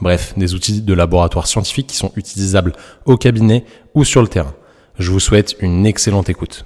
[0.00, 2.72] bref, des outils de laboratoire scientifique qui sont utilisables
[3.04, 3.64] au cabinet
[3.94, 4.54] ou sur le terrain.
[4.98, 6.64] Je vous souhaite une excellente écoute.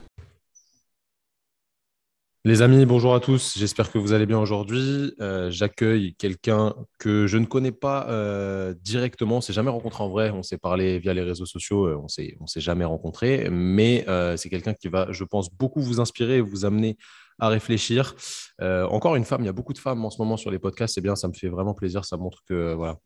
[2.46, 3.58] Les amis, bonjour à tous.
[3.58, 5.12] J'espère que vous allez bien aujourd'hui.
[5.20, 9.36] Euh, j'accueille quelqu'un que je ne connais pas euh, directement.
[9.36, 10.30] On s'est jamais rencontré en vrai.
[10.30, 11.84] On s'est parlé via les réseaux sociaux.
[11.86, 13.50] Euh, on s'est, on s'est jamais rencontré.
[13.50, 14.06] Mais
[14.38, 16.96] c'est quelqu'un qui va, je pense, beaucoup vous inspirer et vous amener
[17.38, 18.14] à réfléchir.
[18.60, 20.94] Encore une femme, il y a beaucoup de femmes en ce moment sur les podcasts,
[20.94, 22.96] c'est bien, ça me fait vraiment plaisir, ça montre que voilà,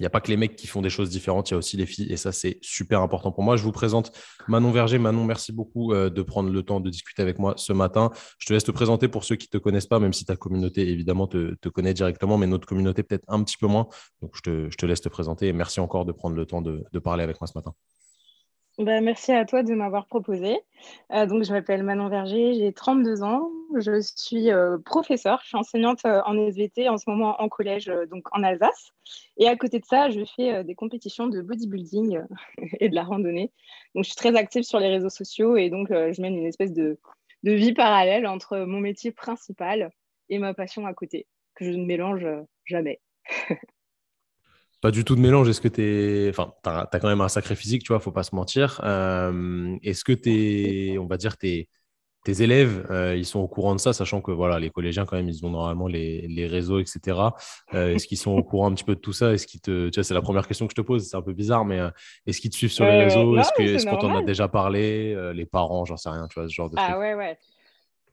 [0.00, 1.58] il n'y a pas que les mecs qui font des choses différentes, il y a
[1.58, 3.56] aussi les filles et ça c'est super important pour moi.
[3.58, 4.12] Je vous présente
[4.48, 4.98] Manon Verger.
[4.98, 8.10] Manon, merci beaucoup euh, de prendre le temps de discuter avec moi ce matin.
[8.38, 10.36] Je te laisse te présenter pour ceux qui ne te connaissent pas, même si ta
[10.36, 13.88] communauté évidemment te, connaît directement, mais notre communauté peut-être un petit peu moins.
[14.22, 17.22] Donc je te, laisse te présenter et merci encore de prendre le temps de parler
[17.22, 17.74] avec moi ce matin.
[18.80, 20.58] Bah, merci à toi de m'avoir proposé.
[21.12, 23.50] Euh, donc, je m'appelle Manon Verger, j'ai 32 ans.
[23.76, 27.92] Je suis euh, professeure, je suis enseignante euh, en SVT en ce moment en collège,
[28.10, 28.92] donc en Alsace.
[29.36, 32.22] Et à côté de ça, je fais des compétitions de bodybuilding
[32.80, 33.52] et de la randonnée.
[33.94, 36.72] Donc, je suis très active sur les réseaux sociaux et donc je mène une espèce
[36.72, 36.98] de,
[37.42, 39.90] de vie parallèle entre mon métier principal
[40.30, 42.26] et ma passion à côté, que je ne mélange
[42.64, 43.02] jamais.
[44.80, 45.48] pas du tout de mélange.
[45.48, 46.28] Est-ce que tu es.
[46.30, 48.80] Enfin, tu as, quand même un sacré physique, tu vois, faut pas se mentir.
[48.84, 51.68] Euh, est-ce que tu on va dire, tes,
[52.24, 55.16] tes élèves, euh, ils sont au courant de ça, sachant que voilà, les collégiens, quand
[55.16, 57.18] même, ils ont normalement les, les réseaux, etc.
[57.74, 59.32] Euh, est-ce qu'ils sont au courant un petit peu de tout ça?
[59.32, 59.88] Est-ce qu'ils te.
[59.90, 61.80] Tu vois, c'est la première question que je te pose, c'est un peu bizarre, mais
[62.26, 63.36] est-ce qu'ils te suivent sur les réseaux?
[63.36, 66.70] Est-ce qu'on t'en a déjà parlé Les parents, j'en sais rien, tu vois, ce genre
[66.70, 67.38] de Ah ouais, ouais.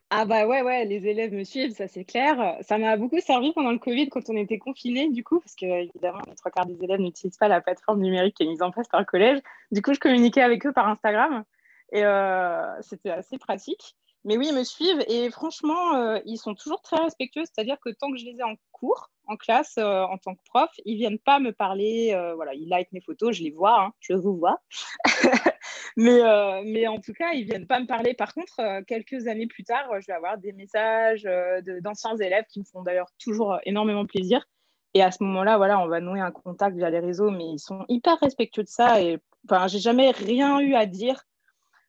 [0.10, 2.58] Ah bah ouais, ouais, les élèves me suivent, ça c'est clair.
[2.62, 5.66] Ça m'a beaucoup servi pendant le Covid quand on était confinés, du coup, parce que
[5.66, 8.72] évidemment, les trois quarts des élèves n'utilisent pas la plateforme numérique qui est mise en
[8.72, 9.40] place par le collège.
[9.72, 11.44] Du coup, je communiquais avec eux par Instagram
[11.92, 13.96] et euh, c'était assez pratique.
[14.24, 17.90] Mais oui, ils me suivent et franchement, euh, ils sont toujours très respectueux, c'est-à-dire que
[17.90, 20.96] tant que je les ai en cours, en classe, euh, en tant que prof, ils
[20.96, 24.38] viennent pas me parler, voilà, ils like mes photos, je les vois, hein, je vous
[24.38, 24.62] vois.
[25.98, 28.14] mais, euh, mais en tout cas, ils viennent pas me parler.
[28.14, 32.46] Par contre, euh, quelques années plus tard, je vais avoir des messages euh, d'anciens élèves
[32.50, 34.48] qui me font d'ailleurs toujours énormément plaisir.
[34.94, 37.60] Et à ce moment-là, voilà, on va nouer un contact via les réseaux, mais ils
[37.60, 39.02] sont hyper respectueux de ça.
[39.02, 39.18] Et
[39.50, 41.24] enfin, j'ai jamais rien eu à dire.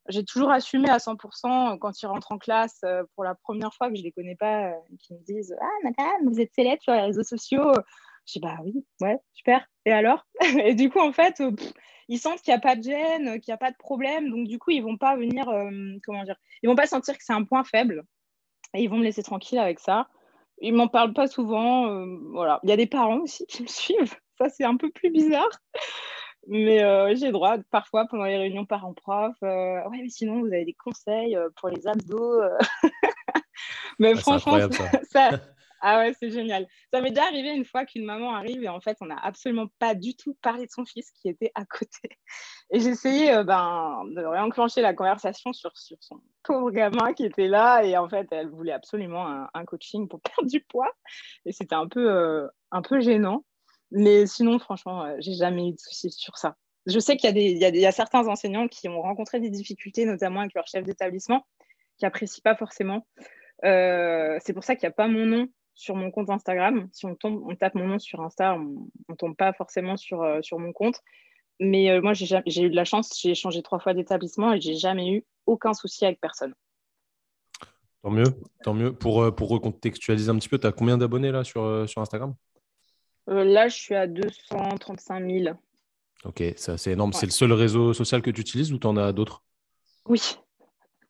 [0.09, 2.81] J'ai toujours assumé à 100% quand ils rentrent en classe
[3.15, 6.41] pour la première fois que je les connais pas, qu'ils me disent Ah, madame, vous
[6.41, 7.73] êtes célèbre sur les réseaux sociaux.
[8.29, 9.67] Je dis Bah oui, ouais, super.
[9.87, 10.27] Et alors?
[10.65, 11.43] Et du coup, en fait,
[12.09, 14.31] ils sentent qu'il n'y a pas de gêne, qu'il n'y a pas de problème.
[14.31, 15.71] Donc, du coup, ils ne vont pas venir, euh,
[16.05, 18.03] comment dire, ils vont pas sentir que c'est un point faible.
[18.75, 20.09] Et ils vont me laisser tranquille avec ça.
[20.61, 21.87] Ils m'en parlent pas souvent.
[21.89, 22.61] Euh, voilà.
[22.65, 24.17] Il y a des parents aussi qui me suivent.
[24.39, 25.51] Ça, c'est un peu plus bizarre.
[26.47, 30.75] Mais euh, j'ai droit, parfois, pendant les réunions parents-prof, ouais, mais sinon, vous avez des
[30.75, 32.41] conseils pour les abdos.
[33.99, 34.59] mais ah, franchement,
[35.11, 35.31] ça,
[35.81, 36.67] ah ouais, c'est génial.
[36.93, 39.69] Ça m'est déjà arrivé une fois qu'une maman arrive et en fait, on n'a absolument
[39.79, 42.19] pas du tout parlé de son fils qui était à côté.
[42.71, 47.25] Et j'ai essayé euh, ben, de réenclencher la conversation sur, sur son pauvre gamin qui
[47.25, 50.93] était là et en fait, elle voulait absolument un, coaching pour perdre du poids.
[51.47, 53.45] Et c'était un, peu, euh, un peu gênant.
[53.91, 56.57] Mais sinon, franchement, euh, j'ai jamais eu de soucis sur ça.
[56.87, 60.41] Je sais qu'il y, y, y, a certains enseignants qui ont rencontré des difficultés, notamment
[60.41, 61.47] avec leur chef d'établissement,
[61.99, 63.07] qui n'apprécient pas forcément.
[63.63, 66.89] c'est pour ça qu'il n'y a pas mon nom sur mon compte Instagram.
[66.93, 70.23] Si on, tombe, on tape mon nom sur Insta, on ne tombe pas forcément sur,
[70.23, 71.01] euh, sur mon compte.
[71.61, 74.75] Mais euh, moi, j'ai eu de la chance, j'ai changé trois fois d'établissement et j'ai
[74.75, 76.53] jamais eu aucun souci avec personne.
[78.03, 78.27] Tant mieux,
[78.65, 78.93] tant mieux.
[78.93, 82.35] Pour, euh, pour recontextualiser un petit peu, tu as combien d'abonnés là sur, sur Instagram?
[83.29, 85.57] Là, je suis à 235 000.
[86.25, 87.13] Ok, c'est énorme.
[87.13, 89.45] C'est le seul réseau social que tu utilises ou tu en as d'autres?
[90.07, 90.39] Oui,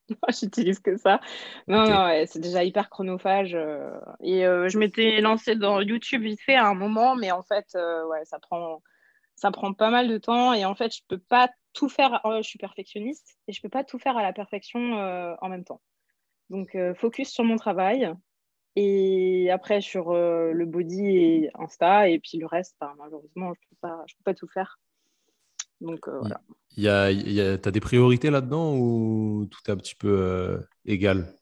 [0.22, 1.20] Moi, j'utilise que ça.
[1.66, 3.54] Non, non, c'est déjà hyper chronophage.
[3.54, 7.42] Euh, et euh, je m'étais lancée dans YouTube vite fait à un moment, mais en
[7.42, 8.82] fait, euh, ouais, ça prend,
[9.36, 10.52] ça prend pas mal de temps.
[10.52, 12.20] Et en fait, je peux pas tout faire.
[12.24, 14.80] je suis perfectionniste et je peux pas tout faire à la perfection
[15.40, 15.80] en même temps.
[16.50, 18.12] Donc, focus sur mon travail.
[18.74, 22.08] Et après, sur le body et Insta.
[22.08, 24.78] Et puis le reste, bah, malheureusement, je peux pas, je peux pas tout faire.
[25.80, 26.40] Donc euh, voilà.
[26.76, 30.08] Il y a, y a, as des priorités là-dedans ou tout est un petit peu
[30.08, 31.34] euh, égal?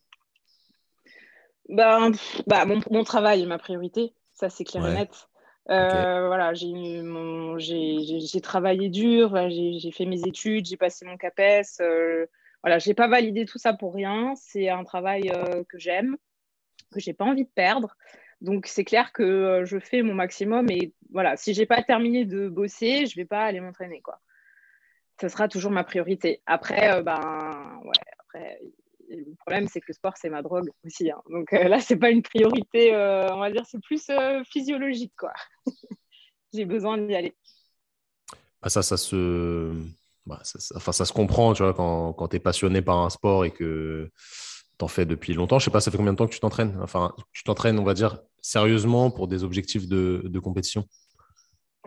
[1.69, 2.13] Ben,
[2.47, 5.29] bah, mon, mon, travail est ma priorité, ça c'est clair et net.
[5.67, 11.83] Voilà, j'ai travaillé dur, j'ai fait mes études, j'ai passé mon CAPES.
[12.63, 14.35] voilà, j'ai pas validé tout ça pour rien.
[14.37, 15.33] C'est un travail
[15.69, 16.17] que j'aime,
[16.93, 17.97] que j'ai pas envie de perdre.
[18.41, 22.49] Donc c'est clair que je fais mon maximum et voilà, si j'ai pas terminé de
[22.49, 24.21] bosser, je vais pas aller m'entraîner quoi.
[25.21, 26.43] Ce sera toujours ma priorité.
[26.47, 28.61] Après, ben ouais, après
[29.09, 31.11] le problème, c'est que le sport, c'est ma drogue aussi.
[31.11, 31.21] Hein.
[31.31, 35.13] Donc euh, là, c'est pas une priorité, euh, on va dire, c'est plus euh, physiologique,
[35.19, 35.33] quoi.
[36.53, 37.37] J'ai besoin d'y aller.
[38.63, 39.73] Ah, ça, ça se...
[40.25, 43.11] Bah, ça, enfin, ça se comprend, tu vois, quand, quand tu es passionné par un
[43.11, 44.11] sport et que
[44.79, 45.59] tu en fais depuis longtemps.
[45.59, 46.77] Je sais pas, ça fait combien de temps que tu t'entraînes?
[46.83, 50.85] Enfin, tu t'entraînes, on va dire, sérieusement pour des objectifs de, de compétition?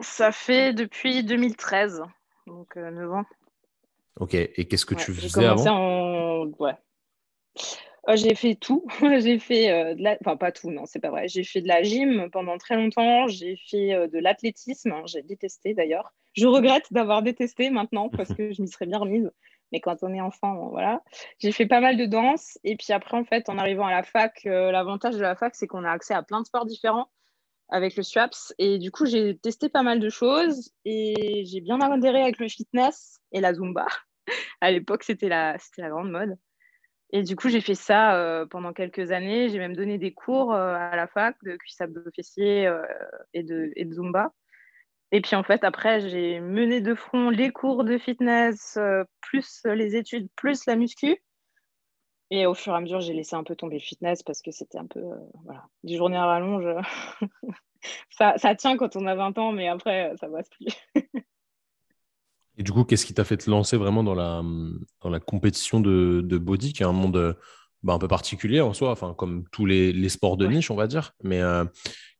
[0.01, 2.03] Ça fait depuis 2013,
[2.49, 3.25] donc 9 ans.
[4.19, 6.45] Ok, et qu'est-ce que tu faisais avant en...
[6.59, 6.75] ouais.
[8.07, 8.85] Euh, j'ai fait tout.
[9.01, 10.17] j'ai fait euh, de la...
[10.21, 11.27] Enfin, pas tout, non, c'est pas vrai.
[11.27, 13.27] J'ai fait de la gym pendant très longtemps.
[13.27, 14.93] J'ai fait euh, de l'athlétisme.
[15.05, 16.13] J'ai détesté d'ailleurs.
[16.33, 19.31] Je regrette d'avoir détesté maintenant parce que je m'y serais bien remise.
[19.71, 21.03] Mais quand on est enfant, voilà.
[21.37, 22.57] J'ai fait pas mal de danse.
[22.63, 25.67] Et puis après, en fait, en arrivant à la fac, l'avantage de la fac, c'est
[25.67, 27.07] qu'on a accès à plein de sports différents
[27.69, 28.53] avec le SWAPS.
[28.57, 32.47] Et du coup, j'ai testé pas mal de choses et j'ai bien adhéré avec le
[32.47, 33.85] fitness et la Zumba.
[34.61, 36.37] à l'époque, c'était la, la grande mode.
[37.11, 39.49] Et du coup, j'ai fait ça euh, pendant quelques années.
[39.49, 42.03] J'ai même donné des cours euh, à la fac de cuissage de
[42.39, 42.81] euh,
[43.33, 44.31] et, de, et de Zumba.
[45.11, 48.77] Et puis en fait, après, j'ai mené de front les cours de fitness,
[49.21, 51.17] plus les études, plus la muscu.
[52.31, 54.51] Et au fur et à mesure, j'ai laissé un peu tomber le fitness parce que
[54.51, 55.01] c'était un peu,
[55.43, 56.67] voilà, des journées à rallonge.
[58.11, 60.67] ça, ça tient quand on a 20 ans, mais après, ça passe plus.
[62.57, 64.43] Et du coup, qu'est-ce qui t'a fait te lancer vraiment dans la,
[65.01, 67.37] dans la compétition de, de body, qui est un monde
[67.83, 70.75] bah, un peu particulier en soi, enfin, comme tous les, les sports de niche, on
[70.75, 71.63] va dire, mais euh,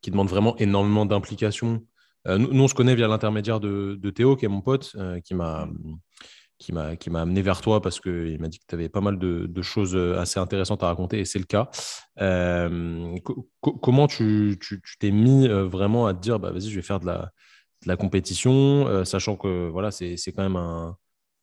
[0.01, 1.85] qui demande vraiment énormément d'implication.
[2.27, 5.19] Euh, nous, on se connaît via l'intermédiaire de, de, Théo, qui est mon pote, euh,
[5.19, 5.67] qui m'a
[6.59, 9.01] qui m'a qui m'a amené vers toi parce qu'il m'a dit que tu avais pas
[9.01, 11.69] mal de, de, choses assez intéressantes à raconter et c'est le cas.
[13.61, 14.59] comment tu
[14.99, 17.31] t'es mis vraiment à te dire bah vas-y je vais faire de la
[17.83, 20.97] de la compétition, euh, sachant que voilà, c'est quand même un,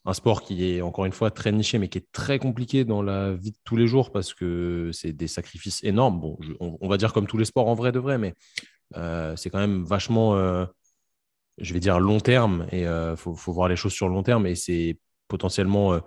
[0.04, 3.02] un, sport qui est encore une fois très niché, mais qui est très compliqué dans
[3.02, 6.20] la vie de tous les jours parce que c'est des sacrifices énormes.
[6.20, 8.34] Bon, on, va dire comme tous les sports en vrai de vrai, mais
[8.96, 10.66] euh, c'est quand même vachement, euh,
[11.58, 14.22] je vais dire, long terme et il faut, faut, voir les choses sur le long
[14.22, 16.00] terme et c'est potentiellement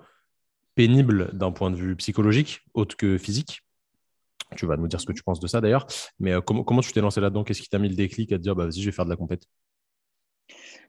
[0.76, 3.62] pénible d'un point de vue psychologique, autre que physique.
[4.56, 5.86] Tu vas nous dire ce que tu penses de ça d'ailleurs.
[6.20, 7.44] Mais comment, comment tu t'es lancé là-dedans?
[7.44, 9.10] Qu'est-ce qui t'a mis le déclic à te dire, bah, vas-y, je vais faire de
[9.10, 9.44] la compète?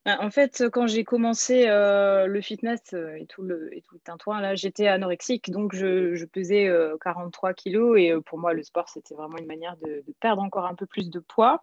[0.07, 3.95] Bah, en fait, quand j'ai commencé euh, le fitness euh, et tout le, et tout
[3.95, 6.71] le tintouin, là, j'étais anorexique, donc je, pesais
[7.03, 10.65] 43 euh, kilos et pour moi, le sport, c'était vraiment une manière de, perdre encore
[10.65, 11.63] un peu plus de poids.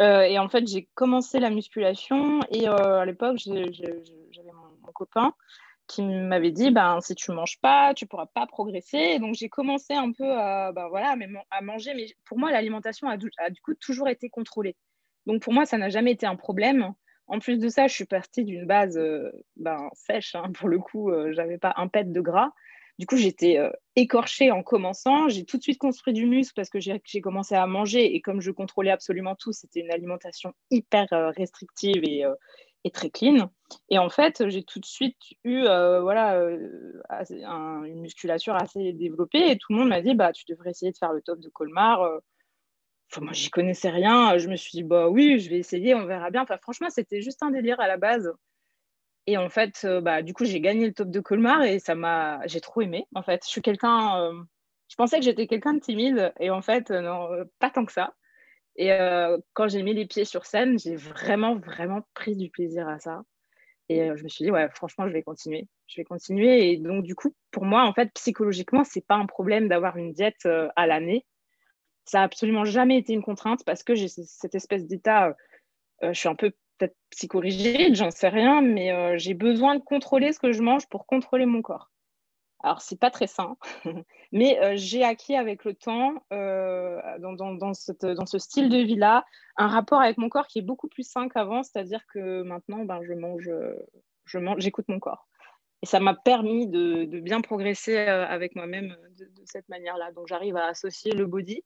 [0.00, 5.32] et en fait, j'ai commencé la musculation et à l'époque, j'avais mon, copain
[5.90, 9.18] qui m'avait dit, ben, si tu manges pas, tu pourras pas progresser.
[9.18, 11.16] donc, j'ai commencé un peu à, ben, voilà,
[11.50, 14.76] à manger, mais pour moi, l'alimentation a, a du coup toujours été contrôlée.
[15.26, 16.94] Donc, pour moi, ça n'a jamais été un problème.
[17.26, 20.34] En plus de ça, je suis partie d'une base euh, ben, sèche.
[20.34, 22.50] Hein, pour le coup, euh, j'avais pas un pet de gras.
[22.98, 25.28] Du coup, j'étais euh, écorchée en commençant.
[25.28, 28.14] J'ai tout de suite construit du muscle parce que j'ai commencé à manger.
[28.14, 31.06] Et comme je contrôlais absolument tout, c'était une alimentation hyper
[31.36, 32.24] restrictive et,
[32.84, 33.50] et, très clean.
[33.88, 39.50] Et en fait, j'ai tout de suite eu voilà, une musculature assez développée.
[39.50, 41.48] Et tout le monde m'a dit bah, Tu devrais essayer de faire le top de
[41.48, 42.20] Colmar
[43.18, 44.38] moi, j'y connaissais rien.
[44.38, 46.42] Je me suis dit, bah oui, je vais essayer, on verra bien.
[46.42, 48.32] Enfin, franchement, c'était juste un délire à la base.
[49.26, 51.94] Et en fait, euh, bah, du coup, j'ai gagné le top de Colmar et ça
[51.94, 52.46] m'a.
[52.46, 53.06] J'ai trop aimé.
[53.14, 54.20] En fait, je suis quelqu'un.
[54.22, 54.42] Euh,
[54.88, 57.92] je pensais que j'étais quelqu'un de timide et en fait, euh, non, pas tant que
[57.92, 58.14] ça.
[58.82, 58.90] Et
[59.52, 63.22] quand j'ai mis les pieds sur scène, j'ai vraiment, vraiment pris du plaisir à ça.
[63.90, 65.68] Et je me suis dit, ouais, franchement, je vais continuer.
[65.86, 66.70] Je vais continuer.
[66.70, 70.12] Et donc, du coup, pour moi, en fait, psychologiquement, c'est pas un problème d'avoir une
[70.12, 71.26] diète à l'année
[72.10, 75.32] ça n'a absolument jamais été une contrainte parce que j'ai cette espèce d'état, euh,
[76.02, 79.82] euh, je suis un peu peut-être psychorigide, j'en sais rien, mais euh, j'ai besoin de
[79.82, 81.89] contrôler ce que je mange pour contrôler mon corps.
[82.62, 83.56] Alors, c'est pas très sain,
[84.32, 89.24] mais j'ai acquis avec le temps, dans, dans, ce style de vie-là,
[89.56, 93.00] un rapport avec mon corps qui est beaucoup plus sain qu'avant, c'est-à-dire que maintenant, ben,
[93.02, 93.50] je mange,
[94.34, 95.26] mange, j'écoute mon corps.
[95.82, 100.12] Et ça m'a permis de, bien progresser avec moi-même de, cette manière-là.
[100.12, 101.64] Donc, j'arrive à associer le body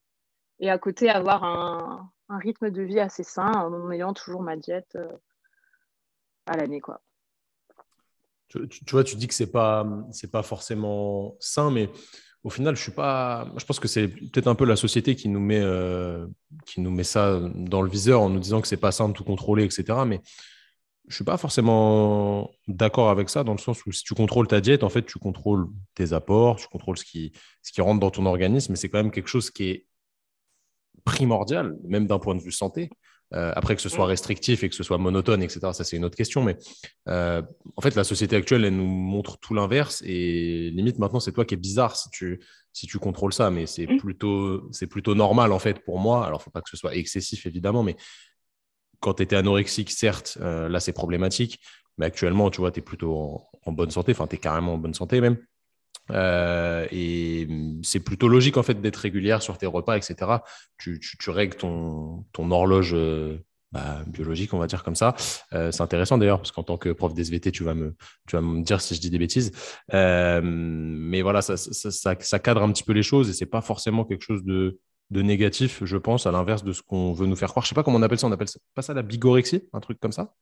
[0.60, 4.96] et à côté avoir un, rythme de vie assez sain en ayant toujours ma diète
[4.96, 5.12] euh,
[6.46, 7.00] à l'année quoi.
[8.48, 11.90] Tu, vois, tu dis que c'est pas c'est pas forcément sain, mais
[12.44, 13.50] au final, je suis pas.
[13.56, 16.26] Je pense que c'est peut-être un peu la société qui nous met, euh,
[16.66, 19.16] qui nous met ça dans le viseur en nous disant que c'est pas simple de
[19.16, 19.98] tout contrôler, etc.
[20.06, 20.20] Mais
[21.08, 24.60] je suis pas forcément d'accord avec ça dans le sens où si tu contrôles ta
[24.60, 27.32] diète, en fait, tu contrôles tes apports, tu contrôles ce qui,
[27.62, 29.86] ce qui rentre dans ton organisme, mais c'est quand même quelque chose qui est
[31.04, 32.90] primordial, même d'un point de vue santé.
[33.32, 34.08] Euh, après, que ce soit mm.
[34.08, 36.42] restrictif et que ce soit monotone, etc., ça c'est une autre question.
[36.42, 36.56] Mais
[37.08, 37.42] euh,
[37.76, 40.02] en fait, la société actuelle, elle nous montre tout l'inverse.
[40.06, 42.40] Et limite, maintenant, c'est toi qui es bizarre si tu,
[42.72, 43.50] si tu contrôles ça.
[43.50, 43.96] Mais c'est mm.
[43.98, 46.26] plutôt, plutôt normal, en fait, pour moi.
[46.26, 47.82] Alors, il ne faut pas que ce soit excessif, évidemment.
[47.82, 47.96] Mais
[49.00, 51.60] quand tu étais anorexique, certes, euh, là, c'est problématique.
[51.98, 54.12] Mais actuellement, tu vois, tu es plutôt en, en, bonne santé.
[54.12, 55.38] Enfin, tu es carrément en bonne santé, même.
[56.10, 57.48] Euh, et
[57.82, 60.16] c'est plutôt logique en fait d'être régulière sur tes repas, etc.
[60.78, 63.38] Tu, tu, règles ton, ton horloge euh,
[63.72, 65.14] bah, biologique, on va dire comme ça.
[65.52, 67.96] Euh, c'est intéressant d'ailleurs parce qu'en tant que prof d'SVT, tu vas me,
[68.28, 69.52] tu vas me dire si je dis des bêtises.
[69.92, 74.22] mais voilà, ça, ça, cadre un petit peu les choses et c'est pas forcément quelque
[74.22, 74.78] chose de,
[75.10, 77.64] de négatif, je pense, à l'inverse de ce qu'on veut nous faire croire.
[77.64, 78.26] Je sais pas comment on appelle ça.
[78.26, 80.34] On appelle ça, pas ça la bigorexie, un truc comme ça?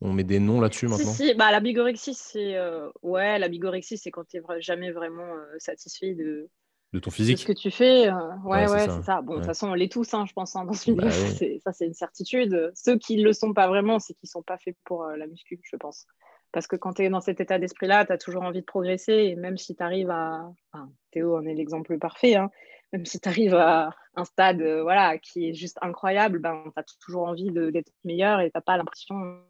[0.00, 3.98] On met des noms là-dessus maintenant si, Bah, la bigorexie, c'est euh, ouais, la bigorexie,
[3.98, 6.48] c'est quand tu n'es jamais vraiment euh, satisfait de...
[6.92, 7.38] de ton physique.
[7.38, 8.08] ce que tu fais.
[8.08, 8.12] Euh,
[8.44, 9.20] ouais, ouais, c'est ça.
[9.20, 11.10] Bon, de toute façon, on l'est tous, hein, je pense, hein, dans ce bah
[11.64, 12.72] Ça, c'est une certitude.
[12.74, 15.26] Ceux qui ne le sont pas vraiment, c'est qu'ils ne sont pas faits pour la
[15.26, 16.06] muscu, je pense.
[16.52, 19.12] Parce que quand tu es dans cet état d'esprit-là, tu as toujours envie de progresser.
[19.12, 20.50] Et même si tu arrives à.
[20.72, 22.36] Enfin, Théo en est l'exemple parfait.
[22.36, 22.50] Hein,
[22.92, 26.84] même si tu arrives à un stade voilà, qui est juste incroyable, ben, tu as
[27.00, 29.44] toujours envie d'être meilleur et tu n'as pas l'impression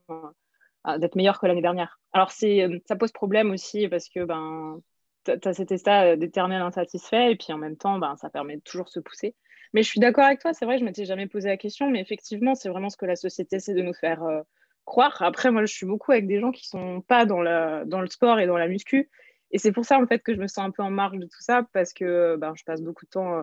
[0.99, 2.01] d'être meilleur que l'année dernière.
[2.13, 4.81] Alors, euh, ça pose problème aussi parce que ben,
[5.25, 8.63] tu as cet état d'éternel insatisfait et puis en même temps, ben, ça permet de
[8.63, 9.35] toujours se pousser.
[9.73, 11.91] Mais je suis d'accord avec toi, c'est vrai, je ne m'étais jamais posé la question,
[11.91, 14.41] mais effectivement, c'est vraiment ce que la société essaie de nous faire euh,
[14.85, 15.23] croire.
[15.23, 18.01] Après, moi, je suis beaucoup avec des gens qui ne sont pas dans, la, dans
[18.01, 19.11] le sport et dans la muscu.
[19.53, 21.27] Et c'est pour ça, en fait, que je me sens un peu en marge de
[21.27, 23.43] tout ça, parce que ben, je passe beaucoup de temps euh,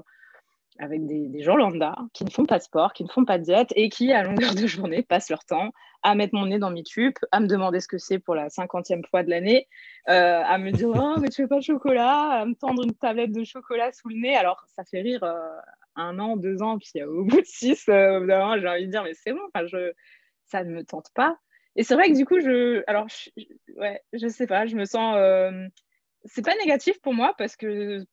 [0.79, 3.43] avec des, gens lambda qui ne font pas de sport, qui ne font pas de
[3.43, 5.71] diète et qui, à longueur de journée, passent leur temps
[6.03, 8.49] à mettre mon nez dans mes tubes, à me demander ce que c'est pour la
[8.49, 9.67] cinquantième fois de l'année,
[10.09, 12.93] euh, à me dire Oh, mais tu veux pas de chocolat À me tendre une
[12.93, 14.35] tablette de chocolat sous le nez.
[14.35, 15.49] Alors, ça fait rire euh,
[15.95, 18.25] un an, deux ans, puis au bout de six, euh,
[18.59, 19.41] j'ai envie de dire Mais c'est bon,
[20.45, 21.37] ça ne me tente pas.
[21.75, 22.83] Et c'est vrai que du coup, je.
[22.87, 23.29] Alors, je...
[23.75, 25.15] ouais, je sais pas, je me sens.
[26.25, 28.03] C'est pas négatif pour moi parce que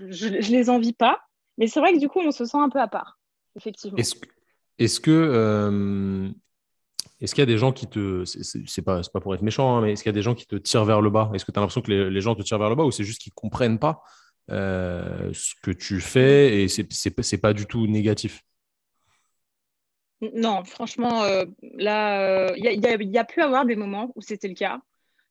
[0.00, 1.20] je, je les envie pas
[1.60, 3.20] mais c'est vrai que du coup, on se sent un peu à part,
[3.54, 3.98] effectivement.
[3.98, 4.28] Est-ce que,
[4.78, 6.30] est-ce que euh,
[7.20, 9.82] est-ce qu'il y a des gens qui te, c'est pas, pas pour être méchant, hein,
[9.82, 11.30] mais est-ce qu'il y a des gens qui te tirent vers le bas?
[11.34, 13.04] Est-ce que tu as l'impression que les, gens te tirent vers le bas ou c'est
[13.04, 14.02] juste qu'ils comprennent pas
[14.50, 18.42] euh, ce que tu fais et c'est, c'est, pas du tout négatif?
[20.32, 24.48] Non, franchement, euh, là, il y, a, y, a pu avoir des moments où c'était
[24.48, 24.80] le cas.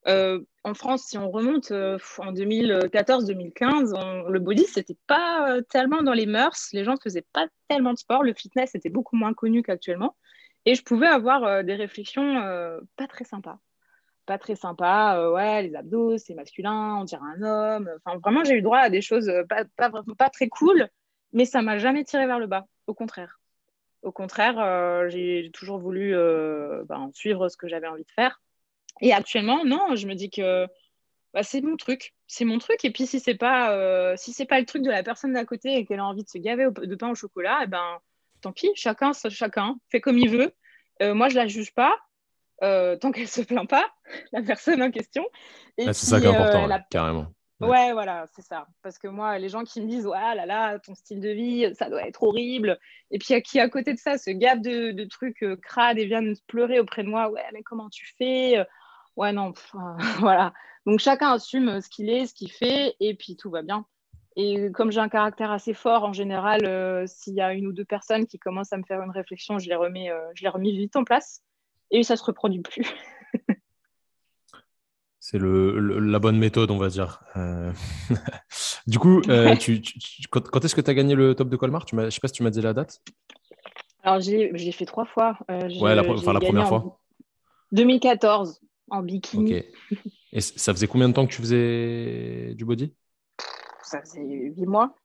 [0.08, 6.01] Euh, en France, si on remonte euh, en 2014-2015, le body, c'était pas euh, tellement
[6.01, 6.70] dans les mœurs.
[6.74, 8.24] Les gens ne faisaient pas tellement de sport.
[8.24, 10.15] Le fitness était beaucoup moins connu qu'actuellement.
[10.65, 12.34] Et je pouvais avoir des réflexions
[12.98, 13.60] pas très sympas.
[14.25, 15.32] Pas très sympas.
[15.32, 17.89] ouais, les abdos, c'est masculin, on dirait un homme.
[18.03, 20.89] Enfin, vraiment, j'ai eu droit à des choses pas, pas, pas très cool,
[21.32, 22.68] mais ça m'a jamais tiré vers le bas.
[22.88, 23.39] Au contraire.
[24.03, 26.13] Au contraire, j'ai toujours voulu
[26.86, 28.41] ben, suivre ce que j'avais envie de faire.
[29.01, 30.68] Et actuellement, non, je me dis que
[31.34, 32.13] bah, c'est mon truc.
[32.27, 32.84] C'est mon truc.
[32.84, 35.46] Et puis, si c'est pas, euh, si c'est pas le truc de la personne d'à
[35.46, 38.00] côté et qu'elle a envie de se gaver de pain au chocolat, eh ben,
[38.41, 40.53] tant pis, chacun, chacun fait comme il veut.
[41.01, 41.96] Euh, moi, je la juge pas.
[42.62, 43.89] Euh, tant qu'elle se plaint pas,
[44.34, 45.25] la personne en question.
[45.77, 47.27] c'est ça qui est important, carrément.
[47.62, 48.68] Ouais, voilà, c'est ça.
[48.82, 51.74] Parce que moi, les gens qui me disent, ouais, là là, ton style de vie,
[51.75, 52.77] ça doit être horrible.
[53.12, 56.36] Et puis, qui à côté de ça se gave de, de trucs crades et viennent
[56.48, 58.65] pleurer auprès de moi, ouais, mais comment tu fais
[59.19, 59.53] ouais, non,
[60.19, 60.53] voilà.
[60.85, 63.85] Donc chacun assume ce qu'il est, ce qu'il fait, et puis tout va bien.
[64.35, 67.73] Et comme j'ai un caractère assez fort, en général, euh, s'il y a une ou
[67.73, 70.49] deux personnes qui commencent à me faire une réflexion, je les remets, euh, je les
[70.49, 71.43] remets vite en place,
[71.91, 72.85] et ça se reproduit plus.
[75.21, 77.21] C'est le, la bonne méthode, on va dire.
[77.35, 77.71] Euh,
[78.88, 79.21] du coup,
[79.59, 79.81] tu,
[80.31, 81.85] quand, est-ce que tu as gagné le top de Colmar?
[81.88, 83.03] Je ne sais pas si tu m'as dit la date.
[84.01, 85.38] Alors, j'ai fait trois fois.
[85.49, 86.99] ouais, la, enfin, la première fois.
[87.73, 89.63] 2014 en bikini.
[90.31, 92.93] Et ça faisait combien de temps que tu faisais du body?
[93.84, 94.96] Ça faisait 8 mois,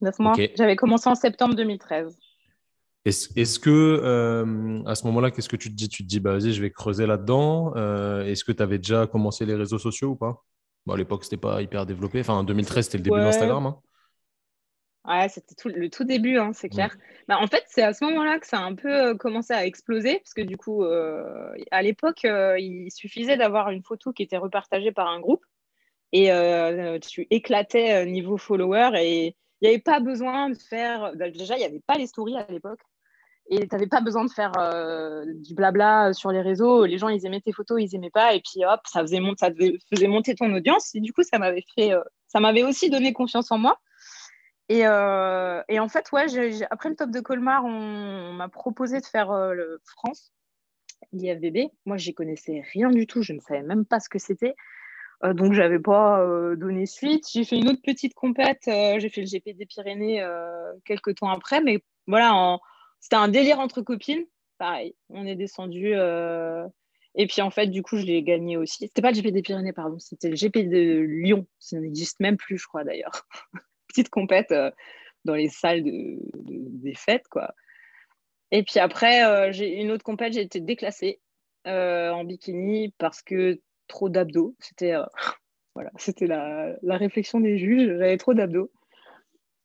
[0.00, 0.34] 9 mois.
[0.56, 2.16] J'avais commencé en septembre 2013.
[3.04, 5.88] Est-ce que euh, à ce moment-là, qu'est-ce que tu te dis?
[5.88, 7.72] Tu te dis, bah, vas-y, je vais creuser là-dedans.
[7.74, 10.44] Euh, est-ce que tu avais déjà commencé les réseaux sociaux ou pas?
[10.86, 12.20] Bon, À l'époque, c'était pas hyper développé.
[12.20, 13.66] Enfin, en 2013, c'était le début d'Instagram.
[13.66, 13.78] Hein.
[15.04, 16.96] Ouais, c'était tout, le tout début, hein, c'est clair.
[17.26, 19.66] Bah, en fait, c'est à ce moment-là que ça a un peu euh, commencé à
[19.66, 24.22] exploser, parce que du coup, euh, à l'époque, euh, il suffisait d'avoir une photo qui
[24.22, 25.44] était repartagée par un groupe.
[26.12, 26.30] et
[27.00, 31.12] tu éclatais niveau follower et il n'y avait pas besoin de faire.
[31.16, 32.80] Déjà, il n'y avait pas les stories à l'époque.
[33.50, 34.52] Et tu n'avais pas besoin de faire
[35.26, 36.84] du blabla sur les réseaux.
[36.84, 38.34] Les gens, ils aimaient tes photos, ils n'aimaient pas.
[38.34, 39.50] Et puis, hop, ça faisait, ça
[39.90, 40.94] faisait monter ton audience.
[40.94, 41.92] Et du coup, ça m'avait fait,
[42.28, 43.78] ça m'avait aussi donné confiance en moi.
[44.78, 46.26] Et, en fait, ouais,
[46.70, 50.32] après le top de Colmar, on, m'a proposé de faire le France,
[51.12, 51.70] l'IFBB.
[51.84, 53.22] Moi, j'y connaissais rien du tout.
[53.22, 54.54] Je ne savais même pas ce que c'était.
[55.22, 56.24] Donc, donc, j'avais pas
[56.56, 57.28] donné suite.
[57.30, 58.62] J'ai fait une autre petite compète.
[58.64, 60.26] j'ai fait le GP des Pyrénées
[60.84, 61.60] quelques temps après.
[61.60, 62.58] Mais voilà,
[62.98, 64.24] c'était un délire entre copines.
[64.58, 65.94] Pareil, on est descendu.
[67.14, 68.86] Et puis, en fait, du coup, je l'ai gagné aussi.
[68.88, 69.98] C'était pas le GP des Pyrénées, pardon.
[69.98, 71.46] C'était le GP de Lyon.
[71.58, 73.26] Ça n'existe même plus, je crois, d'ailleurs.
[73.92, 74.70] petite compète euh,
[75.24, 77.54] dans les salles de, des fêtes, quoi.
[78.50, 81.20] Et puis après, euh, j'ai une autre compète, j'ai été déclassée
[81.66, 84.56] euh, en bikini parce que trop d'abdos.
[84.58, 84.94] C'était
[85.74, 87.98] voilà, c'était la, la, réflexion des juges.
[87.98, 88.70] J'avais trop d'abdos.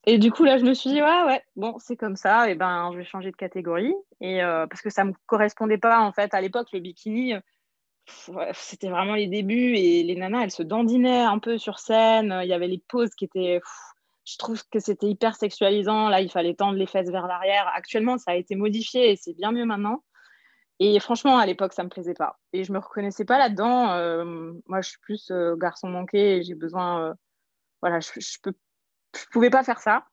[0.06, 2.54] Et du coup, là, je me suis dit, ouais, ouais, bon, c'est comme ça, et
[2.54, 3.92] ben, je vais changer de catégorie.
[4.22, 7.34] Et parce que ça ne me correspondait pas, en fait, à l'époque, le bikini,
[8.54, 12.40] c'était vraiment les débuts, et les nanas, elles se dandinaient un peu sur scène.
[12.42, 13.60] Il y avait les poses qui étaient
[14.28, 16.08] je trouve que c'était hyper sexualisant.
[16.08, 17.70] Là, il fallait tendre les fesses vers l'arrière.
[17.74, 20.02] Actuellement, ça a été modifié et c'est bien mieux maintenant.
[20.80, 22.38] Et franchement, à l'époque, ça me plaisait pas.
[22.52, 23.92] Et je me reconnaissais pas là-dedans.
[23.92, 27.02] Euh, moi, je suis plus euh, garçon manqué et j'ai besoin.
[27.02, 27.14] Euh,
[27.80, 28.52] voilà, je, je, peux,
[29.16, 30.04] je pouvais pas faire ça.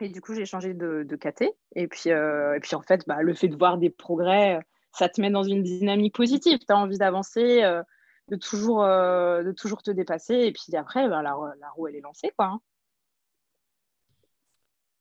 [0.00, 1.44] Et du coup, j'ai changé de, de KT.
[1.76, 4.60] Et puis, et puis, en fait, bah, le fait de voir des progrès,
[4.92, 6.58] ça te met dans une dynamique positive.
[6.58, 7.62] Tu as envie d'avancer,
[8.28, 10.34] de, toujours, de toujours te dépasser.
[10.34, 12.30] Et puis après, bah, la, la, roue, elle est lancée.
[12.36, 12.60] Quoi, hein.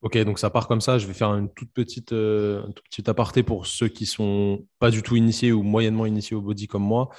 [0.05, 0.99] Ok, donc ça part comme ça.
[0.99, 4.63] Je vais faire une toute petite, euh, un tout petit aparté pour ceux qui sont
[4.77, 7.09] pas du tout initiés ou moyennement initiés au body comme moi.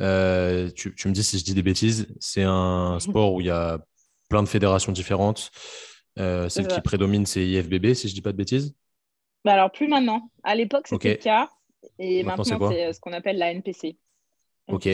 [0.00, 2.06] Euh, tu, me dis si je dis des bêtises.
[2.20, 3.80] C'est un sport où il y a
[4.28, 5.50] plein de fédérations différentes.
[6.20, 8.76] Euh, celle qui prédomine, c'est IFBB, si je dis pas de bêtises.
[9.44, 10.30] Bah alors plus maintenant.
[10.44, 11.50] À l'époque, c'était le cas.
[11.98, 13.98] Et maintenant, c'est ce qu'on appelle la NPC.
[14.68, 14.88] Ok,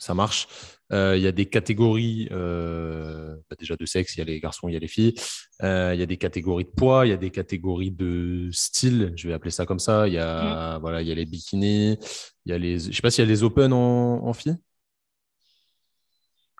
[0.00, 0.48] ça marche.
[0.92, 4.40] Euh, il y a des catégories, euh, bah, déjà de sexe, il y a les
[4.40, 5.14] garçons, il y a les filles.
[5.62, 9.12] Euh, il y a des catégories de poids, il y a des catégories de style,
[9.14, 10.08] je vais appeler ça comme ça.
[10.08, 10.80] Il y a, mm.
[10.80, 11.96] voilà, il y a les bikinis,
[12.44, 14.56] il y a les, je sais pas s'il y a les open en, en filles.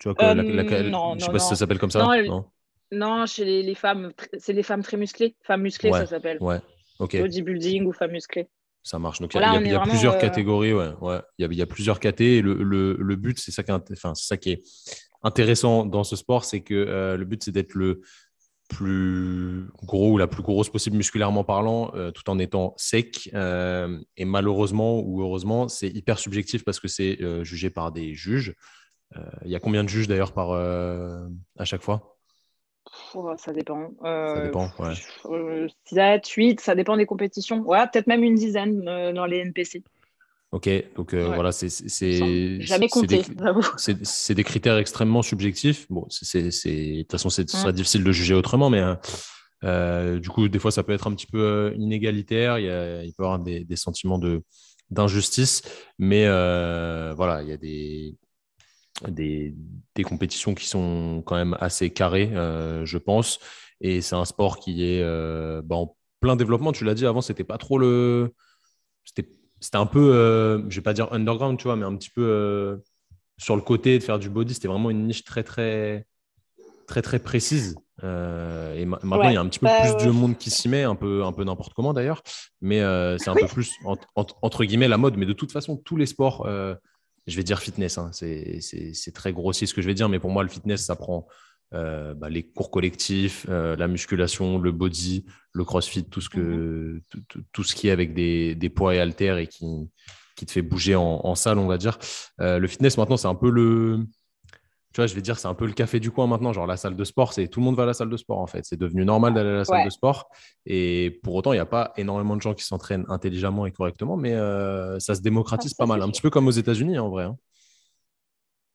[0.01, 2.09] Tu vois quoi, non, je sais pas si ça s'appelle comme ça.
[2.93, 5.37] Non, chez les, femmes, c'est les femmes très musclées.
[5.43, 6.39] Femmes musclées, ça s'appelle.
[6.41, 6.61] Ouais.
[6.99, 8.49] Bodybuilding ou femmes musclées.
[8.83, 9.21] Ça marche.
[9.21, 10.73] Donc, il y a, plusieurs euh, catégories.
[10.73, 11.21] Ouais, ouais.
[11.39, 12.39] Il, y a, plusieurs catégories.
[12.39, 14.63] Et le, but, c'est ça, qui est, enfin, ça qui est
[15.23, 18.01] intéressant dans ce sport, c'est que euh, le but, c'est d'être le
[18.69, 23.29] plus gros ou la plus grosse possible musculairement parlant, euh, tout en étant sec.
[23.35, 28.55] et malheureusement ou heureusement, c'est hyper subjectif parce que c'est jugé par des juges.
[29.45, 32.20] Il y a combien de juges d'ailleurs par à chaque fois?
[33.37, 33.91] Ça dépend.
[34.03, 35.67] ça dépend, ouais.
[35.85, 37.61] 7, 8, ça dépend des compétitions.
[37.63, 39.83] Ouais, peut-être même une dizaine euh, dans les NPC.
[40.53, 42.61] Ok, donc euh, voilà, c'est.
[42.61, 43.23] Jamais compté,
[43.77, 45.87] C'est des critères extrêmement subjectifs.
[45.91, 48.83] Bon, c'est de toute façon, ce serait difficile de juger autrement, mais
[49.63, 52.59] euh, du coup, des fois, ça peut être un petit peu inégalitaire.
[52.59, 54.21] Il, y a, il peut y avoir des, des sentiments
[54.91, 55.63] d'injustice,
[55.99, 58.17] mais voilà, il y a des
[59.09, 59.55] des,
[60.05, 63.39] compétitions qui sont quand même assez carrées, euh, je pense.
[63.83, 66.73] Et c'est un sport qui est euh, bah, en plein développement.
[66.73, 68.33] Tu l'as dit avant, c'était pas trop le.
[69.05, 69.29] C'était
[69.75, 72.81] un peu, euh, je vais pas dire underground, tu vois, mais un petit peu
[73.37, 74.55] sur le côté de faire du body.
[74.55, 76.07] C'était vraiment une niche très, très,
[76.87, 77.77] très, très précise.
[78.03, 80.85] et maintenant, il y a un petit peu bah, plus de monde qui s'y met,
[80.85, 82.23] un peu, un peu n'importe comment d'ailleurs.
[82.63, 82.81] Mais
[83.19, 83.71] c'est un peu plus,
[84.15, 85.19] entre guillemets, la mode.
[85.19, 86.47] Mais de toute façon, tous les sports
[87.27, 88.11] je vais dire fitness, hein.
[88.13, 91.27] c'est très grossier ce que je vais dire, mais pour moi, le fitness, ça prend
[91.73, 96.41] euh, bah, les cours collectifs, euh, la musculation, le body, le crossfit, tout ce, que,
[96.41, 97.01] mhm.
[97.53, 99.67] tout, ce qui est avec des, des, poids et haltères et qui,
[100.35, 101.99] qui te fait bouger en, en salle, on va dire.
[102.41, 104.05] Euh, le fitness, maintenant, c'est un peu le,
[104.93, 106.53] tu vois, je vais dire, c'est un peu le café du coin maintenant.
[106.53, 108.39] Genre, la salle de sport, c'est tout le monde va à la salle de sport,
[108.39, 108.65] en fait.
[108.65, 110.29] C'est devenu normal d'aller à la salle de sport.
[110.67, 114.17] Et pour autant, il n'y a pas énormément de gens qui s'entraînent intelligemment et correctement,
[114.17, 116.03] mais euh, ça se démocratise ah, pas mal.
[116.03, 117.25] Un petit peu comme aux États-Unis, en vrai.
[117.25, 117.37] Hein.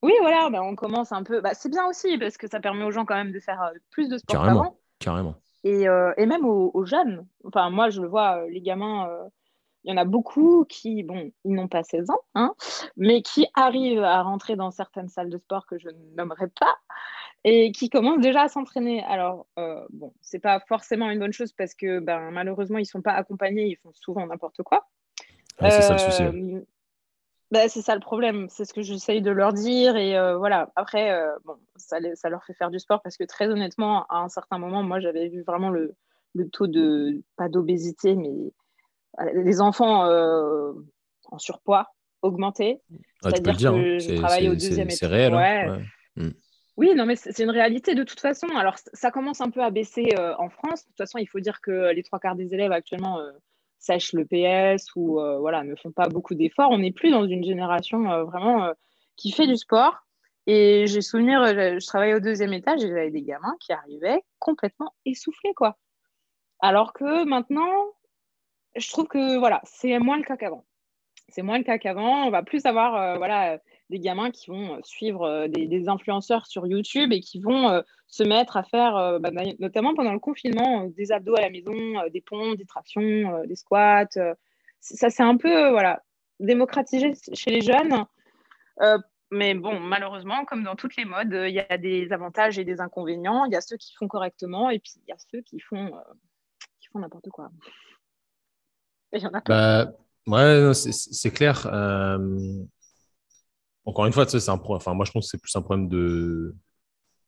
[0.03, 1.41] Oui, voilà, bah, on commence un peu.
[1.41, 3.77] Bah, c'est bien aussi parce que ça permet aux gens quand même de faire euh,
[3.91, 5.35] plus de sport carrément, Carrément.
[5.65, 7.27] Et, euh, et même aux, aux, jeunes.
[7.43, 9.09] Enfin, moi, je le vois, les gamins
[9.85, 12.53] il y en a beaucoup qui, bon, ils n'ont pas 16 ans, hein,
[12.97, 16.75] mais qui arrivent à rentrer dans certaines salles de sport que je ne nommerai pas
[17.43, 19.03] et qui commencent déjà à s'entraîner.
[19.03, 22.87] Alors, euh, bon, c'est pas forcément une bonne chose parce que ben, malheureusement, ils ne
[22.87, 24.87] sont pas accompagnés, ils font souvent n'importe quoi.
[25.61, 26.23] c'est ça le souci.
[26.23, 26.61] Euh,
[27.51, 29.95] Bah, c'est ça le problème, c'est ce que j'essaye de leur dire.
[29.97, 33.23] Et euh, voilà, après, euh, bon, ça, ça, leur fait faire du sport parce que
[33.23, 35.93] très honnêtement, à un certain moment, moi, j'avais vu vraiment le,
[36.33, 38.51] le taux de, pas d'obésité, mais
[39.33, 40.73] les enfants euh,
[41.25, 41.87] en surpoids
[42.21, 42.81] augmenter.
[43.23, 43.99] Ah, C'est-à-dire que hein.
[43.99, 44.97] je travaille au deuxième étage.
[44.97, 45.33] C'est réel.
[45.33, 45.81] Hein.
[46.15, 46.29] Mm.
[46.77, 48.47] Oui, non, mais c'est une réalité de toute façon.
[48.57, 50.83] Alors, ça commence un peu à baisser en France.
[50.83, 53.21] De toute façon, il faut dire que les trois quarts des élèves actuellement
[53.85, 56.71] sèchent le PS ou euh, voilà, ne font pas beaucoup d'efforts.
[56.71, 58.73] On n'est plus dans une génération euh, vraiment euh,
[59.15, 59.99] qui fait du sport.
[60.47, 64.93] Et j'ai souvenir, je, travaillais au deuxième étage et j'avais des gamins qui arrivaient complètement
[65.05, 65.77] essoufflés, quoi.
[66.59, 67.73] Alors que maintenant,
[68.75, 70.65] je trouve que voilà, c'est moins le cas qu'avant.
[71.29, 72.25] C'est moins le cas qu'avant.
[72.25, 73.59] On va plus avoir voilà,
[73.89, 78.63] des gamins qui vont suivre des, influenceurs sur YouTube et qui vont se mettre à
[78.63, 81.73] faire, bah, notamment pendant le confinement, des abdos à la maison,
[82.11, 84.07] des pompes, des tractions, des squats.
[84.79, 86.03] ça, c'est un peu voilà,
[86.39, 88.05] démocratisé chez les jeunes.
[89.31, 92.81] mais bon, malheureusement, comme dans toutes les modes, il y a des avantages et des
[92.81, 93.45] inconvénients.
[93.45, 95.91] Il y a ceux qui font correctement et puis il y a ceux qui font,
[96.79, 97.49] qui font n'importe quoi.
[99.15, 99.91] Il y en a bah,
[100.27, 101.67] ouais, c'est clair
[103.85, 106.55] encore une fois, c'est un enfin, moi je pense que c'est plus un problème de,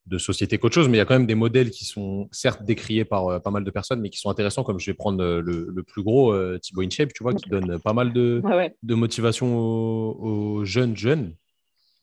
[0.08, 2.64] de société qu'autre chose, mais il y a quand même des modèles qui sont certes
[2.64, 5.24] décriés par euh, pas mal de personnes, mais qui sont intéressants, comme je vais prendre
[5.24, 8.42] euh, le, plus gros, euh, Thibaut InShape, tu vois, qui donne pas mal de,
[8.82, 11.36] de motivation aux, jeunes jeunes,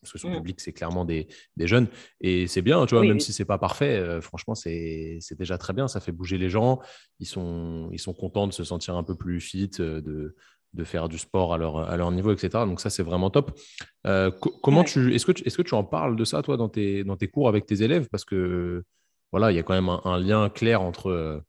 [0.04, 0.36] parce que son mm.
[0.36, 1.88] public, c'est clairement des, des, jeunes,
[2.20, 5.88] et c'est bien, tu vois, même si c'est pas parfait, franchement, c'est déjà très bien,
[5.88, 6.80] ça fait bouger les gens,
[7.20, 10.34] ils sont, ils sont contents de se sentir un peu plus fit, de,
[10.74, 12.48] de faire du sport à leur, à leur niveau, etc.
[12.66, 13.58] Donc ça, c'est vraiment top.
[14.06, 14.30] Euh,
[14.62, 17.04] comment tu, est-ce que, tu, est-ce que tu en parles de ça, toi, dans tes,
[17.04, 18.08] dans tes cours avec tes élèves?
[18.10, 18.84] Parce que
[19.30, 21.40] voilà, il y a quand même un, lien clair entre euh,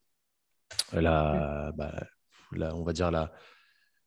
[0.94, 1.72] bah,
[2.52, 3.32] la, on va dire la,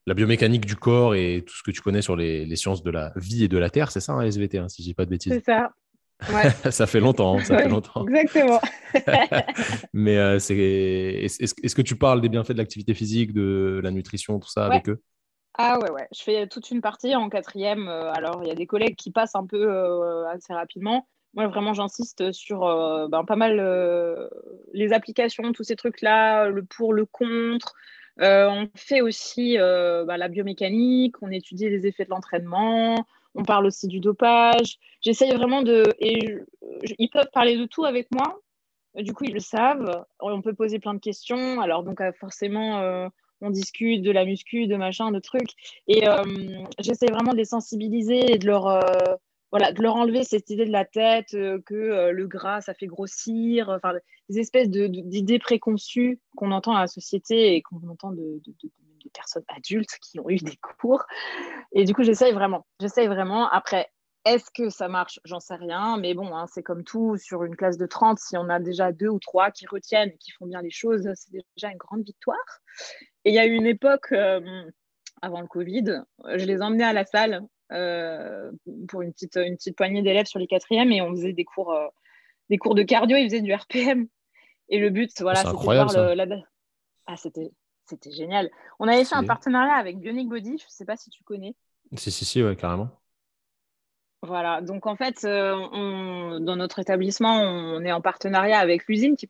[0.08, 3.12] la biomécanique du corps et tout ce que tu connais sur les, sciences de la
[3.16, 3.90] vie et de la terre.
[3.90, 5.34] C'est ça, un SVT, hein, si je dis pas de bêtises.
[5.34, 5.70] C'est ça.
[6.70, 8.06] ça fait longtemps, ça fait longtemps.
[8.08, 8.60] Exactement.
[9.92, 14.40] Mais euh, c'est est-ce, que tu parles des bienfaits de l'activité physique, de la nutrition,
[14.40, 15.00] tout ça avec eux?
[15.58, 16.08] Ah ouais, ouais.
[16.16, 17.86] Je fais toute une partie en quatrième.
[17.86, 21.06] Euh, alors, il y a des collègues qui passent un peu euh, assez rapidement.
[21.34, 22.60] Moi, vraiment, j'insiste sur
[23.10, 23.60] ben, pas mal
[24.72, 27.74] les applications, tous ces trucs-là, le pour, le contre.
[28.20, 32.96] On fait aussi ben, la biomécanique, on étudie les effets de l'entraînement,
[33.34, 34.78] on parle aussi du dopage.
[35.00, 35.94] J'essaye vraiment de.
[36.00, 36.38] Et
[36.98, 38.40] ils peuvent parler de tout avec moi.
[38.96, 40.04] Du coup, ils le savent.
[40.20, 41.60] On peut poser plein de questions.
[41.60, 43.08] Alors, donc, euh, forcément, euh,
[43.40, 45.52] on discute de la muscu, de machin, de trucs.
[45.86, 46.24] Et euh,
[46.80, 48.66] j'essaie vraiment de les sensibiliser et de leur,
[49.50, 53.68] voilà, de leur enlever cette idée de la tête que le gras, ça fait grossir.
[53.70, 53.94] Enfin,
[54.28, 59.44] des espèces d'idées préconçues qu'on entend à la société et qu'on entend de, des personnes
[59.48, 61.04] adultes qui ont eu des cours.
[61.72, 62.66] Et du coup, j'essaye vraiment.
[62.80, 63.48] J'essaye vraiment.
[63.48, 63.90] Après,
[64.24, 65.20] est-ce que ça marche?
[65.24, 65.96] J'en sais rien.
[65.98, 67.16] Mais bon, hein, c'est comme tout.
[67.16, 70.18] Sur une classe de 30, si on a déjà deux ou trois qui retiennent et
[70.18, 72.60] qui font bien les choses, c'est déjà une grande victoire.
[73.24, 74.64] Et il y a eu une époque, euh,
[75.22, 79.76] avant le Covid, je les emmenais à la salle euh, pour une petite, une petite
[79.76, 81.86] poignée d'élèves sur les quatrièmes et on faisait des cours, euh,
[82.50, 84.08] des cours de cardio, ils faisaient du RPM.
[84.70, 86.26] Et le but, voilà, c'était de voir le, la...
[87.06, 87.50] Ah, c'était
[87.88, 88.50] c'était génial.
[88.78, 91.54] On avait fait un partenariat avec Bionic Body, je ne sais pas si tu connais.
[91.96, 92.90] Si, si, si, ouais, carrément.
[94.22, 99.26] Voilà, donc en fait, euh, dans notre établissement, on est en partenariat avec l'usine qui,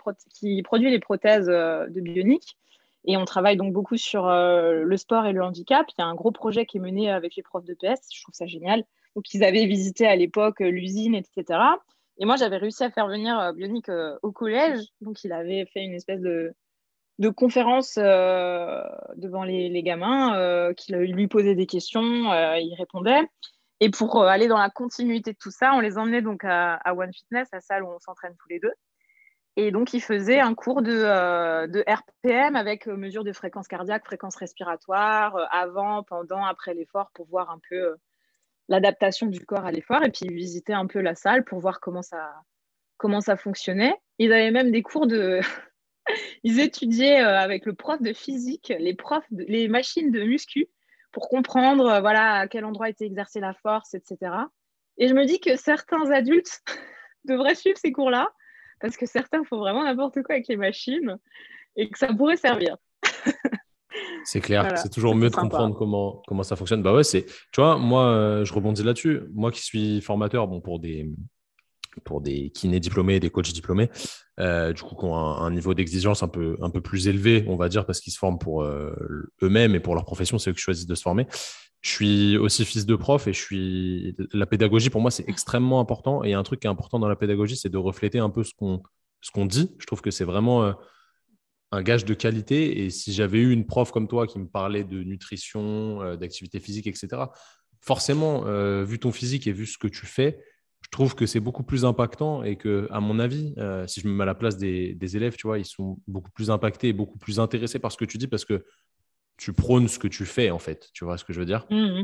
[0.62, 2.56] produit les prothèses euh, de Bionic.
[3.08, 5.86] Et on travaille donc beaucoup sur euh, le sport et le handicap.
[5.90, 8.22] Il y a un gros projet qui est mené avec les profs de PS, je
[8.22, 8.84] trouve ça génial.
[9.16, 11.58] Donc ils avaient visité à l'époque l'usine, etc.
[12.18, 13.90] Et moi, j'avais réussi à faire venir Bionic
[14.22, 14.80] au collège.
[15.00, 16.54] Donc il avait fait une espèce de,
[17.98, 18.82] euh,
[19.16, 23.22] devant les, gamins, euh, qui lui posaient des questions, euh, il répondait.
[23.80, 27.12] Et pour aller dans la continuité de tout ça, on les emmenait donc à, One
[27.12, 28.72] Fitness, la salle où on s'entraîne tous les deux.
[29.60, 35.48] Et donc, ils faisaient un cours de, RPM avec mesure de fréquence cardiaque, fréquence respiratoire,
[35.50, 37.96] avant, pendant, après l'effort, pour voir un peu
[38.68, 40.04] l'adaptation du corps à l'effort.
[40.04, 42.36] Et puis, ils visitaient un peu la salle pour voir comment ça,
[42.98, 43.96] comment ça fonctionnait.
[44.18, 45.40] Ils avaient même des cours de,
[46.44, 50.68] ils étudiaient euh, avec le prof de physique les, profs les machines de muscu
[51.10, 54.30] pour comprendre euh, voilà, à quel endroit était exercée la force, etc.
[54.98, 56.62] Et je me dis que certains adultes
[57.24, 58.28] devraient suivre ces cours-là
[58.80, 61.18] parce que certains font vraiment n'importe quoi avec les machines
[61.76, 62.76] et que ça pourrait servir.
[64.24, 66.82] C'est clair, c'est toujours mieux de comprendre comment, comment ça fonctionne.
[66.82, 69.22] Bah ouais, c'est, tu vois, moi, euh, je rebondis là-dessus.
[69.32, 71.10] Moi qui suis formateur bon, pour des,
[72.04, 73.90] pour des kinés diplômés, des coachs diplômés,
[74.40, 77.56] euh, du coup, qui ont un, niveau d'exigence un peu, un peu plus élevé, on
[77.56, 78.94] va dire, parce qu'ils se forment pour euh,
[79.42, 81.26] eux-mêmes et pour leur profession, c'est eux qui choisissent de se former.
[81.80, 85.80] Je suis aussi fils de prof et je suis la pédagogie pour moi c'est extrêmement
[85.80, 86.24] important.
[86.24, 88.52] Et un truc qui est important dans la pédagogie c'est de refléter un peu ce
[88.54, 88.82] qu'on
[89.20, 89.70] ce qu'on dit.
[89.78, 90.72] Je trouve que c'est vraiment euh,
[91.72, 92.84] un gage de qualité.
[92.84, 96.60] Et si j'avais eu une prof comme toi qui me parlait de nutrition euh, d'activité
[96.60, 97.22] physique etc
[97.80, 100.40] forcément euh, vu ton physique et vu ce que tu fais
[100.82, 103.54] je trouve que c'est beaucoup plus impactant et que à mon avis
[103.86, 106.30] si je me mets à la place des, des élèves tu vois ils sont beaucoup
[106.30, 108.64] plus impactés et beaucoup plus intéressés par ce que tu dis parce que
[109.38, 110.90] tu prônes ce que tu fais, en fait.
[110.92, 111.66] Tu vois ce que je veux dire?
[111.70, 112.02] Mmh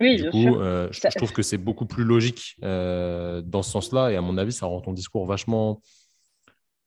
[0.00, 4.10] Oui, du coup, euh, je, trouve que c'est beaucoup plus logique euh, dans ce sens-là.
[4.10, 5.82] Et à mon avis, ça rend ton discours vachement,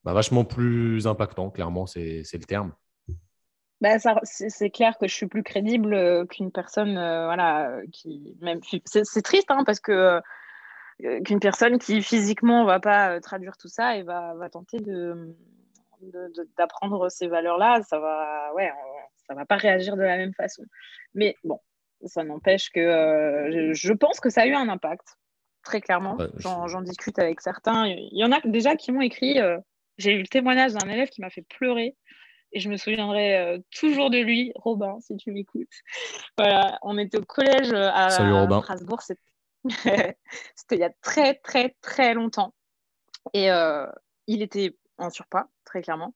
[0.04, 2.74] bah, vachement plus impactant, clairement, c'est le terme.
[3.80, 8.36] Bah, c'est clair que je suis plus crédible euh, qu'une personne voilà, qui.
[8.42, 10.20] même C'est triste hein, parce que
[11.26, 15.36] qu'une personne qui physiquement va pas traduire tout ça et va, va tenter de
[16.58, 18.72] d'apprendre ces valeurs-là, ça va, ouais,
[19.28, 20.64] ça va pas réagir de la même façon.
[21.14, 21.60] Mais bon,
[22.06, 25.18] ça n'empêche que euh, je, pense que ça a eu un impact,
[25.64, 26.18] très clairement.
[26.38, 27.88] J'en discute avec certains.
[27.88, 29.40] Il y en a déjà qui m'ont écrit.
[29.40, 29.58] Euh,
[29.98, 31.96] j'ai eu le témoignage d'un élève qui m'a fait pleurer.
[32.56, 35.68] Et je me souviendrai euh, toujours de lui, Robin, si tu m'écoutes.
[36.38, 39.02] Voilà, on était au collège à, Strasbourg.
[39.66, 42.54] C'était il y a très, très, très longtemps.
[43.34, 43.48] Et
[44.28, 46.14] il était en surpoids, très clairement.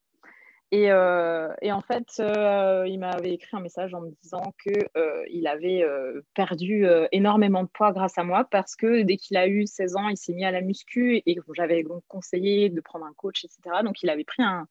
[0.72, 4.86] Et, euh, et, en fait, euh, il m'avait écrit un message en me disant qu'il
[4.98, 5.86] euh, avait
[6.34, 10.10] perdu énormément de poids grâce à moi parce que dès qu'il a eu 16 ans,
[10.10, 13.78] il s'est mis à la muscu et j'avais donc conseillé de prendre un coach, etc.
[13.84, 14.68] Donc, il avait pris un,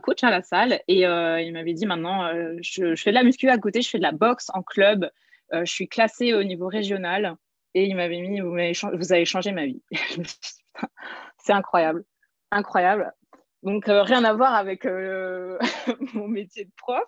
[0.00, 2.30] coach à la salle et il m'avait dit maintenant,
[2.62, 5.10] je, fais de la muscu à côté, je fais de la boxe en club,
[5.52, 7.36] je suis classée au niveau régional.
[7.74, 9.82] Et il m'avait mis, vous avez changé ma vie.
[11.38, 12.04] C'est incroyable,
[12.50, 13.14] incroyable.
[13.62, 15.58] Donc, euh, rien à voir avec euh,
[16.14, 17.04] mon métier de prof.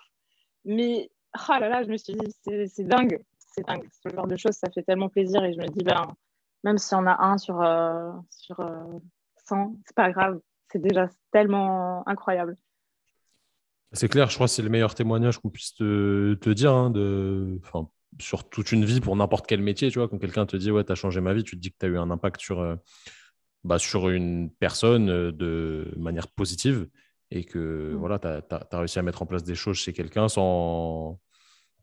[0.65, 3.23] Mais, oh là là, je me suis dit, c'est dingue.
[3.39, 3.89] C'est dingue.
[4.03, 5.43] Ce genre de choses, ça fait tellement plaisir.
[5.45, 6.15] Et je me dis, ben,
[6.63, 8.57] même si on a un sur, euh, sur
[9.47, 10.41] 100, c'est pas grave.
[10.71, 12.57] C'est déjà tellement incroyable.
[13.93, 16.91] C'est clair, je crois que c'est le meilleur témoignage qu'on puisse te, te dire hein,
[16.91, 17.61] de,
[18.21, 19.91] sur toute une vie pour n'importe quel métier.
[19.91, 21.71] Tu vois, quand quelqu'un te dit, ouais, tu as changé ma vie, tu te dis
[21.71, 22.61] que tu as eu un impact sur
[23.65, 26.87] bah, sur une personne euh, de manière positive
[27.31, 27.97] et que mmh.
[27.97, 31.19] voilà, tu as, réussi à mettre en place des choses chez quelqu'un sans,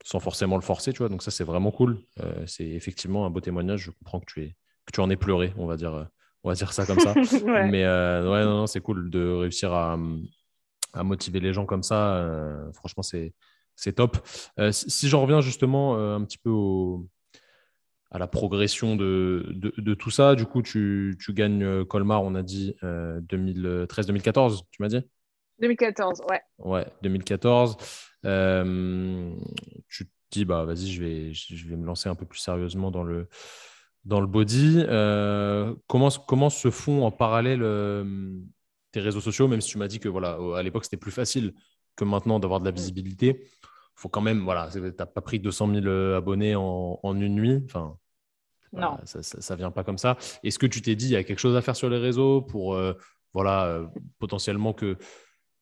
[0.04, 0.94] sans forcément le forcer.
[0.94, 2.00] Tu vois Donc ça, c'est vraiment cool.
[2.20, 3.82] Euh, c'est effectivement un beau témoignage.
[3.82, 6.08] Je comprends que tu, es, que tu en aies pleuré, on va dire,
[6.44, 7.16] on va dire ça comme ça.
[7.46, 9.98] Mais euh, ouais, non, non, c'est cool de réussir à,
[10.94, 12.70] à, motiver les gens comme ça.
[12.74, 14.18] franchement, c'est top.
[14.72, 17.10] si, si j'en reviens justement un petit peu au
[18.12, 20.36] à la progression de, de, tout ça.
[20.36, 25.02] Du coup, tu, tu, gagnes euh, Colmar, on a dit 2013-2014, euh, tu m'as dit?
[25.60, 26.42] 2014, ouais.
[26.60, 27.78] Ouais, 2014.
[28.26, 29.34] Euh,
[29.88, 32.92] tu te dis, bah, vas-y, je vais, je vais me lancer un peu plus sérieusement
[32.92, 33.30] dans le,
[34.04, 34.84] dans le body.
[35.88, 37.62] comment, comment se font en parallèle
[38.92, 41.54] tes réseaux sociaux, même si tu m'as dit que voilà, à l'époque, c'était plus facile
[41.96, 43.48] que maintenant d'avoir de la visibilité
[44.02, 47.62] faut quand même, voilà, tu n'as pas pris 200 000 abonnés en, en une nuit.
[47.66, 47.98] Enfin,
[48.74, 48.98] non.
[49.04, 50.18] ça, ne vient pas comme ça.
[50.44, 52.42] Est-ce que tu t'es dit, il y a quelque chose à faire sur les réseaux
[52.42, 52.94] pour, euh,
[53.34, 53.88] voilà, euh,
[54.20, 54.98] potentiellement que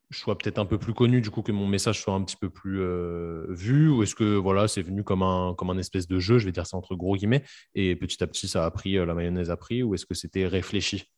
[0.09, 2.37] je sois peut-être un peu plus connu, du coup, que mon message soit un petit
[2.37, 6.07] peu plus euh, vu Ou est-ce que voilà, c'est venu comme un, comme un espèce
[6.07, 7.43] de jeu, je vais dire ça entre gros guillemets,
[7.75, 10.47] et petit à petit, ça a pris, la mayonnaise a pris, ou est-ce que c'était
[10.47, 11.11] réfléchi?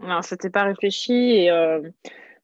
[0.00, 1.12] Non, c'était pas réfléchi.
[1.12, 1.50] Et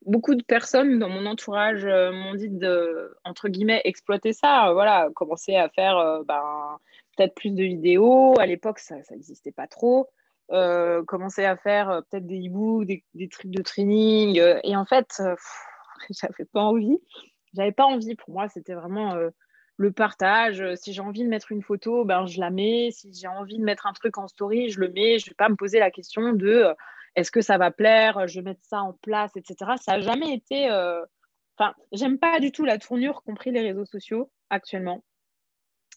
[0.07, 5.57] beaucoup de personnes dans mon entourage m'ont dit de, entre guillemets, exploiter ça, voilà, commencer
[5.57, 6.79] à faire ben,
[7.19, 8.39] peut-être plus de vidéos.
[8.39, 10.09] À l'époque, ça n'existait pas trop.
[10.51, 14.39] Euh, commencer à faire euh, peut-être des e des, des, trucs de training.
[14.39, 15.21] Euh, et en fait,
[16.11, 16.99] j'avais pas envie.
[17.55, 18.15] J'avais pas envie.
[18.15, 19.17] Pour moi, c'était vraiment
[19.77, 20.63] le partage.
[20.77, 22.91] Si j'ai envie de mettre une photo, ben, je la mets.
[22.93, 25.19] Si j'ai envie de mettre un truc en story, je le mets.
[25.19, 26.67] Je vais pas me poser la question de
[27.15, 29.73] est-ce que ça va plaire, je vais mettre ça en place, etc.
[29.81, 30.71] Ça n'a jamais été.
[31.59, 35.03] Enfin, j'aime pas du tout la tournure, compris les réseaux sociaux actuellement.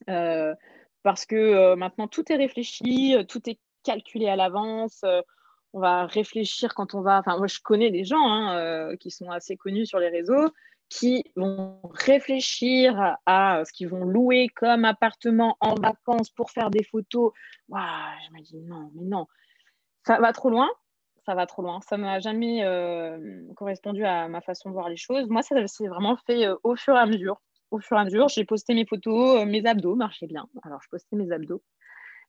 [0.10, 0.56] Euh,
[1.04, 5.02] parce que euh, maintenant tout est réfléchi, euh, tout est calculé à l'avance.
[5.04, 5.22] Euh,
[5.74, 7.20] on va réfléchir quand on va.
[7.20, 10.50] Enfin, moi, je connais des gens hein, qui sont assez connus sur les réseaux
[10.90, 16.84] qui vont réfléchir à ce qu'ils vont louer comme appartement en vacances pour faire des
[16.84, 17.32] photos.
[17.70, 17.74] Je
[18.34, 19.28] me dis non, mais non,
[20.06, 20.70] ça va trop loin.
[21.26, 21.80] Ça va trop loin.
[21.88, 22.66] Ça ne m'a jamais
[23.56, 25.30] correspondu à ma façon de voir les choses.
[25.30, 27.40] Moi, ça s'est vraiment fait au fur et à mesure
[27.72, 30.48] au fur et à mesure, j'ai posté mes photos, euh, mes abdos marchaient bien.
[30.64, 31.64] Alors, je postais mes abdos.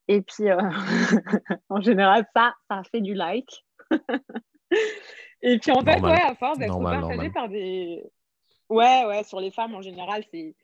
[0.09, 0.59] Et puis, euh,
[1.69, 3.65] en général, ça, ça a fait du like.
[5.43, 8.03] et puis, en fait, ouais, à force d'être partagé par des.
[8.69, 10.55] Ouais, ouais, sur les femmes, en général, c'est.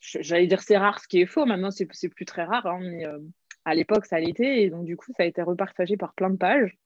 [0.00, 1.46] j'allais dire c'est rare, ce qui est faux.
[1.46, 3.18] Maintenant, c'est plus très rare, hein, mais euh,
[3.64, 4.62] à l'époque, ça l'était.
[4.62, 6.76] Et donc, du coup, ça a été repartagé par plein de pages.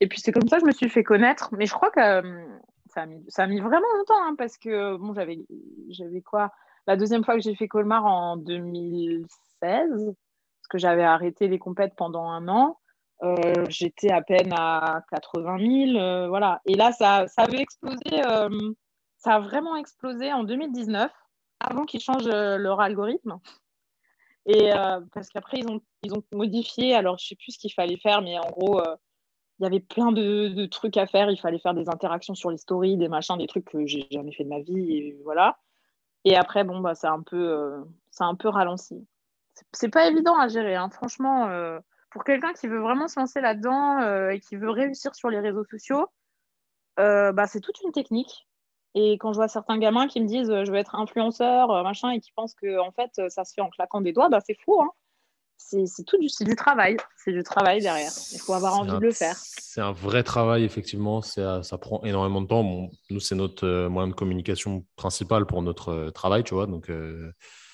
[0.00, 1.54] Et puis, c'est comme ça que je me suis fait connaître.
[1.56, 2.46] Mais je crois que euh,
[2.90, 6.52] ça, a mis, vraiment longtemps hein, parce que, bon, j'avais quoi
[6.86, 9.26] La deuxième fois que j'ai fait Colmar en 2016,
[9.60, 12.78] parce que j'avais arrêté les compètes pendant un an.
[13.22, 16.60] Euh, j'étais à peine à 80 000, voilà.
[16.66, 18.22] Et là, ça, ça avait explosé
[19.20, 21.12] ça a vraiment explosé en 2019,
[21.60, 23.38] avant qu'ils changent euh, leur algorithme.
[24.46, 27.58] Et euh, parce qu'après, ils ont, ils ont modifié, alors je ne sais plus ce
[27.58, 28.96] qu'il fallait faire, mais en gros, euh,
[29.60, 31.30] il y avait plein de, trucs à faire.
[31.30, 34.32] Il fallait faire des interactions sur les stories, des machins, des trucs que j'ai jamais
[34.32, 35.58] fait de ma vie, et voilà.
[36.24, 39.06] Et après, bon, bah, c'est un peu, c'est un peu ralenti.
[39.72, 40.90] C'est pas évident à gérer, hein.
[40.90, 41.48] franchement.
[42.10, 45.64] pour quelqu'un qui veut vraiment se lancer là-dedans et qui veut réussir sur les réseaux
[45.64, 46.08] sociaux,
[46.96, 48.46] bah, c'est toute une technique.
[48.94, 51.82] Et quand je vois certains gamins qui me disent euh, je veux être influenceur, euh,
[51.82, 54.40] machin, et qui pensent que en fait ça se fait en claquant des doigts, bah,
[54.44, 54.80] c'est fou.
[54.82, 54.90] Hein
[55.68, 56.96] c'est tout du, du travail.
[57.16, 58.10] C'est du travail derrière.
[58.32, 59.36] Il faut avoir envie de le faire.
[59.36, 61.22] C'est un vrai travail, effectivement.
[61.22, 62.64] Ça, ça prend énormément de temps.
[62.64, 66.66] Bon, nous, c'est notre euh, moyen de communication principal pour notre travail, tu vois.
[66.66, 66.90] Donc,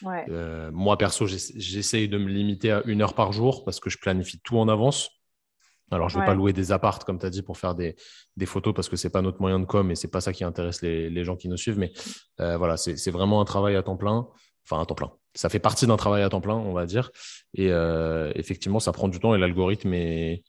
[0.03, 4.41] moi, perso, j'essaye de me limiter à une heure par jour parce que je planifie
[4.41, 5.11] tout en avance.
[5.93, 7.95] Alors, je ne vais pas louer des appartes, comme tu as dit, pour faire des,
[8.45, 10.33] photos parce que ce n'est pas notre moyen de com et ce n'est pas ça
[10.33, 11.79] qui intéresse les, gens qui nous suivent.
[11.79, 11.93] Mais
[12.41, 14.27] euh, voilà, c'est vraiment un travail à temps plein.
[14.69, 15.13] Enfin, à temps plein.
[15.35, 17.11] Ça fait partie d'un travail à temps plein, on va dire.
[17.55, 20.43] Et euh, effectivement, ça prend du temps et l'algorithme est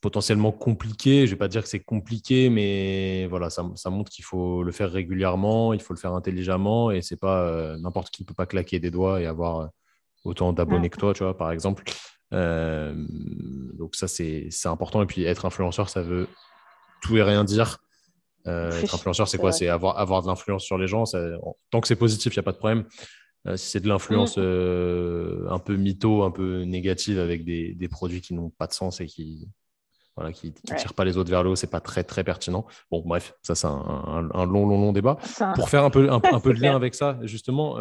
[0.00, 1.26] potentiellement compliqué.
[1.26, 4.72] Je ne vais pas dire que c'est compliqué, mais voilà, ça, montre qu'il faut le
[4.72, 8.34] faire régulièrement, il faut le faire intelligemment et c'est pas euh, n'importe qui ne peut
[8.34, 9.68] pas claquer des doigts et avoir
[10.24, 11.84] autant d'abonnés que toi, tu vois, par exemple.
[12.32, 12.94] Euh,
[13.74, 15.02] donc ça, c'est important.
[15.02, 16.28] Et puis être influenceur, ça veut
[17.02, 17.78] tout et rien dire.
[18.46, 19.52] Euh, être influenceur, c'est quoi?
[19.52, 21.04] C'est avoir, avoir de l'influence sur les gens.
[21.70, 22.84] tant que c'est positif, il n'y a pas de problème.
[23.46, 25.48] Euh, si c'est de l'influence mm.
[25.50, 29.00] un peu mytho, un peu négative avec des, des produits qui n'ont pas de sens
[29.00, 29.48] et qui
[30.16, 32.66] voilà, qui ne tirent pas les autres vers le haut, c'est pas très très pertinent.
[32.90, 35.16] Bon, bref, ça c'est un, un, long, long, long débat.
[35.54, 37.78] Pour faire un peu, un, peu de lien avec ça, justement,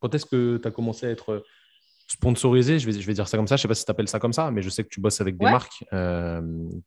[0.00, 1.44] quand est-ce que tu as commencé à être
[2.06, 3.90] sponsorisé, je vais, je vais dire ça comme ça, je ne sais pas si tu
[3.90, 5.84] appelles ça comme ça, mais je sais que tu bosses avec des marques.
[5.92, 6.42] Euh,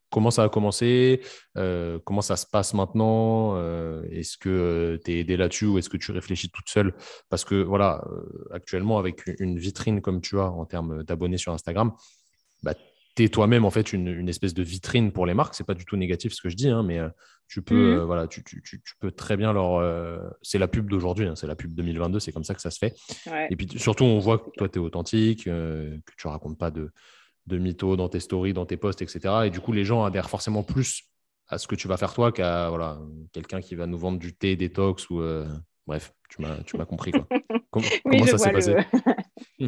[0.10, 1.22] comment ça a commencé?
[1.58, 3.56] Euh, Comment ça se passe maintenant?
[3.56, 6.94] Euh, Est-ce que tu es aidé là-dessus ou est-ce que tu réfléchis toute seule?
[7.30, 8.04] Parce que voilà,
[8.52, 11.94] actuellement, avec une vitrine comme tu as en termes d'abonnés sur Instagram,
[12.64, 12.74] bah,
[13.18, 15.56] tu es toi-même en fait une, espèce de vitrine pour les marques.
[15.56, 17.00] C'est pas du tout négatif ce que je dis, hein, mais
[17.48, 18.04] tu peux, mhm.
[18.04, 19.82] voilà, tu, tu, tu, peux très bien leur.
[20.42, 22.78] c'est la pub d'aujourd'hui, hein, c'est la pub 2022, c'est comme ça que ça se
[22.78, 22.96] fait.
[23.50, 26.92] Et puis surtout, on voit que toi, tu es authentique, que tu racontes pas de,
[27.48, 29.20] de mythos dans tes stories, dans tes posts, etc.
[29.46, 31.04] Et du coup, les gens adhèrent forcément plus
[31.50, 33.00] à ce que tu vas faire toi qu'à voilà,
[33.32, 35.22] quelqu'un qui va nous vendre du thé détox ou.
[35.88, 37.12] Bref, tu m'as, compris.
[37.12, 37.26] Quoi.
[37.72, 38.76] comment ça s'est passé?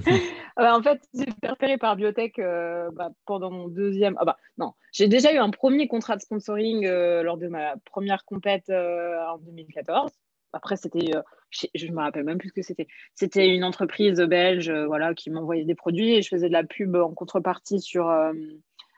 [0.59, 4.15] bah, En fait, j'ai été repéré par Biotech euh, bah, pendant mon deuxième.
[4.19, 7.75] Ah bah, non, j'ai déjà eu un premier contrat de sponsoring euh, lors de ma
[7.85, 10.11] première compète euh, en 2014.
[10.51, 11.11] Après, c'était,
[11.51, 12.87] je ne me rappelle même plus ce que c'était.
[13.13, 16.95] C'était une entreprise belge voilà, qui m'envoyait des produits et je faisais de la pub
[16.95, 18.11] en contrepartie sur,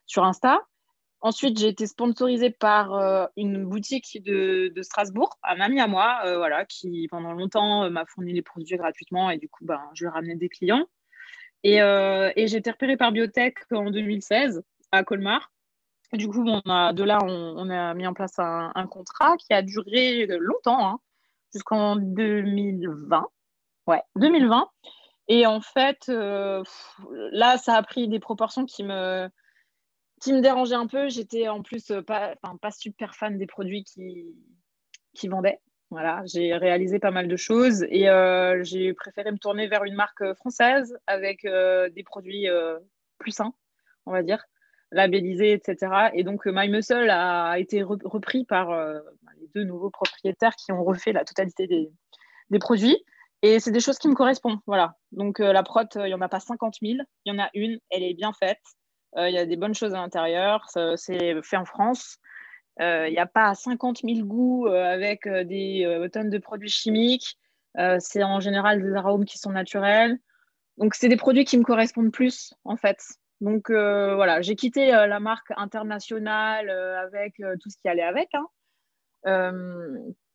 [0.05, 0.61] sur Insta.
[1.19, 7.09] Ensuite, j'ai été sponsorisée par une boutique de, Strasbourg, un ami à moi, voilà, qui
[7.11, 10.47] pendant longtemps m'a fourni les produits gratuitement et du coup, ben, je lui ramenais des
[10.47, 10.87] clients.
[11.63, 11.77] Et,
[12.47, 15.51] j'ai été repérée par Biotech en 2016 à Colmar.
[16.13, 20.85] du coup, de là, on, a mis en place un, contrat qui a duré longtemps,
[20.85, 20.99] hein,
[21.53, 23.27] jusqu'en 2020.
[23.87, 24.69] Ouais, 2020.
[25.27, 29.29] Et en fait, là, ça a pris des proportions qui me,
[30.25, 31.09] dérangeait un peu.
[31.09, 34.25] J'étais en plus euh, pas, pas super fan des produits qui,
[35.13, 35.59] qui vendaient.
[35.91, 39.93] Voilà, j'ai réalisé pas mal de choses et euh, j'ai préféré me tourner vers une
[39.93, 42.47] marque française avec euh, des produits
[43.17, 43.53] plus sains,
[44.05, 44.43] on va dire,
[44.91, 46.09] labellisés, etc.
[46.13, 51.11] Et donc, My Muscle a été repris par les deux nouveaux propriétaires qui ont refait
[51.11, 52.97] la totalité des, produits.
[53.41, 54.59] Et c'est des choses qui me correspondent.
[54.67, 54.95] Voilà.
[55.11, 56.99] Donc, la prot, il n'y en a pas 50 000.
[57.25, 58.61] Il y en a une, elle est bien faite.
[59.17, 60.65] Euh, il y a des bonnes choses à l'intérieur.
[60.95, 62.17] C'est fait en France.
[62.79, 67.37] Euh, il n'y a pas 50 000 goûts euh, avec des tonnes de produits chimiques.
[67.99, 70.17] c'est en général des arômes qui sont naturels.
[70.77, 72.97] Donc, c'est des produits qui me correspondent plus, en fait.
[73.41, 78.29] Donc, voilà, j'ai quitté la marque internationale avec tout ce qui allait avec,
[79.23, 79.51] hein,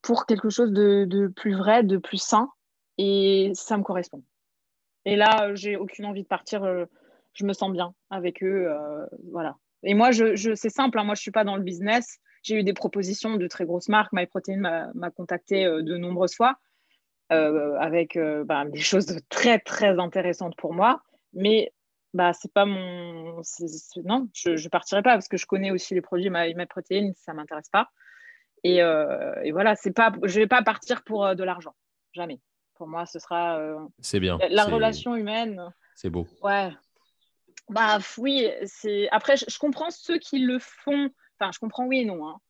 [0.03, 2.51] pour quelque chose de, plus vrai, de plus sain.
[2.99, 4.23] Et ça me correspond.
[5.05, 6.87] Et là, j'ai aucune envie de partir
[7.37, 8.67] je me sens bien avec eux.
[8.69, 9.57] Euh, voilà.
[9.87, 12.19] Et moi, je, c'est simple, hein, moi, je ne suis pas dans le business.
[12.43, 14.13] J'ai eu des propositions de très grosses marques.
[14.13, 14.57] MyProtein
[14.95, 16.57] m'a contacté euh, de nombreuses fois.
[17.31, 21.03] avec bah, des choses très, très intéressantes pour moi.
[21.33, 21.73] Mais
[22.15, 23.43] bah, c'est pas mon.
[24.05, 27.33] Non, je ne partirai pas parce que je connais aussi les produits ma protéines, ça
[27.33, 27.89] ne m'intéresse pas.
[28.65, 31.75] Et, et, voilà, pas, je ne vais pas partir pour de l'argent.
[32.13, 32.41] Jamais.
[32.75, 33.61] Pour moi, ce sera.
[34.01, 34.39] c'est bien.
[34.51, 35.63] La relation humaine.
[35.95, 36.27] C'est beau.
[36.43, 36.71] Ouais.
[37.69, 39.09] Bah oui, c'est.
[39.11, 41.11] Après, je, comprends ceux qui le font.
[41.39, 42.27] Enfin, je comprends oui et non.
[42.27, 42.41] Hein.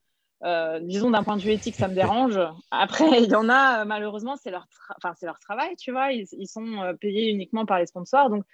[0.45, 2.39] Euh, disons d'un point de vue éthique, ça me dérange.
[2.71, 4.69] Après, il y en a, malheureusement, c'est leur,
[5.41, 6.13] travail, tu vois.
[6.13, 8.29] Ils, sont euh, payés uniquement par les sponsors.
[8.29, 8.45] Donc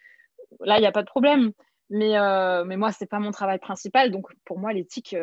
[0.60, 1.52] là, il n'y a pas de problème.
[1.90, 4.12] Mais, euh, moi, ce n'est pas mon travail principal.
[4.12, 5.16] Donc pour moi, l'éthique,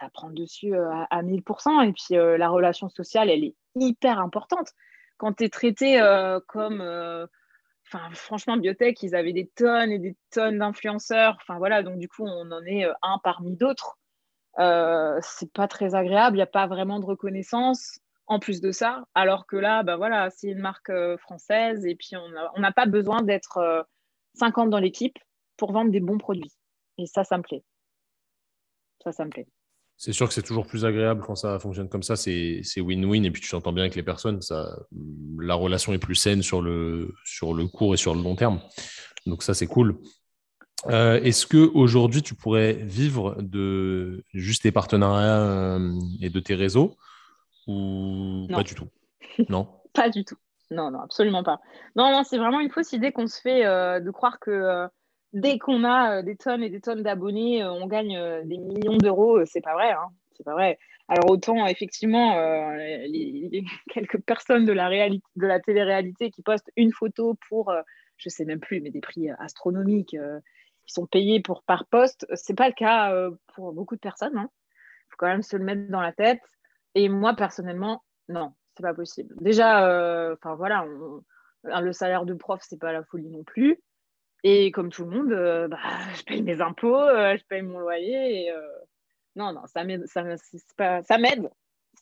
[0.00, 1.86] ça prend dessus à, à 1000%.
[1.86, 4.72] Et puis la relation sociale, elle est hyper importante.
[5.18, 6.00] Quand tu es traité
[6.46, 6.80] comme
[7.90, 11.36] Enfin, franchement, Biotech, ils avaient des tonnes et des tonnes d'influenceurs.
[11.40, 13.98] Enfin, voilà, donc du coup, on en est euh, un parmi d'autres.
[14.58, 18.72] Euh, c'est pas très agréable, il n'y a pas vraiment de reconnaissance en plus de
[18.72, 19.04] ça.
[19.14, 22.86] Alors que là, bah voilà, c'est une marque euh, française et puis on n'a pas
[22.86, 23.86] besoin d'être
[24.34, 25.18] 50 dans l'équipe
[25.56, 26.52] pour vendre des bons produits.
[26.98, 27.64] Et ça, ça me plaît.
[29.02, 29.46] Ça, ça me plaît
[29.98, 32.14] c'est sûr que c'est toujours plus agréable quand ça fonctionne comme ça.
[32.14, 34.40] C'est win-win et puis tu t'entends bien avec les personnes.
[34.40, 34.78] Ça,
[35.40, 38.60] la relation est plus saine sur le, sur le court et sur le long terme.
[39.26, 39.98] Donc ça, c'est cool.
[40.86, 46.54] Euh, est-ce que aujourd'hui tu pourrais vivre de juste tes partenariats euh, et de tes
[46.54, 46.96] réseaux
[47.66, 48.86] ou pas du tout?
[49.48, 49.68] Non?
[49.94, 50.36] pas du tout.
[50.70, 51.58] Non, non, absolument pas.
[51.96, 54.86] Non, non, c'est vraiment une fausse idée qu'on se fait euh, de croire que
[55.32, 58.58] dès qu'on a euh, des tonnes et des tonnes d'abonnés, euh, on gagne euh, des
[58.58, 59.44] millions d'euros.
[59.44, 59.92] C'est pas vrai.
[59.92, 60.08] Hein.
[60.44, 60.78] Pas vrai.
[61.08, 62.38] Alors autant effectivement,
[62.76, 67.74] les, quelques personnes de la réalité, de la télé-réalité qui postent une photo pour,
[68.18, 70.16] je sais même plus, mais des prix astronomiques,
[70.86, 73.12] qui sont payés pour par poste, c'est pas le cas
[73.54, 74.34] pour beaucoup de personnes.
[74.34, 74.50] Il hein.
[75.08, 76.40] faut quand même se le mettre dans la tête.
[76.94, 79.34] Et moi personnellement, non, c'est pas possible.
[79.40, 79.78] Déjà,
[80.34, 80.86] enfin voilà,
[81.64, 83.82] le salaire de prof, c'est pas la folie non plus.
[84.44, 85.78] Et comme tout le monde, euh, bah,
[86.16, 88.44] je paye mes impôts, euh, je paye mon loyer.
[88.44, 88.60] Et, euh,
[89.36, 90.06] non, non, ça m'aide.
[90.06, 90.24] Ça,
[91.02, 91.50] ça m'aide.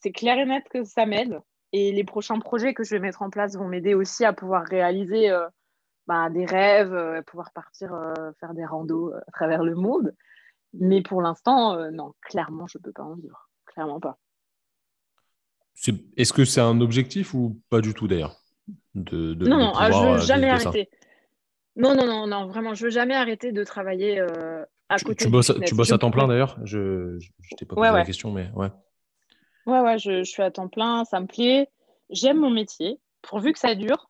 [0.01, 1.39] C'est clair et net que ça m'aide.
[1.73, 4.63] Et les prochains projets que je vais mettre en place vont m'aider aussi à pouvoir
[4.63, 5.35] réaliser
[6.07, 7.89] bah, des rêves, pouvoir partir
[8.39, 10.15] faire des randos à travers le monde.
[10.73, 13.49] Mais pour l'instant, non, clairement, je ne peux pas en vivre.
[13.65, 14.17] Clairement pas.
[16.15, 18.37] Est-ce que c'est un objectif ou pas du tout d'ailleurs?
[18.95, 20.89] De, Non, non, ah, je ne veux jamais arrêter.
[21.77, 25.25] Non, non, non, non, vraiment, je veux jamais arrêter de travailler euh, à côté.
[25.25, 26.57] Tu, bosses, tu bosses à temps plein d'ailleurs?
[26.63, 27.19] Je ne
[27.55, 28.69] t'ai pas posé la question, mais ouais.
[29.67, 31.69] Ouais, ouais, je, suis à temps plein, ça me plaît.
[32.09, 34.09] J'aime mon métier, pourvu que ça dure.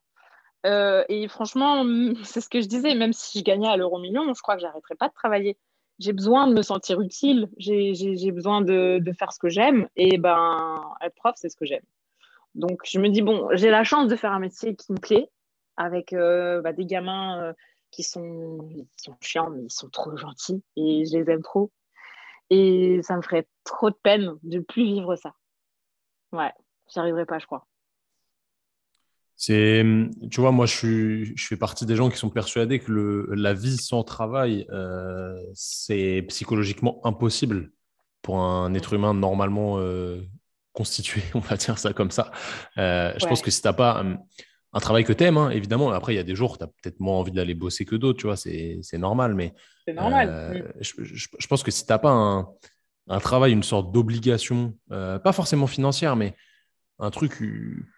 [0.65, 1.83] Euh, et franchement,
[2.23, 4.61] c'est ce que je disais, même si je gagnais à l'euro million, je crois que
[4.61, 5.57] j'arrêterais pas de travailler.
[5.99, 9.89] J'ai besoin de me sentir utile, j'ai besoin de, de, faire ce que j'aime.
[9.95, 11.83] Et ben, être prof, c'est ce que j'aime.
[12.53, 15.27] Donc, je me dis, bon, j'ai la chance de faire un métier qui me plaît
[15.77, 17.53] avec euh, bah, des gamins euh,
[17.91, 21.71] qui sont, sont chiants, mais ils sont trop gentils et je les aime trop.
[22.49, 25.33] Et ça me ferait trop de peine de plus vivre ça.
[26.31, 26.51] Ouais,
[26.91, 27.65] j'y arriverai pas, je crois.
[29.35, 29.85] C'est,
[30.31, 33.27] tu vois, moi, je, suis, je fais partie des gens qui sont persuadés que le,
[33.35, 37.71] la vie sans travail, euh, c'est psychologiquement impossible
[38.23, 39.79] pour un être humain normalement
[40.73, 42.31] constitué, on va dire ça comme ça.
[42.77, 44.03] Je pense que si tu n'as pas
[44.73, 45.91] un travail que tu aimes, hein, évidemment.
[45.91, 48.19] Après, il y a des jours, tu as peut-être moins envie d'aller bosser que d'autres,
[48.19, 49.33] tu vois, c'est normal.
[49.33, 49.53] Mais
[49.85, 50.29] c'est normal.
[50.29, 52.11] Euh, je, pense que si tu n'as pas
[53.07, 56.35] un, travail, une sorte d'obligation, euh, pas forcément financière, mais
[56.99, 57.41] un truc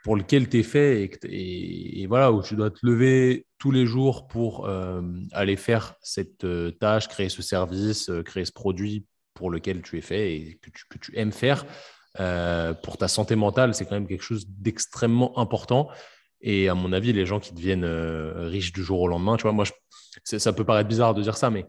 [0.04, 4.28] pour lequel tu es fait et, voilà, où tu dois te lever tous les jours
[4.28, 5.02] pour euh,
[5.32, 6.46] aller faire cette
[6.80, 10.84] tâche, créer ce service, créer ce produit pour lequel tu es fait et que tu,
[10.90, 11.66] que tu aimes faire.
[12.84, 15.90] pour ta santé mentale, c'est quand même quelque chose d'extrêmement important.
[16.42, 19.44] Et à mon avis, les gens qui deviennent euh, riches du jour au lendemain, tu
[19.44, 19.66] vois, moi,
[20.24, 21.66] ça peut paraître bizarre de dire ça, mais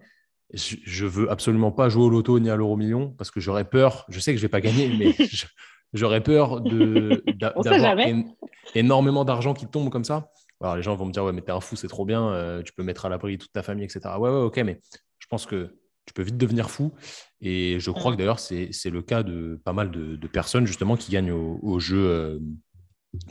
[0.52, 3.68] je, ne veux absolument pas jouer au loto ni à l'euro million parce que j'aurais
[3.68, 4.04] peur.
[4.08, 5.14] Je sais que je vais pas gagner, mais
[5.92, 7.96] j'aurais peur d'avoir
[8.74, 10.30] énormément d'argent qui tombe comme ça.
[10.60, 12.62] Alors les gens vont me dire ouais mais t'es un fou, c'est trop bien, euh,
[12.62, 14.00] tu peux mettre à l'abri toute ta famille, etc.
[14.18, 14.80] Ouais ouais ok, mais
[15.18, 16.92] je pense que tu peux vite devenir fou.
[17.40, 21.12] Et je crois que d'ailleurs c'est le cas de pas mal de, personnes justement qui
[21.12, 21.98] gagnent au, jeu.
[21.98, 22.38] Euh,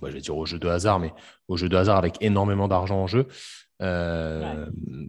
[0.04, 1.14] je vais dire au jeu de hasard, mais
[1.48, 3.28] au jeu de hasard avec énormément d'argent en jeu.
[3.82, 4.66] Euh,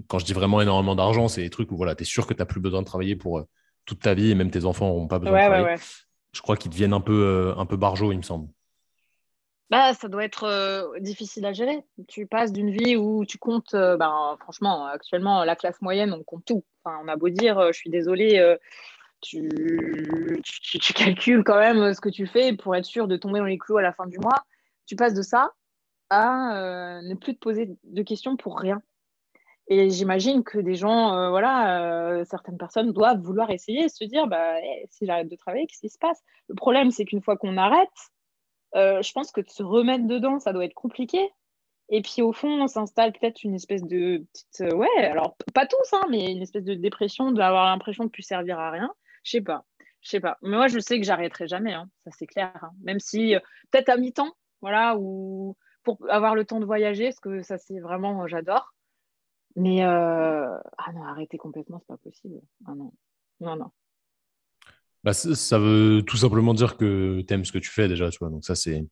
[0.09, 2.35] quand je dis vraiment énormément d'argent, c'est des trucs où voilà, tu es sûr que
[2.35, 3.49] tu n'as plus besoin de travailler pour euh,
[3.85, 5.77] toute ta vie et même tes enfants n'ont pas besoin de travailler.
[6.33, 8.49] je crois qu'ils deviennent un peu, euh, un peu barjots, il me semble.
[9.71, 11.85] Bah, ça doit être difficile à gérer.
[12.09, 16.45] Tu passes d'une vie où tu comptes, ben, franchement, actuellement, la classe moyenne, on compte
[16.45, 16.64] tout.
[16.83, 18.57] Enfin, on a beau dire, je suis désolée,
[19.21, 19.49] tu,
[20.93, 23.77] calcules quand même ce que tu fais pour être sûr de tomber dans les clous
[23.77, 24.45] à la fin du mois
[24.91, 25.53] tu passes de ça
[26.11, 28.82] à ne plus te poser de questions pour rien.
[29.68, 34.57] Et j'imagine que des gens, voilà, certaines personnes doivent vouloir essayer, se dire, bah,
[34.88, 36.20] si j'arrête de travailler, qu'est-ce qui se passe?
[36.49, 37.88] Le problème, c'est qu'une fois qu'on arrête,
[38.74, 41.20] je pense que de se remettre dedans, ça doit être compliqué.
[41.88, 44.74] Et puis au fond, on s'installe peut-être une espèce de petite.
[44.74, 48.24] ouais, alors pas tous, hein, mais une espèce de dépression, d'avoir l'impression de ne plus
[48.24, 48.93] servir à rien.
[49.22, 49.64] Je sais pas.
[50.01, 50.38] Je sais pas.
[50.43, 52.59] Mais moi, je sais que j'arrêterai jamais, hein, ça c'est clair.
[52.61, 52.70] Hein.
[52.82, 53.34] Même si,
[53.70, 57.81] peut-être à mi-temps, voilà, ou pour avoir le temps de voyager, parce que ça c'est
[57.81, 58.75] vraiment, j'adore.
[59.57, 62.41] Mais euh, ah non, arrêter complètement, c'est pas possible.
[62.67, 62.93] Ah non,
[63.41, 63.71] non, non.
[65.03, 68.19] Bah, ça veut tout simplement dire que tu aimes ce que tu fais déjà, tu
[68.19, 68.29] vois.
[68.29, 68.85] Donc ça, c'est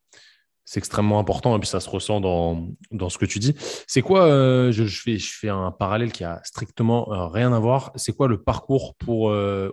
[0.75, 3.55] extrêmement important et puis ça se ressent dans, ce que tu dis.
[3.87, 7.61] C'est quoi, euh, je, fais, je fais un parallèle qui a strictement euh, rien à
[7.61, 7.93] voir.
[7.95, 9.25] C'est quoi le parcours pour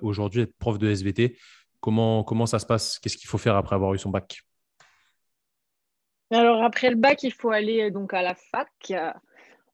[0.01, 1.37] aujourd'hui être prof de SVT
[1.85, 2.99] comment ça se passe?
[2.99, 4.41] Qu'est-ce qu'il faut faire après avoir eu son bac?
[6.31, 8.93] Alors après le bac, il faut aller donc à la fac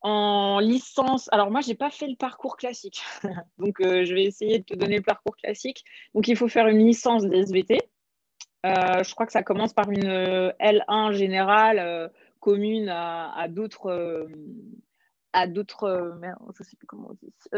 [0.01, 3.03] en licence, alors moi, je n'ai pas fait le parcours classique.
[3.59, 5.83] Donc, euh, je vais essayer de te donner le parcours classique.
[6.15, 7.79] Donc, il faut faire une licence d'SVT.
[8.65, 14.27] Euh, je crois que ça commence par une euh, L1 générale commune à, d'autres
[15.33, 16.17] à d'autres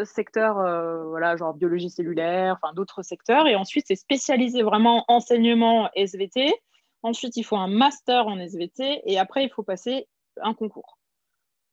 [0.04, 0.56] secteurs,
[1.08, 3.48] voilà, genre biologie cellulaire, enfin d'autres secteurs.
[3.48, 6.54] Et ensuite, c'est spécialisé vraiment enseignement SVT.
[7.04, 10.08] Ensuite, il faut un master en SVT et après, il faut passer
[10.42, 10.98] un concours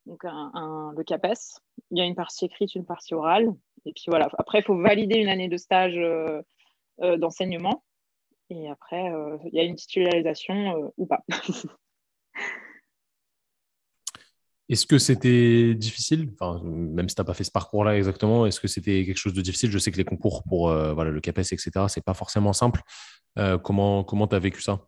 [0.05, 1.59] donc un, le CAPES.
[1.91, 3.53] Il y a une partie écrite, une partie orale.
[3.85, 6.41] Et puis voilà, après, il faut valider une année de stage euh,
[7.01, 7.83] euh, d'enseignement.
[8.49, 11.23] Et après, euh, il y a une titularisation ou pas.
[14.69, 18.69] Est-ce que c'était difficile, même si tu n'as pas fait ce parcours-là exactement, est-ce que
[18.69, 19.69] c'était quelque chose de difficile?
[19.69, 22.81] Je sais que les concours pour voilà, le CAPES, etc., ce n'est pas forcément simple.
[23.35, 24.87] comment tu as vécu ça?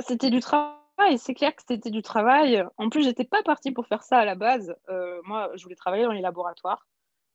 [0.00, 0.78] C'était du travail
[1.10, 2.64] et c'est clair que c'était du travail.
[2.76, 4.74] En plus, j'étais pas partie pour faire ça à la base.
[4.88, 6.86] Euh, moi, je voulais travailler dans les laboratoires.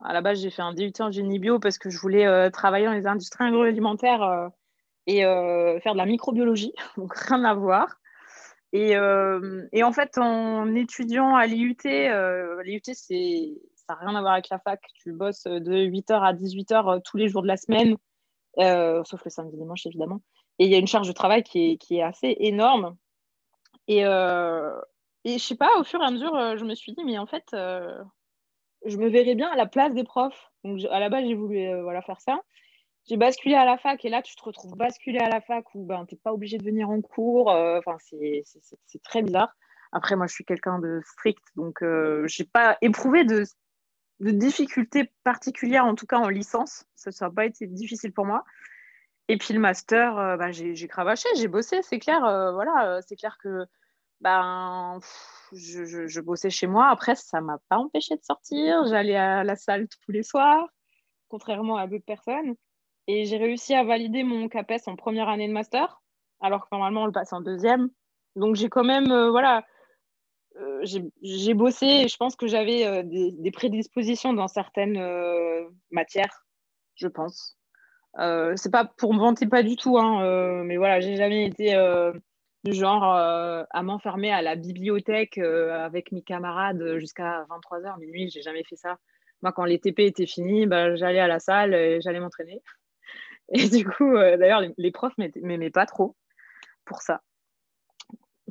[0.04, 2.50] À la base, j'ai fait un DUT en génie bio parce que je voulais euh,
[2.50, 4.50] travailler dans les industries agroalimentaires euh,
[5.08, 5.22] et
[5.82, 8.00] faire de la microbiologie, donc rien à voir.
[8.72, 13.14] Et, et en fait, en étudiant à l'IUT, l'IUT, ça
[13.90, 14.82] n'a rien à voir avec la fac.
[14.96, 17.98] Tu bosses de 8h à 18h tous les jours de la semaine,
[18.58, 20.22] sauf le samedi dimanche, évidemment.
[20.60, 22.96] Et il y a une charge de travail qui est, assez énorme.
[23.88, 24.80] Et, euh,
[25.24, 27.18] et je sais pas, au fur et à mesure, euh, je me suis dit, mais
[27.18, 28.02] en fait, euh,
[28.86, 30.52] je me verrais bien à la place des profs.
[30.64, 32.42] Donc, à la base, j'ai voulu voilà, faire ça.
[33.06, 35.86] J'ai basculé à la fac et là, tu te retrouves basculé à la fac où
[35.86, 37.50] ben, tu n'es pas obligé de venir en cours.
[37.50, 39.54] Enfin, c'est très bizarre.
[39.92, 43.44] Après, moi, je suis quelqu'un de strict, donc je n'ai pas éprouvé de,
[44.22, 46.86] de difficultés particulières, en tout cas en licence.
[46.96, 48.46] Ça n'a pas été difficile pour moi.
[49.30, 52.24] Et puis le master, euh, bah, j'ai cravaché, j'ai bossé, c'est clair.
[52.26, 53.66] Euh, voilà, euh, c'est clair que
[54.22, 55.00] ben,
[55.54, 56.88] je, bossais chez moi.
[56.90, 58.86] Après, ça m'a pas empêché de sortir.
[58.88, 60.68] J'allais à la salle tous les soirs,
[61.30, 62.56] contrairement à d'autres personnes.
[63.08, 66.02] Et j'ai réussi à valider mon CAPES en première année de master,
[66.42, 67.90] alors que normalement on le passe en deuxième.
[68.36, 69.66] Donc j'ai quand même, voilà,
[70.82, 75.00] j'ai bossé et je pense que j'avais des, des, prédispositions dans certaines
[75.92, 76.46] matières,
[76.96, 77.58] je pense.
[78.20, 81.48] Euh, c'est pas pour me vanter pas du tout, hein, euh, mais voilà, j'ai jamais
[81.48, 82.14] été euh,
[82.64, 88.64] du genre à m'enfermer à la bibliothèque avec mes camarades jusqu'à 23h, minuit, j'ai jamais
[88.64, 88.98] fait ça.
[89.42, 92.62] Moi, quand les TP étaient finis, bah, j'allais à la salle et j'allais m'entraîner.
[93.50, 96.16] Et du coup, d'ailleurs, les, profs m'aimaient pas trop
[96.86, 97.22] pour ça.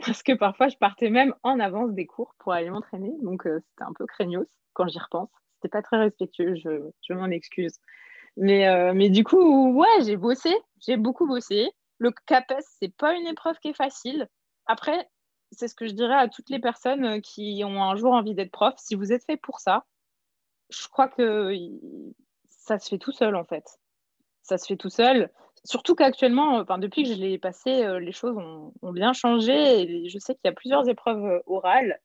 [0.05, 3.13] Parce que parfois, je partais même en avance des cours pour aller m'entraîner.
[3.23, 5.31] Donc, c'était un peu craignos quand j'y repense.
[5.55, 7.79] C'était pas très respectueux, je m'en excuse.
[8.37, 11.71] Mais, euh, mais du coup, ouais, j'ai bossé, j'ai beaucoup bossé.
[11.99, 14.29] Le CAPES, c'est pas une épreuve qui est facile.
[14.67, 15.09] Après,
[15.51, 18.35] c'est ce que je dirais à toutes les personnes euh, qui ont un jour envie
[18.35, 18.75] d'être prof.
[18.79, 19.85] Si vous êtes fait pour ça,
[20.71, 21.55] je crois que
[22.49, 23.65] ça se fait tout seul, en fait.
[24.43, 25.31] Ça se fait tout seul.
[25.65, 30.09] Surtout qu'actuellement, enfin, depuis que je l'ai passé, euh, les choses ont, bien changé.
[30.09, 32.01] Je sais qu'il y a plusieurs épreuves orales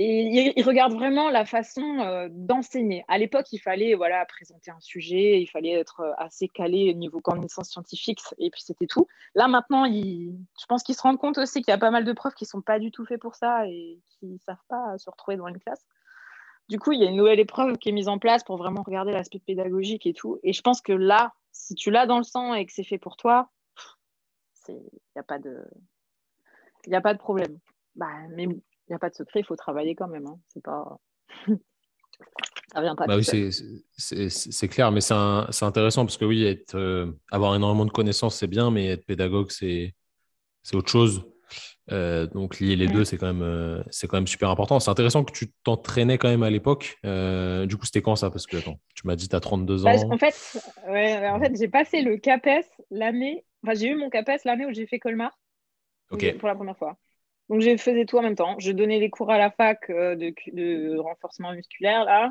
[0.00, 3.04] et il regarde vraiment la façon euh, d'enseigner.
[3.08, 6.96] À l'époque, il fallait voilà, présenter un sujet, il fallait être euh, assez calé au
[6.96, 9.08] niveau connaissance scientifique, et puis c'était tout.
[9.34, 12.12] Là, maintenant, je pense qu'ils se rendent compte aussi qu'il y a pas mal de
[12.12, 14.96] profs qui ne sont pas du tout faits pour ça et qui ne savent pas
[14.98, 15.84] se retrouver dans une classe.
[16.68, 18.82] Du coup, il y a une nouvelle épreuve qui est mise en place pour vraiment
[18.82, 20.38] regarder l'aspect pédagogique et tout.
[20.42, 22.98] Et je pense que là, si tu l'as dans le sang et que c'est fait
[22.98, 23.50] pour toi,
[24.68, 25.64] il n'y a, pas de...
[26.92, 27.58] a pas de problème.
[27.96, 28.46] Bah, mais
[28.90, 30.26] n'y a pas de secret, il faut travailler quand même.
[30.26, 30.38] Hein.
[30.48, 30.98] C'est pas.
[32.72, 33.24] Ça vient pas bah oui,
[33.96, 38.46] c'est clair, mais c'est intéressant parce que oui, être, euh, avoir énormément de connaissances, c'est
[38.46, 39.94] bien, mais être pédagogue, c'est
[40.74, 41.24] autre chose.
[41.88, 44.80] donc lier les deux, c'est quand, même, c'est quand même super important.
[44.80, 46.98] C'est intéressant que tu t'entraînais quand même à l'époque.
[47.04, 48.30] du coup, c'était quand ça?
[48.30, 49.88] Parce que attends, tu m'as dit tu as 32 ans.
[49.88, 53.46] en fait, en fait j'ai passé le CAPES l'année.
[53.64, 55.32] Enfin, j'ai eu mon CAPES l'année où j'ai fait Colmar.
[56.10, 56.98] Pour la première fois.
[57.48, 58.56] Donc, je faisais tout en même temps.
[58.58, 62.30] Je donnais des cours à la fac de, de renforcement musculaire, là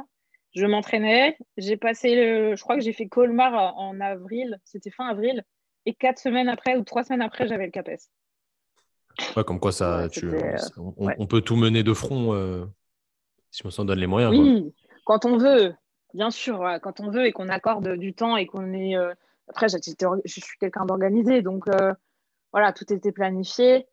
[0.57, 1.37] je m'entraînais.
[1.57, 5.43] J'ai passé, le, je crois que j'ai fait Colmar en avril, c'était fin avril,
[5.85, 8.09] et quatre semaines après ou trois semaines après, j'avais le CAPES.
[9.35, 10.57] Ouais, comme quoi ça, euh,
[10.97, 12.65] on, peut tout mener de front euh,
[13.49, 14.31] si on s'en donne les moyens.
[14.31, 14.73] Oui,
[15.05, 15.73] quand on veut,
[16.13, 18.95] bien sûr, quand on veut et qu'on accorde du temps et qu'on est.
[18.95, 19.13] Euh,
[19.47, 19.77] après, je
[20.25, 21.65] suis quelqu'un d'organisé, donc
[22.51, 23.87] voilà, tout était planifié.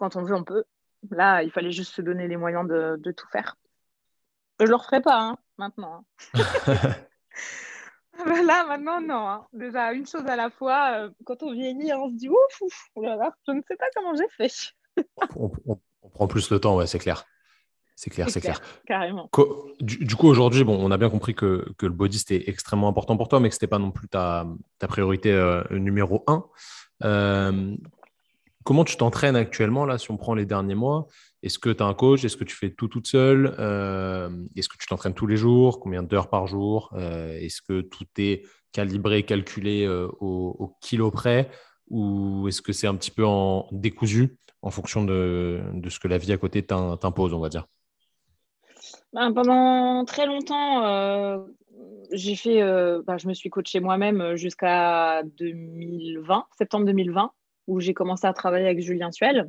[0.00, 0.64] Quand on veut, on peut.
[1.10, 3.56] Là, il fallait juste se donner les moyens de, de tout faire.
[4.58, 6.06] Je le referai pas hein, maintenant.
[6.32, 6.40] Hein.
[8.46, 9.28] Là, maintenant, non.
[9.28, 9.46] Hein.
[9.52, 12.88] Déjà, une chose à la fois, euh, quand on vieillit, on se dit ouf, ouf
[12.94, 14.72] oh je ne sais pas comment j'ai fait.
[15.36, 15.50] on,
[16.08, 17.26] prend plus le temps, ouais, c'est clair.
[17.94, 19.28] C'est clair, c'est clair, Carrément.
[19.80, 23.18] Du, coup, aujourd'hui, bon, on a bien compris que, que, le body, c'était extrêmement important
[23.18, 24.46] pour toi, mais que ce n'était pas non plus ta,
[24.78, 26.46] ta priorité euh, numéro un.
[27.04, 27.76] Euh,
[28.64, 31.06] comment tu t'entraînes actuellement, là, si on prend les derniers mois?
[31.42, 32.24] Est-ce que tu as un coach?
[32.24, 33.54] Est-ce que tu fais tout toute seule?
[33.58, 35.80] Euh, Est-ce que tu t'entraînes tous les jours?
[35.80, 36.90] Combien d'heures par jour?
[36.94, 38.42] Euh, Est-ce que tout est
[38.72, 41.50] calibré, calculé euh, au, kilo près?
[41.88, 46.18] Ou est-ce que c'est un petit peu en décousu en fonction de, ce que la
[46.18, 47.66] vie à côté t'impose, on va dire?
[49.12, 51.42] Ben, Pendant très longtemps,
[52.12, 57.32] j'ai fait, ben, je me suis coachée moi-même jusqu'à 2020, septembre 2020,
[57.70, 59.48] où j'ai commencé à travailler avec Julien Suel.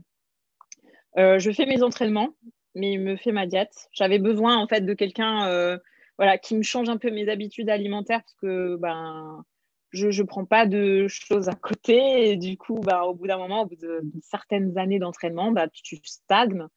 [1.17, 2.29] Euh, je fais mes entraînements,
[2.75, 3.89] mais il me fait ma diète.
[3.91, 5.77] J'avais besoin en fait de quelqu'un euh,
[6.17, 9.43] voilà, qui me change un peu mes habitudes alimentaires parce que ben,
[9.89, 12.29] je ne prends pas de choses à côté.
[12.29, 15.67] Et du coup, ben, au bout d'un moment, au bout de, certaines années d'entraînement, ben,
[15.73, 16.67] tu stagnes.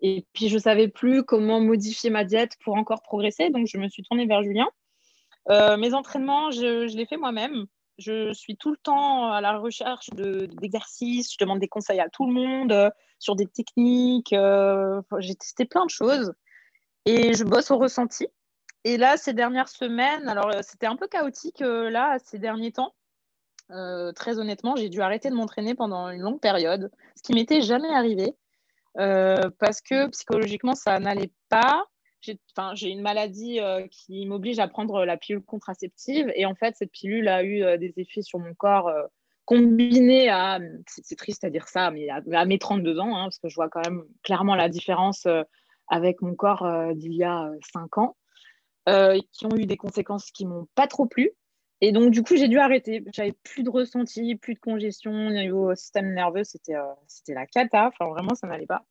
[0.00, 3.50] Et puis, je ne savais plus comment modifier ma diète pour encore progresser.
[3.50, 4.68] Donc, je me suis tournée vers Julien.
[5.50, 7.66] Euh, mes entraînements, je, je les fais moi-même.
[7.98, 11.32] Je suis tout le temps à la recherche d'exercices.
[11.32, 14.32] je demande des conseils à tout le monde sur des techniques.
[14.32, 16.34] Euh, j'ai testé plein de choses
[17.04, 18.26] et je bosse au ressenti.
[18.82, 22.72] Et là, ces dernières semaines, alors euh, c'était un peu chaotique euh, là, ces derniers
[22.72, 22.94] temps.
[24.16, 27.88] très honnêtement, j'ai dû arrêter de m'entraîner pendant une longue période, ce qui m'était jamais
[27.94, 28.36] arrivé
[28.94, 31.84] parce que psychologiquement, ça n'allait pas.
[32.74, 33.60] J'ai une maladie
[33.90, 37.92] qui m'oblige à prendre la pilule contraceptive et en fait, cette pilule a eu des
[37.96, 38.90] effets sur mon corps
[39.44, 43.48] combiné à, c'est triste à dire ça, mais à, mes 32 ans, hein, parce que
[43.48, 45.42] je vois quand même clairement la différence euh,
[45.88, 48.16] avec mon corps euh, d'il y a 5 euh, ans,
[49.32, 51.30] qui ont eu des conséquences qui m'ont pas trop plu.
[51.80, 53.04] Et donc, du coup, j'ai dû arrêter.
[53.12, 56.44] J'avais plus de ressenti, plus de congestion au niveau système nerveux.
[56.44, 57.88] C'était c'était la cata.
[57.88, 58.84] Enfin, vraiment, ça n'allait pas.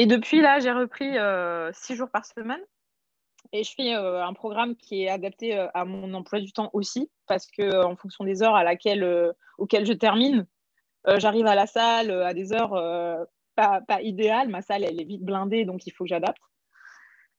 [0.00, 1.10] Et depuis là, j'ai repris
[1.74, 2.62] 6 jours par semaine.
[3.52, 6.70] Et je fais euh, un programme qui est adapté euh, à mon emploi du temps
[6.72, 10.46] aussi, parce que euh, en fonction des heures à laquelle, auxquelles je termine,
[11.18, 13.26] j'arrive à la salle à des heures
[13.56, 14.48] pas, pas, idéales.
[14.48, 16.40] Ma salle, elle est vite blindée, donc il faut que j'adapte.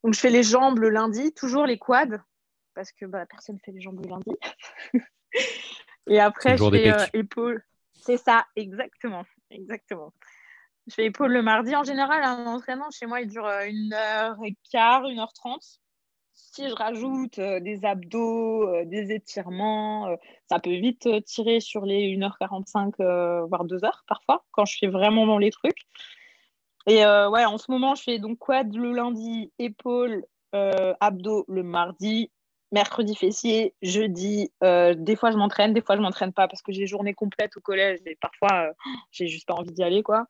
[0.03, 2.23] Donc je fais les jambes le lundi, toujours les quads,
[2.75, 4.31] parce que bah, personne ne fait les jambes le lundi.
[6.07, 7.63] Et après, je fais épaules.
[7.93, 9.25] C'est ça, exactement.
[9.49, 10.13] exactement.
[10.91, 11.75] Je fais épaules le mardi.
[11.75, 15.81] En général, un entraînement chez moi, il dure une heure et quart, une heure trente
[16.53, 20.15] si je rajoute euh, des abdos, euh, des étirements, euh,
[20.49, 22.95] ça peut vite tirer sur les 1h45,
[23.47, 25.79] voire 2h parfois, quand je fais vraiment dans les trucs.
[26.87, 32.31] Et ouais, en ce moment, je fais donc quad le lundi, épaules, abdos le mardi,
[32.71, 34.51] mercredi fessier, jeudi.
[34.61, 37.61] des fois, je m'entraîne, des fois, je m'entraîne pas parce que j'ai journée complète au
[37.61, 38.71] collège et parfois,
[39.11, 40.25] j'ai juste pas envie d'y aller, quoi.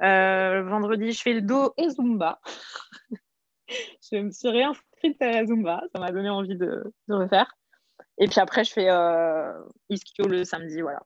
[0.00, 2.40] Vendredi, je fais le dos et Zumba.
[3.68, 5.82] je me suis réinscrite à la Zumba.
[5.94, 7.52] Ça m'a donné envie de, refaire.
[8.18, 9.52] Et puis après, je fais euh,
[9.88, 10.80] ischio le samedi.
[10.80, 11.02] Voilà.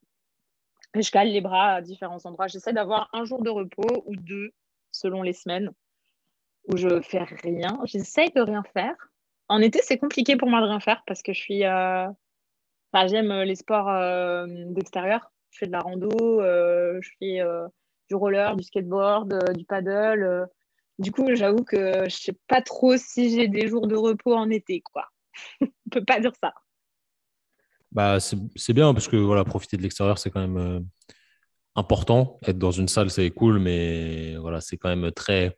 [0.94, 2.46] Et je cale les bras à différents endroits.
[2.46, 4.50] J'essaie d'avoir un jour de repos ou deux
[4.92, 5.70] selon les semaines
[6.68, 7.78] où je fais rien.
[7.84, 8.94] J'essaie de rien faire.
[9.48, 11.64] En été, c'est compliqué pour moi de rien faire parce que je suis.
[11.64, 12.08] Euh,
[13.06, 15.30] j'aime les sports euh, d'extérieur.
[15.50, 17.40] Je fais de la rando, je fais
[18.14, 20.46] du roller, du skateboard, du paddle.
[20.98, 24.48] Du coup, j'avoue que je sais pas trop si j'ai des jours de repos en
[24.50, 25.06] été, quoi.
[25.60, 26.54] On peut pas dire ça.
[27.90, 30.80] Bah, c'est bien parce que voilà, profiter de l'extérieur, c'est quand même euh,
[31.74, 32.38] important.
[32.46, 35.56] Être dans une salle, c'est cool, mais voilà, c'est quand même très.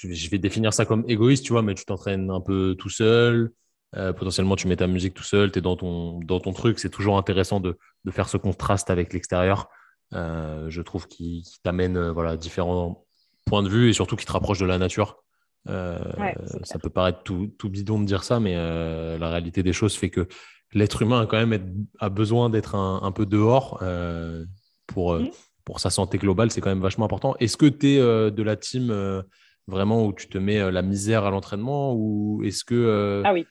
[0.00, 3.50] Je vais définir ça comme égoïste, tu vois, mais tu t'entraînes un peu tout seul.
[3.96, 6.78] Euh, potentiellement, tu mets ta musique tout seul, tu es dans ton, dans ton truc.
[6.78, 9.68] C'est toujours intéressant de, de, faire ce contraste avec l'extérieur.
[10.12, 13.04] Je trouve qu'il t'amène voilà, différents
[13.46, 15.22] points de vue et surtout qui te rapproche de la nature.
[15.66, 20.10] ça peut paraître tout, tout, bidon de dire ça, mais la réalité des choses fait
[20.10, 20.28] que
[20.72, 23.82] l'être humain a quand même a besoin d'être un, peu dehors
[24.86, 25.30] pour, mmh.
[25.64, 26.50] pour sa santé globale.
[26.50, 27.36] C'est quand même vachement important.
[27.40, 28.92] Est-ce que tu es de la team
[29.66, 33.22] vraiment où tu te mets la misère à l'entraînement ou est-ce que.
[33.24, 33.46] ah oui.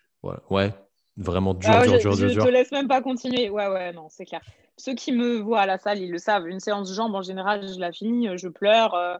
[0.49, 0.73] Ouais,
[1.17, 2.41] vraiment dur, ah, dur, dur, dur, dur.
[2.41, 3.49] Je te laisse même pas continuer.
[3.49, 4.41] Ouais, ouais, non, c'est clair.
[4.77, 6.47] Ceux qui me voient à la salle, ils le savent.
[6.47, 9.19] Une séance de jambes, en général, je la finis, je pleure.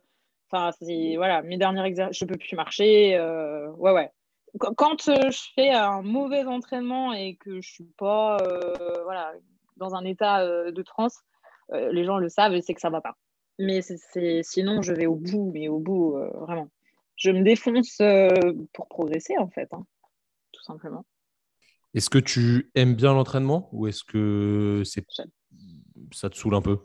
[0.50, 3.20] Enfin, c'est voilà, mes derniers exercices, je peux plus marcher.
[3.78, 4.12] ouais, ouais
[4.58, 9.34] quand euh, je fais un mauvais entraînement et que je suis pas euh, voilà,
[9.78, 11.20] dans un état euh, de transe,
[11.74, 13.18] les gens le savent et c'est que ça va pas.
[13.60, 16.70] Mais c'est, sinon, je vais au bout, mais au bout, vraiment.
[17.18, 17.98] Je me défonce
[18.72, 19.86] pour progresser, en fait, hein,
[20.54, 21.06] tout simplement.
[21.94, 25.06] Est-ce que tu aimes bien l'entraînement ou est-ce que c'est...
[26.12, 26.80] ça te saoule un peu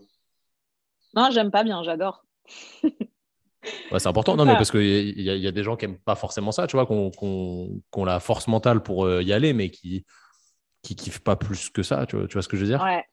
[1.15, 2.25] Non, j'aime pas bien, j'adore.
[2.83, 6.53] c'est important, non, mais parce qu'il y, y, a des gens qui n'aiment pas forcément
[6.53, 10.05] ça, tu vois, qu'on ont la force mentale pour euh, y aller, mais qui
[10.83, 12.83] qui kiffent pas plus que ça, tu vois, tu vois ce que je veux dire?
[12.83, 12.97] Ouais.
[12.97, 13.07] ouais.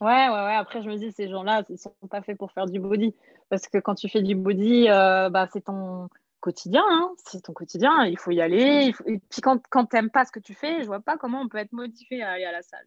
[0.00, 2.78] Ouais, ouais, Après, je me dis, ces gens-là, ils sont pas faits pour faire du
[2.78, 3.14] body.
[3.48, 6.08] Parce que quand tu fais du body, euh, bah, c'est ton
[6.40, 6.84] quotidien.
[6.86, 7.10] Hein.
[7.24, 8.04] c'est ton quotidien.
[8.04, 8.92] Il faut y aller.
[9.06, 11.40] Et puis, quand, quand tu n'aimes pas ce que tu fais, je vois pas comment
[11.40, 12.86] on peut être motivé à aller à la salle.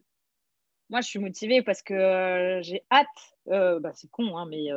[0.90, 3.06] Moi, je suis motivée parce que euh, j'ai hâte.
[3.46, 4.68] bah, c'est con, hein, mais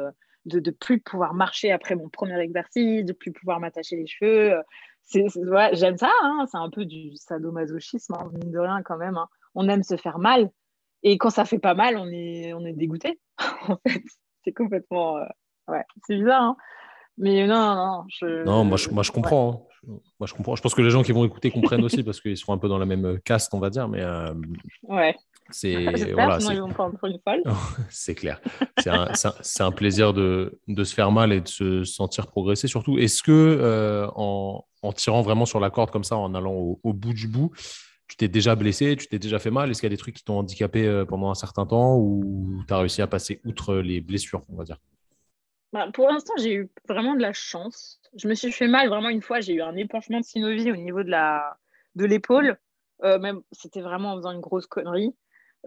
[0.46, 4.56] de ne plus pouvoir marcher après mon premier exercice, de plus pouvoir m'attacher les cheveux.
[5.04, 5.26] C'est,
[5.74, 9.18] j'aime ça, hein, c'est un peu du sadomasochisme, hein, mine de rien quand même.
[9.18, 9.28] Hein.
[9.56, 10.50] On aime se faire mal.
[11.04, 13.20] Et quand ça fait pas mal, on est, on est dégoûté.
[13.68, 14.04] en fait,
[14.44, 15.18] c'est complètement.
[15.18, 15.26] Euh,
[15.68, 16.56] ouais, c'est bizarre.
[17.18, 18.44] Mais non, non, je.
[18.44, 19.68] Non, moi je, moi, je comprends.
[19.84, 20.56] Moi je comprends.
[20.56, 22.68] Je pense que les gens qui vont écouter comprennent aussi parce qu'ils sont un peu
[22.68, 23.88] dans la même caste, on va dire.
[23.88, 24.02] Mais.
[24.02, 24.34] Euh,
[24.84, 25.16] ouais.
[25.52, 25.74] C'est
[26.14, 26.40] voilà,
[27.90, 28.42] c'est clair.
[28.78, 32.98] C'est un, plaisir de, se faire mal et de se sentir progresser surtout.
[32.98, 34.64] Est-ce que euh, en,
[34.96, 36.54] tirant vraiment sur la corde comme ça, en allant
[36.84, 37.52] au, bout du bout,
[38.08, 39.70] tu t'es déjà blessé, tu t'es déjà fait mal?
[39.70, 42.64] Est-ce qu'il y a des trucs qui t'ont handicapé euh, pendant un certain temps ou
[42.68, 44.78] tu as réussi à passer outre les blessures, on va dire?
[45.74, 48.00] Bah, Pour l'instant, j'ai eu vraiment de la chance.
[48.16, 49.40] Je me suis fait mal vraiment une fois.
[49.40, 52.58] J'ai eu un épanchement de synovie au niveau de l'épaule.
[53.02, 55.16] De euh, même, c'était vraiment en faisant une grosse connerie.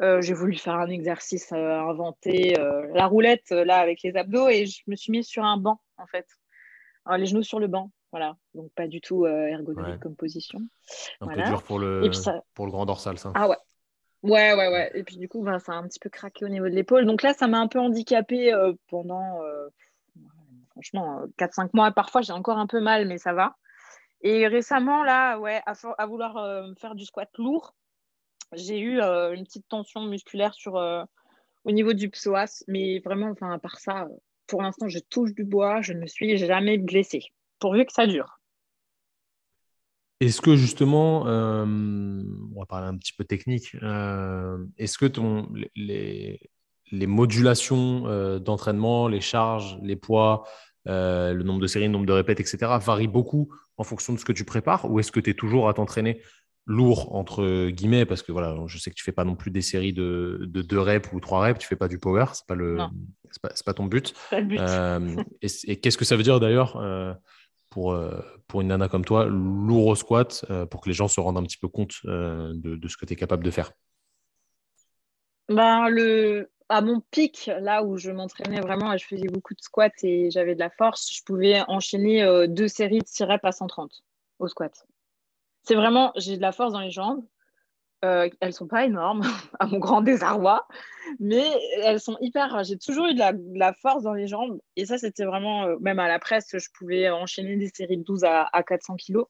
[0.01, 4.49] Euh, j'ai voulu faire un exercice euh, inventer euh, la roulette là avec les abdos
[4.49, 6.27] et je me suis mis sur un banc en fait.
[7.17, 8.37] les genoux sur le banc, voilà.
[8.55, 10.59] Donc pas du tout ergonomique comme position.
[11.21, 12.11] Un peu dur pour le,
[12.55, 13.33] pour le grand dorsal, ça.
[13.37, 13.57] Ah ouais.
[14.25, 14.91] Ouais, ouais, ouais.
[14.95, 17.05] Et puis du coup, ben, ça a un petit peu craqué au niveau de l'épaule.
[17.05, 18.53] Donc là, ça m'a un peu handicapé
[18.89, 19.39] pendant,
[20.75, 21.91] franchement, 4-5 mois.
[21.91, 23.57] Parfois, j'ai encore un peu mal, mais ça va.
[24.21, 26.35] Et récemment, là, ouais, à vouloir
[26.79, 27.75] faire du squat lourd,
[28.57, 31.05] j'ai eu euh, une petite tension musculaire sur, euh,
[31.65, 34.09] au niveau du psoas, mais vraiment, enfin, à part ça,
[34.47, 37.23] pour l'instant, je touche du bois, je ne me suis jamais blessée,
[37.59, 38.41] pourvu que ça dure.
[40.21, 46.41] Est-ce que justement, euh, on va parler un petit peu technique, est-ce que ton, les,
[46.91, 50.45] les modulations d'entraînement, les charges, les poids,
[50.87, 54.25] le nombre de séries, le nombre de répètes, etc., varient beaucoup en fonction de ce
[54.25, 56.21] que tu prépares ou est-ce que tu es toujours à t'entraîner
[56.67, 59.61] lourd entre guillemets parce que voilà je sais que tu fais pas non plus des
[59.61, 62.55] séries de, de deux reps ou trois reps tu fais pas du power c'est pas
[62.55, 62.79] le
[63.43, 67.13] pas, pas, ton but, euh, et, qu'est-ce que ça veut dire d'ailleurs euh,
[67.69, 71.21] pour, euh, pour une nana comme toi lourd au squat pour que les gens se
[71.21, 73.73] rendent un petit peu compte de, de, ce que tu es capable de faire?
[75.49, 79.61] Ben, le à mon pic là où je m'entraînais vraiment et je faisais beaucoup de
[79.61, 83.53] squats et j'avais de la force je pouvais enchaîner deux séries de 6 reps à
[83.53, 84.03] 130
[84.39, 84.87] au squat
[85.65, 87.25] c'est vraiment, j'ai de la force dans les jambes.
[88.05, 89.23] Euh, elles sont pas énormes,
[89.59, 90.67] à mon grand désarroi,
[91.19, 91.47] mais
[91.83, 92.63] elles sont hyper.
[92.63, 95.99] J'ai toujours eu de la, force dans les jambes, et ça, c'était vraiment, euh, même
[95.99, 99.27] à la presse, je pouvais enchaîner des séries de 12 à, 400 kilos.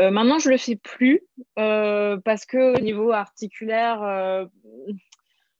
[0.00, 1.22] Euh, maintenant, je le fais plus
[1.56, 4.48] euh, parce que au niveau articulaire,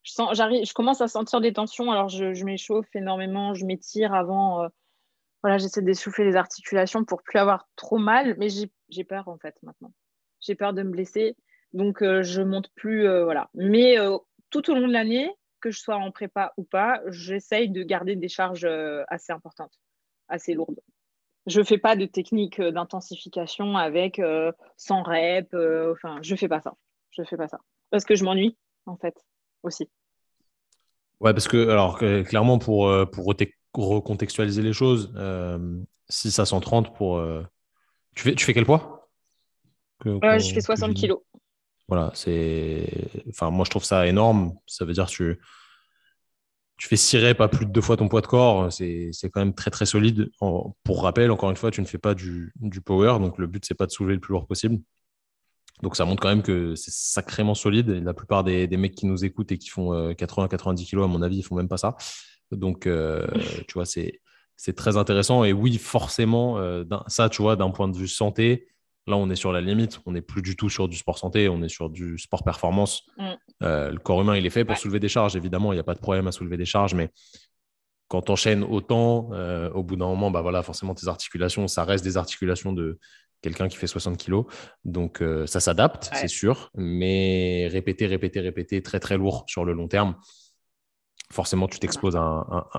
[0.05, 1.91] je, commence à sentir des tensions.
[1.91, 4.69] Alors, je, m'échauffe énormément, je m'étire avant
[5.45, 8.49] voilà, j'essaie d'essouffler les articulations pour plus avoir trop mal, mais
[8.89, 9.93] j'ai peur en fait maintenant.
[10.41, 11.37] J'ai peur de me blesser,
[11.75, 13.51] donc euh, je monte plus, euh, voilà.
[13.53, 14.17] Mais euh,
[14.49, 15.31] tout au long de l'année,
[15.61, 18.67] que je sois en prépa ou pas, j'essaye de garder des charges
[19.09, 19.79] assez importantes,
[20.29, 20.81] assez lourdes.
[21.45, 24.23] Je fais pas de technique d'intensification avec
[24.79, 25.55] 100 reps,
[25.93, 26.73] enfin, je fais pas ça.
[27.11, 29.15] Je fais pas ça parce que je m'ennuie en fait
[29.65, 29.89] aussi.
[31.21, 32.91] Ouais, parce que alors clairement pour
[33.75, 37.19] pour recontextualiser les choses, euh, 6 à 130 pour.
[37.19, 37.43] Euh,
[38.15, 39.11] tu, fais, tu fais quel poids
[40.05, 41.21] Je fais 60 kilos.
[41.89, 42.87] Voilà, c'est.
[43.29, 44.55] Enfin, moi, je trouve ça énorme.
[44.67, 45.41] Ça veut dire que tu.
[46.79, 49.41] tu fais 6 reps, pas plus de deux fois ton poids de corps, c'est quand
[49.41, 50.31] même très très solide.
[50.39, 53.65] pour rappel, encore une fois, tu ne fais pas du, du power, donc le but,
[53.67, 54.79] c'est pas de soulever le plus lourd possible.
[55.83, 57.89] Donc ça montre quand même que c'est sacrément solide.
[57.89, 61.09] la plupart des, des, mecs qui nous écoutent et qui font 80-90 euh, kilos, à
[61.09, 61.97] mon avis, ils font même pas ça.
[62.53, 63.27] Donc, euh,
[63.69, 64.21] tu vois, c'est
[64.77, 65.45] très intéressant.
[65.45, 68.69] Et oui, forcément, euh, ça, tu vois, d'un point de vue santé,
[69.07, 70.01] là, on est sur la limite.
[70.07, 73.03] On n'est plus du tout sur du sport santé, on est sur du sport performance.
[73.19, 73.33] Mm.
[73.61, 75.35] le corps humain, il est fait pour soulever des charges.
[75.35, 77.11] Évidemment, il n'y a pas de problème à soulever des charges, mais
[78.09, 79.31] quand tu enchaînes autant,
[79.75, 82.99] au bout d'un moment, bah voilà, forcément, tes articulations, ça reste des articulations de,
[83.45, 84.47] quelqu'un qui fait 60 kilos.
[84.85, 86.71] Donc, euh, ça s'adapte, c'est sûr.
[86.75, 90.17] Mais répéter, répéter, répéter, très, très lourd sur le long terme,
[91.31, 92.23] forcément, tu t'exposes à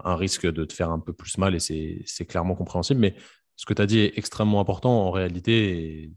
[0.03, 2.99] un, risque de te faire un peu plus mal et c'est clairement compréhensible.
[2.99, 3.15] Mais
[3.55, 6.11] ce que tu as dit est extrêmement important en réalité.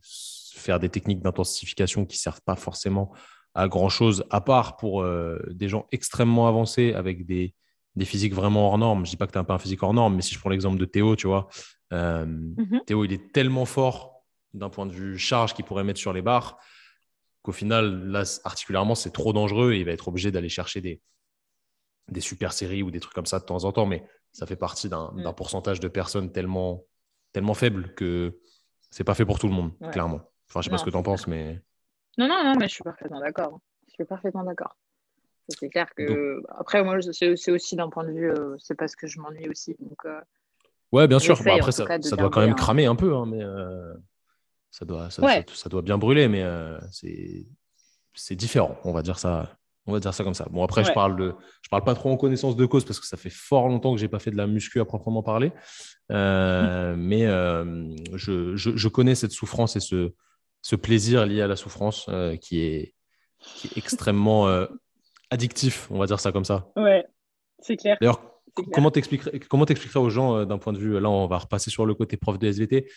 [0.55, 3.13] Faire des techniques d'intensification qui ne servent pas forcément
[3.55, 7.55] à grand chose, à part pour euh, des gens extrêmement avancés avec des,
[7.97, 9.05] des physiques vraiment hors normes.
[9.05, 10.51] Je dis pas que tu n'as pas un physique hors norme, mais si je prends
[10.51, 11.49] l'exemple de Théo, tu vois,
[11.93, 12.85] euh, mm-hmm.
[12.87, 14.18] Théo, il est tellement fort
[14.55, 16.59] d'un point de vue charge qu'il pourrait mettre sur les barres,
[17.43, 21.01] qu'au final, là, articulairement, c'est trop dangereux et il va être obligé d'aller chercher des,
[22.09, 24.57] des super séries ou des trucs comme ça de temps en temps, mais ça fait
[24.57, 25.35] partie d'un mm.
[25.35, 26.85] pourcentage de personnes tellement,
[27.33, 28.39] tellement faible que
[28.91, 30.21] c'est pas fait pour tout le monde, clairement.
[30.49, 31.61] Enfin, je sais pas ce que tu en penses, mais.
[32.17, 33.61] Non, non, non, mais je suis parfaitement d'accord.
[33.89, 34.77] Je suis parfaitement d'accord.
[35.49, 36.43] C'est clair que.
[36.49, 39.77] Après, moi, c'est aussi d'un point de vue, euh, c'est parce que je m'ennuie aussi.
[39.79, 40.21] Donc, euh,
[40.93, 41.39] ouais, bien sûr.
[41.39, 43.43] après, ça, ça doit quand même cramer un peu, hein, mais.
[43.43, 43.95] Euh,
[44.71, 46.79] ça doit, ça, doit bien brûler, mais euh,
[48.15, 48.77] c'est différent.
[48.85, 49.55] On va dire ça.
[49.87, 50.47] On va dire ça comme ça.
[50.51, 53.07] Bon, après, je parle de, je parle pas trop en connaissance de cause parce que
[53.07, 55.51] ça fait fort longtemps que j'ai pas fait de la muscu à proprement parler.
[56.13, 60.13] Euh, mais euh, je, je, connais cette souffrance et ce,
[60.61, 62.11] ce plaisir lié à la souffrance
[62.43, 62.95] qui, est,
[63.41, 64.47] qui, est, extrêmement
[65.31, 65.91] addictif.
[65.91, 66.69] On va dire ça comme ça.
[66.77, 67.07] Ouais,
[67.61, 67.97] c'est clair.
[68.03, 68.21] D'ailleurs,
[68.75, 71.87] comment t'expliquerais, comment t'expliquerais aux gens d'un point de vue, là, on va repasser sur
[71.87, 72.91] le côté prof de SVT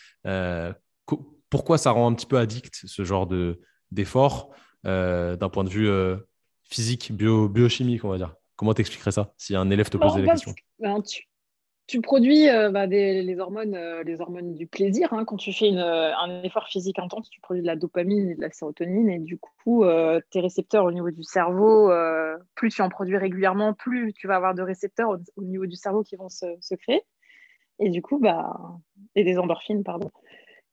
[1.52, 4.54] pourquoi ça rend un petit peu addict ce genre de, d'effort
[4.86, 6.16] euh, d'un point de vue euh,
[6.64, 8.34] physique, bio, biochimique, on va dire?
[8.56, 10.54] Comment t'expliquerais ça si un élève te posait la question?
[10.78, 11.02] ben,
[11.86, 15.12] tu, produis euh, bah, les, hormones, les hormones du plaisir.
[15.12, 15.26] Hein.
[15.26, 18.50] Quand tu fais un effort physique intense, tu produis de la dopamine et de la
[18.50, 19.10] sérotonine.
[19.10, 19.84] Et du coup,
[20.30, 21.92] tes récepteurs au niveau du cerveau,
[22.54, 26.02] plus tu en produis régulièrement, plus tu vas avoir de récepteurs au, niveau du cerveau
[26.02, 27.02] qui vont se, se, créer.
[27.78, 28.54] Et du coup, bah,
[29.14, 30.10] et des endorphines, pardon.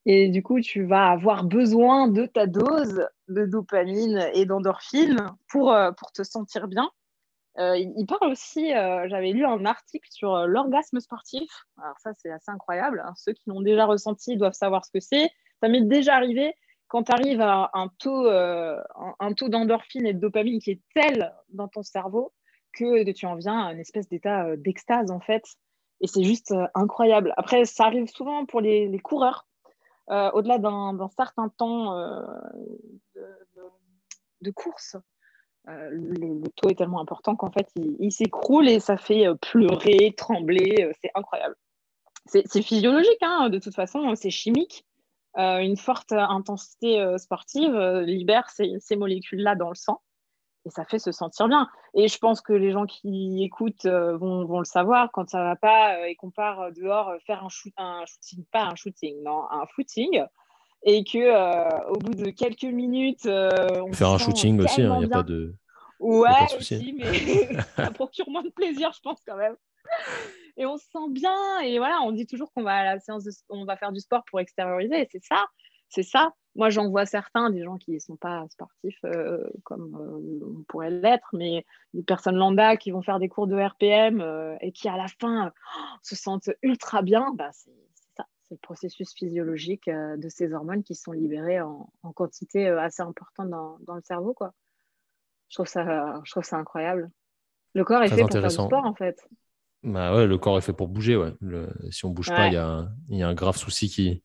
[0.06, 5.72] Et du coup, tu vas avoir besoin de ta dose de dopamine et d'endorphine pour,
[5.72, 6.90] euh, pour te sentir bien.
[7.58, 11.50] Euh, il parle aussi, euh, j'avais lu un article sur l'orgasme sportif.
[11.82, 13.02] Alors ça, c'est assez incroyable.
[13.04, 13.12] Hein.
[13.16, 15.30] Ceux qui l'ont déjà ressenti doivent savoir ce que c'est.
[15.60, 16.54] Ça m'est déjà arrivé
[16.88, 21.32] quand tu arrives à un taux, un taux d'endorphine et de dopamine qui est tel
[21.50, 22.32] dans ton cerveau
[22.72, 25.44] que tu en viens à une espèce d'état d'extase en fait.
[26.00, 27.32] Et c'est juste incroyable.
[27.36, 29.46] Après, ça arrive souvent pour les, les coureurs
[30.10, 32.20] euh, au-delà d'un certain temps euh,
[34.40, 34.96] de, course,
[35.68, 40.90] euh, le, taux est tellement important qu'en fait, il, s'écroule et ça fait pleurer, trembler.
[41.00, 41.54] c'est incroyable.
[42.26, 44.84] C'est physiologique, hein, de toute façon, c'est chimique.
[45.36, 50.00] une forte intensité sportive libère ces molécules-là dans le sang
[50.66, 51.68] et ça fait se sentir bien.
[51.94, 55.42] Et je pense que les gens qui écoutent euh, vont, vont, le savoir quand ça
[55.42, 58.74] va pas euh, et qu'on part euh, dehors faire un, shoot, un shooting, pas un
[58.74, 60.22] shooting, non, un footing,
[60.82, 65.06] et que au bout de quelques minutes, on faire un shooting aussi, il hein, n'y
[65.06, 65.54] a pas de.
[65.98, 69.56] Ouais, aussi, mais ça procure moins de plaisir, je pense quand même.
[70.56, 73.24] Et on se sent bien, et voilà, on dit toujours qu'on va à la séance,
[73.50, 75.46] on va faire du sport pour extérioriser, c'est ça,
[75.90, 76.32] c'est ça.
[76.56, 80.62] Moi, j'en vois certains, des gens qui ne sont pas sportifs euh, comme euh, on
[80.64, 81.64] pourrait l'être, mais
[81.94, 85.06] des personnes lambda qui vont faire des cours de RPM euh, et qui, à la
[85.20, 85.52] fin,
[86.02, 87.32] se sentent ultra bien.
[87.34, 87.70] Bah, c'est
[88.16, 93.50] ça, c'est le processus physiologique de ces hormones qui sont libérées en, quantité assez importante
[93.50, 94.34] dans, le cerveau.
[94.34, 94.52] Quoi.
[95.48, 97.10] Je, trouve ça, je trouve ça incroyable.
[97.74, 99.24] Le corps est fait pour faire du sport, en fait.
[99.82, 101.16] Bah ouais, le corps est fait pour bouger.
[101.16, 101.32] Ouais.
[101.90, 104.24] si on ne bouge pas, il y, y, a un grave souci qui,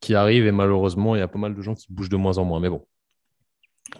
[0.00, 2.38] qui arrive et malheureusement, il y a pas mal de gens qui bougent de moins
[2.38, 2.60] en moins.
[2.60, 2.86] Mais bon,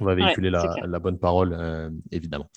[0.00, 2.50] on va véhiculer la, bonne parole, euh, évidemment.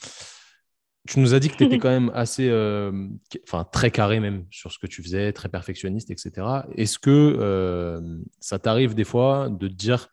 [1.08, 3.08] Tu nous as dit que tu étais quand même assez, euh,
[3.44, 6.48] enfin très carré même sur ce que tu faisais, très perfectionniste, etc.
[6.76, 7.10] Est-ce que
[7.40, 10.10] euh, ça t'arrive des fois de te dire,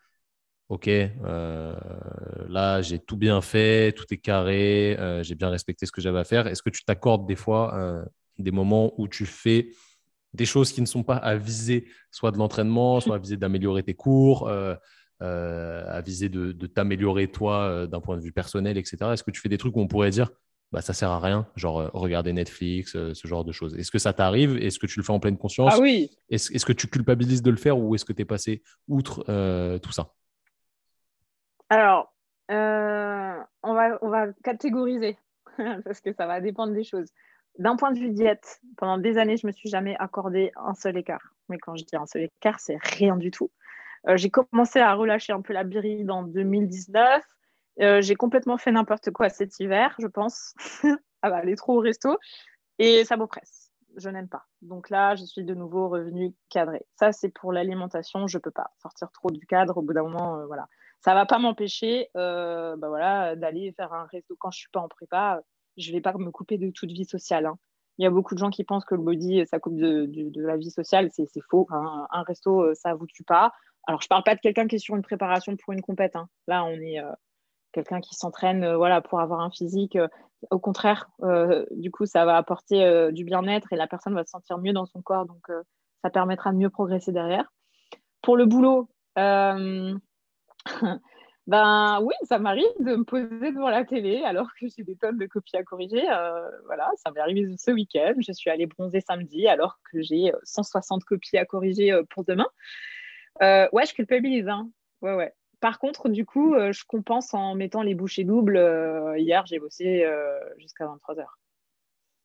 [0.69, 0.89] ok,
[2.49, 6.25] là j'ai tout bien fait, tout est carré, j'ai bien respecté ce que j'avais à
[6.25, 6.47] faire.
[6.47, 8.05] Est-ce que tu t'accordes des fois
[8.39, 9.71] des moments où tu fais
[10.37, 13.83] des choses qui ne sont pas à viser soit de l'entraînement, soit à viser d'améliorer
[13.83, 14.75] tes cours, euh,
[15.23, 18.99] euh, à viser de, t'améliorer toi euh, d'un point de vue personnel, etc.
[19.13, 20.31] Est-ce que tu fais des trucs où on pourrait dire,
[20.73, 23.77] bah, ça sert à rien, genre regarder Netflix, ce genre de choses?
[23.77, 24.57] Est-ce que ça t'arrive?
[24.59, 25.73] Est-ce que tu le fais en pleine conscience?
[25.75, 26.11] Ah oui.
[26.29, 29.25] Est-ce que tu culpabilises de le faire ou est-ce que tu es passé outre
[29.79, 30.13] tout ça?
[31.69, 32.13] Alors,
[32.49, 35.19] on, va, on va catégoriser
[35.85, 37.11] parce que ça va dépendre des choses.
[37.59, 40.97] D'un point de vue diète, pendant des années, je me suis jamais accordé un seul
[40.99, 41.33] écart.
[41.49, 43.51] Mais quand je dis un seul écart, c'est rien du tout.
[44.09, 47.23] Euh, j'ai commencé à relâcher un peu la biride en 2019.
[47.81, 50.55] Euh, j'ai complètement fait n'importe quoi cet hiver, je pense.
[51.23, 52.17] ah bah, aller trop au resto.
[52.79, 53.71] Et ça m'oppresse.
[53.97, 54.45] Je n'aime pas.
[54.61, 56.87] Donc là, je suis de nouveau revenue cadrée.
[56.97, 58.27] Ça, c'est pour l'alimentation.
[58.27, 59.79] Je ne peux pas sortir trop du cadre.
[59.79, 60.69] Au bout d'un moment, euh, voilà.
[61.01, 64.71] Ça ne va pas m'empêcher bah voilà, d'aller faire un resto quand je ne suis
[64.71, 65.43] pas en prépa
[65.77, 67.47] je ne vais pas me couper de toute vie sociale.
[67.47, 67.59] Hein.
[67.99, 70.57] Il y a beaucoup de gens qui pensent que le body, ça coupe de, la
[70.57, 71.09] vie sociale.
[71.13, 71.67] C'est faux.
[71.71, 72.07] Hein.
[72.11, 73.53] Un resto, euh, ça ne vous tue pas.
[73.87, 76.17] Alors, je ne parle pas de quelqu'un qui est sur une préparation pour une compète.
[76.17, 76.29] Hein.
[76.47, 77.11] Là, on est euh,
[77.73, 79.97] quelqu'un qui s'entraîne euh, voilà, pour avoir un physique.
[80.51, 81.09] au contraire,
[81.71, 84.87] du coup, ça va apporter du bien-être et la personne va se sentir mieux dans
[84.87, 85.25] son corps.
[85.25, 85.47] Donc,
[86.03, 87.51] ça permettra de mieux progresser derrière.
[88.23, 88.89] Pour le boulot,
[91.47, 95.17] Ben oui, ça m'arrive de me poser devant la télé alors que j'ai des tonnes
[95.17, 96.03] de copies à corriger.
[96.11, 98.15] Euh, voilà, ça m'est arrivé ce week-end.
[98.19, 102.25] Je suis allée bronzer samedi alors que j'ai 160 euh, copies à corriger euh, pour
[102.25, 102.49] demain.
[103.41, 104.49] ouais, je culpabilise.
[104.49, 104.69] Hein.
[105.03, 105.33] Ouais, ouais.
[105.61, 108.61] Par contre, du coup, je compense en mettant les bouchées doubles.
[109.17, 110.07] hier, j'ai bossé
[110.59, 111.25] jusqu'à 23h.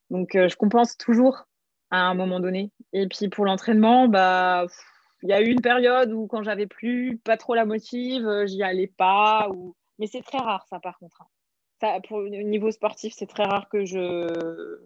[0.09, 1.45] Donc, je compense toujours
[1.91, 2.71] à un moment donné.
[2.91, 4.65] Et puis pour l'entraînement, bah
[5.23, 8.45] il y a eu une période où quand j'avais plus pas trop la motive, euh,
[8.45, 9.49] j'y allais pas.
[9.49, 9.75] Ou...
[9.99, 11.21] Mais c'est très rare ça par contre.
[11.21, 11.99] Hein.
[12.11, 14.79] Le niveau sportif, c'est très rare que je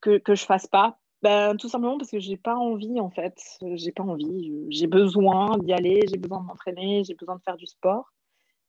[0.00, 0.98] que, que je fasse pas.
[1.22, 3.38] Ben, tout simplement parce que j'ai pas envie en fait.
[3.74, 4.66] J'ai pas envie.
[4.70, 8.12] J'ai besoin d'y aller, j'ai besoin de m'entraîner, j'ai besoin de faire du sport.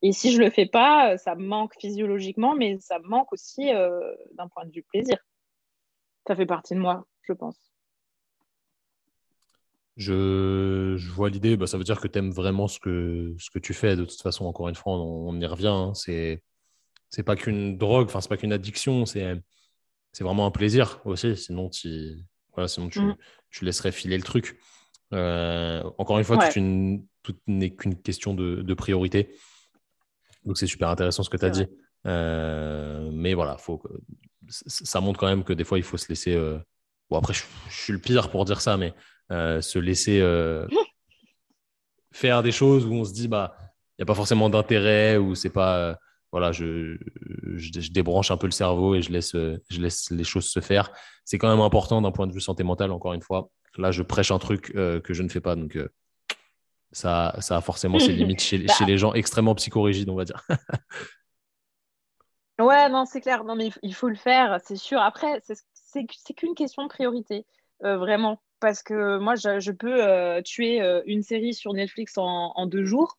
[0.01, 3.73] Et si je le fais pas, ça me manque physiologiquement, mais ça me manque aussi
[3.73, 5.17] euh, d'un point de vue plaisir.
[6.27, 7.57] Ça fait partie de moi, je pense.
[9.97, 13.57] Je, vois l'idée, bah, ça veut dire que tu aimes vraiment ce que, ce que
[13.57, 13.95] tu fais.
[13.95, 15.67] De toute façon, encore une fois, on, y revient.
[15.67, 15.93] Hein.
[15.95, 16.43] C'est,
[17.09, 19.41] c'est pas qu'une drogue, enfin, c'est pas qu'une addiction, c'est,
[20.11, 21.35] c'est vraiment un plaisir aussi.
[21.35, 22.15] Sinon, tu,
[22.53, 23.15] voilà, sinon tu, mm.
[23.49, 24.59] tu laisserais filer le truc.
[25.13, 29.35] Euh, encore une fois, tout, n'est qu'une question de, de, priorité.
[30.45, 31.65] Donc, c'est super intéressant ce que tu as dit.
[32.05, 33.81] Euh, mais voilà, faut
[34.47, 36.35] ça montre quand même que des fois, il faut se laisser.
[36.35, 36.59] Euh,
[37.09, 38.93] bon, après, je, je, suis le pire pour dire ça, mais
[39.29, 40.67] se laisser euh,
[42.11, 43.55] faire des choses où on se dit, bah,
[43.97, 45.77] il n'y a pas forcément d'intérêt ou c'est pas.
[45.77, 45.95] Euh,
[46.31, 46.97] voilà, je,
[47.55, 50.91] je, débranche un peu le cerveau et je laisse, je laisse les choses se faire.
[51.23, 53.49] C'est quand même important d'un point de vue santé mentale, encore une fois.
[53.77, 55.55] Là, je prêche un truc que je ne fais pas.
[55.55, 55.79] Donc,
[56.91, 58.73] ça, ça a forcément ses limites chez, bah.
[58.73, 60.45] chez les gens extrêmement psychorigides, on va dire.
[62.59, 63.45] ouais, non, c'est clair.
[63.45, 64.99] Non, mais il faut le faire, c'est sûr.
[64.99, 65.41] Après,
[65.73, 67.45] c'est qu'une question de priorité,
[67.79, 72.85] vraiment parce que moi, je, peux euh, tuer euh, une série sur Netflix en, deux
[72.85, 73.17] jours.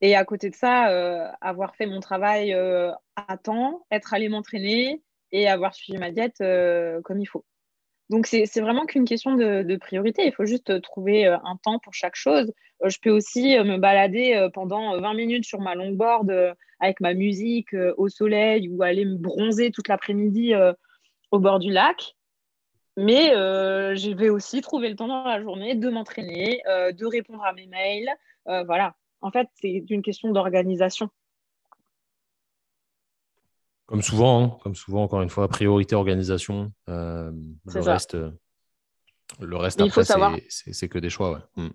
[0.00, 2.52] Et à côté de ça, euh, avoir fait mon travail
[3.16, 5.02] à temps, être allé m'entraîner
[5.32, 6.38] et avoir suivi ma diète
[7.04, 7.44] comme il faut.
[8.10, 10.26] Donc, c'est vraiment qu'une question de, priorité.
[10.26, 12.52] Il faut juste trouver un temps pour chaque chose.
[12.84, 16.30] je peux aussi me balader pendant 20 minutes sur ma longboard
[16.78, 20.52] avec ma musique au soleil ou aller me bronzer toute l'après-midi
[21.30, 22.15] au bord du lac.
[22.96, 27.04] Mais euh, je vais aussi trouver le temps dans la journée de m'entraîner, euh, de
[27.04, 28.08] répondre à mes mails.
[28.48, 28.94] Euh, voilà.
[29.20, 31.10] En fait, c'est une question d'organisation.
[33.84, 34.58] Comme souvent, hein.
[34.62, 36.72] comme souvent, encore une fois, priorité organisation.
[36.86, 37.32] le,
[37.66, 38.16] reste,
[39.40, 40.04] le reste, après,
[40.48, 41.48] c'est que des choix.
[41.56, 41.68] Hmm.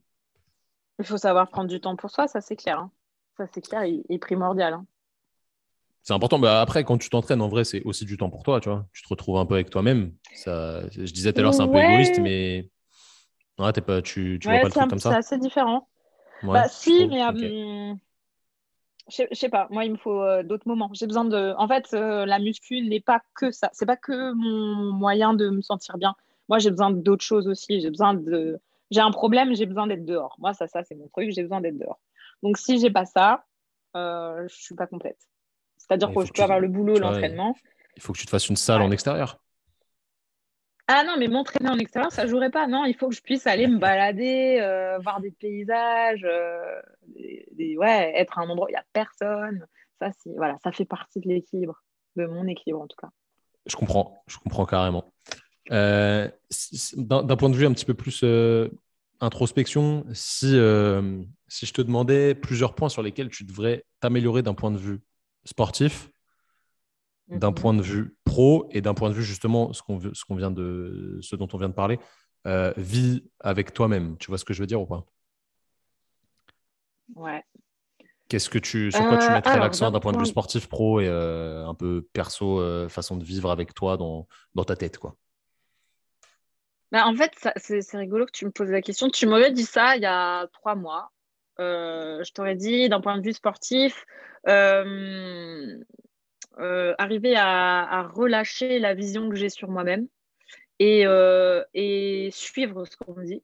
[0.99, 2.79] Il faut savoir prendre du temps pour soi, ça c'est clair.
[2.79, 2.91] Hein.
[3.37, 4.73] Ça c'est clair et, primordial.
[4.73, 4.85] Hein.
[6.03, 6.39] C'est important.
[6.39, 8.87] Bah, après, quand tu t'entraînes, en vrai, c'est aussi du temps pour toi, tu vois.
[8.93, 10.13] Tu te retrouves un peu avec toi-même.
[10.33, 12.69] Ça, je disais tout à l'heure, c'est un peu égoïste, mais
[13.59, 15.11] ouais, pas, tu, tu vois pas le truc comme ça.
[15.11, 15.87] C'est assez différent.
[16.43, 17.93] bah, si, mais euh,
[19.09, 19.67] je sais pas.
[19.69, 20.89] Moi, il me faut euh, d'autres moments.
[20.93, 21.53] J'ai besoin de.
[21.57, 23.69] En fait, euh, la muscu n'est pas que ça.
[23.73, 26.15] C'est pas que mon moyen de me sentir bien.
[26.49, 27.79] Moi, j'ai besoin d'autres choses aussi.
[27.79, 28.59] J'ai besoin de.
[28.89, 30.35] J'ai un problème, j'ai besoin d'être dehors.
[30.39, 31.29] Moi, ça, ça, c'est mon truc.
[31.31, 31.99] J'ai besoin d'être dehors.
[32.43, 33.45] Donc, si j'ai pas ça,
[33.95, 35.19] je suis pas complète.
[35.87, 37.55] C'est-à-dire que je peux avoir le boulot, l'entraînement.
[37.95, 39.39] Il faut que tu te fasses une salle en extérieur.
[40.87, 42.67] Ah non, mais m'entraîner en extérieur, ça ne jouerait pas.
[42.67, 46.81] Non, il faut que je puisse aller me balader, euh, voir des paysages, euh,
[47.77, 49.65] ouais, être à un endroit où il n'y a personne.
[49.99, 51.81] Ça, voilà, ça fait partie de l'équilibre,
[52.17, 53.09] de mon équilibre en tout cas.
[53.67, 55.13] Je comprends, je comprends carrément.
[55.71, 56.27] Euh,
[56.95, 58.25] d'un point de vue un petit peu plus
[59.21, 60.57] introspection, si,
[61.47, 64.99] si je te demandais plusieurs points sur lesquels tu devrais t'améliorer d'un point de vue
[65.43, 66.09] sportif,
[67.27, 67.55] d'un mhm.
[67.55, 70.51] point de vue pro et d'un point de vue justement ce qu'on ce qu'on vient
[70.51, 71.99] de ce dont on vient de parler,
[72.47, 74.17] euh, vie avec toi-même.
[74.17, 75.05] Tu vois ce que je veux dire ou pas?
[77.15, 77.43] Ouais.
[78.27, 81.07] Qu'est-ce que tu sur quoi tu mettrais l'accent d'un point de vue sportif, pro et
[81.07, 85.15] un peu perso, façon de vivre avec toi dans, dans ta tête quoi?
[86.91, 89.09] Bah, en fait, c'est rigolo que tu me poses la question.
[89.09, 91.11] Tu m'aurais dit ça il y a trois mois.
[91.61, 94.05] Euh, je t'aurais dit, d'un point de vue sportif,
[94.47, 95.77] euh,
[96.59, 100.07] euh, arriver à, relâcher la vision que j'ai sur moi-même
[100.79, 103.43] et, suivre ce qu'on me dit.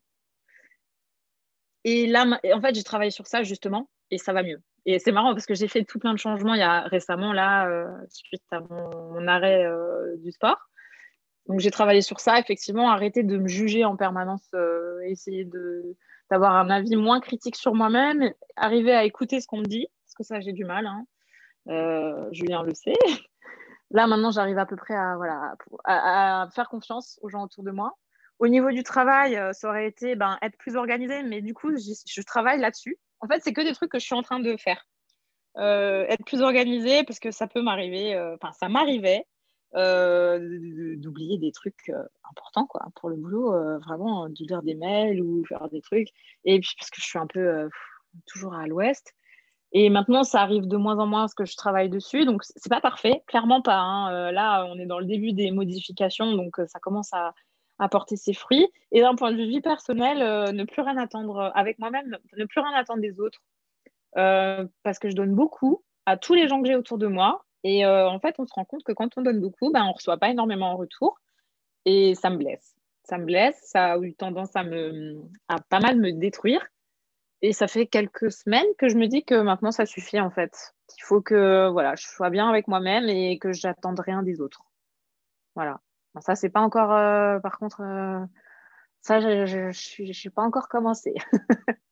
[1.84, 4.62] Et là, en fait, j'ai travaillé sur ça justement et ça va mieux.
[4.86, 7.34] Et c'est marrant parce que j'ai fait tout plein de changements il y a récemment,
[7.34, 9.66] là, suite à mon arrêt
[10.18, 10.58] du sport.
[11.48, 15.96] Donc j'ai travaillé sur ça, effectivement, arrêter de me juger en permanence, euh, essayer de,
[16.30, 20.16] d'avoir un avis moins critique sur moi-même, arriver à écouter ce qu'on me dit, parce
[20.16, 21.06] que ça j'ai du mal, hein.
[21.70, 22.94] euh, Julien le sait.
[23.92, 27.94] Là maintenant j'arrive à peu près à, faire confiance aux gens autour de moi.
[28.40, 31.72] Au niveau du travail, euh, ça aurait été ben, être plus organisé, mais du coup
[31.76, 32.98] je travaille là-dessus.
[33.22, 34.86] En fait c'est que des trucs que je suis en train de faire.
[35.56, 39.37] être plus organisé parce que ça peut m'arriver, enfin ça m'arrivait euh,
[39.74, 45.22] d'oublier des trucs euh, importants quoi, pour le boulot, euh, vraiment de lire des mails
[45.22, 46.10] ou faire des trucs.
[46.46, 47.70] Et puis parce que je suis un peu
[48.26, 49.14] toujours à l'ouest.
[49.74, 52.26] Et maintenant, ça arrive de moins en moins parce que je travaille dessus.
[52.26, 53.80] Donc, c'est pas parfait, clairement pas.
[53.80, 54.32] Hein.
[54.32, 57.34] là, on est dans le début des modifications, donc ça commence à,
[57.90, 58.68] porter ses fruits.
[58.92, 62.62] Et d'un point de vue vie personnelle, ne plus rien attendre avec moi-même, ne plus
[62.62, 63.40] rien attendre des autres.
[64.14, 67.46] parce que je donne beaucoup à tous les gens que j'ai autour de moi.
[67.64, 69.90] Et euh, en fait, on se rend compte que quand on donne beaucoup, ben, on
[69.90, 71.20] ne reçoit pas énormément en retour.
[71.86, 72.76] Et ça me blesse.
[73.04, 73.60] Ça me blesse.
[73.64, 76.66] Ça a eu tendance à, me, à pas mal me détruire.
[77.42, 80.74] Et ça fait quelques semaines que je me dis que maintenant, ça suffit en fait.
[80.88, 84.64] Qu'il faut que voilà, je sois bien avec moi-même et que j'attende rien des autres.
[85.56, 85.82] Voilà.
[86.22, 86.92] ça, c'est pas encore.
[86.94, 88.26] Euh, par contre, euh,
[89.02, 91.14] ça, je suis pas encore commencé.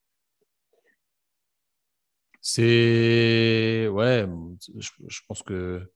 [2.48, 3.88] C'est.
[3.91, 4.28] Ouais,
[4.78, 5.91] je, pense que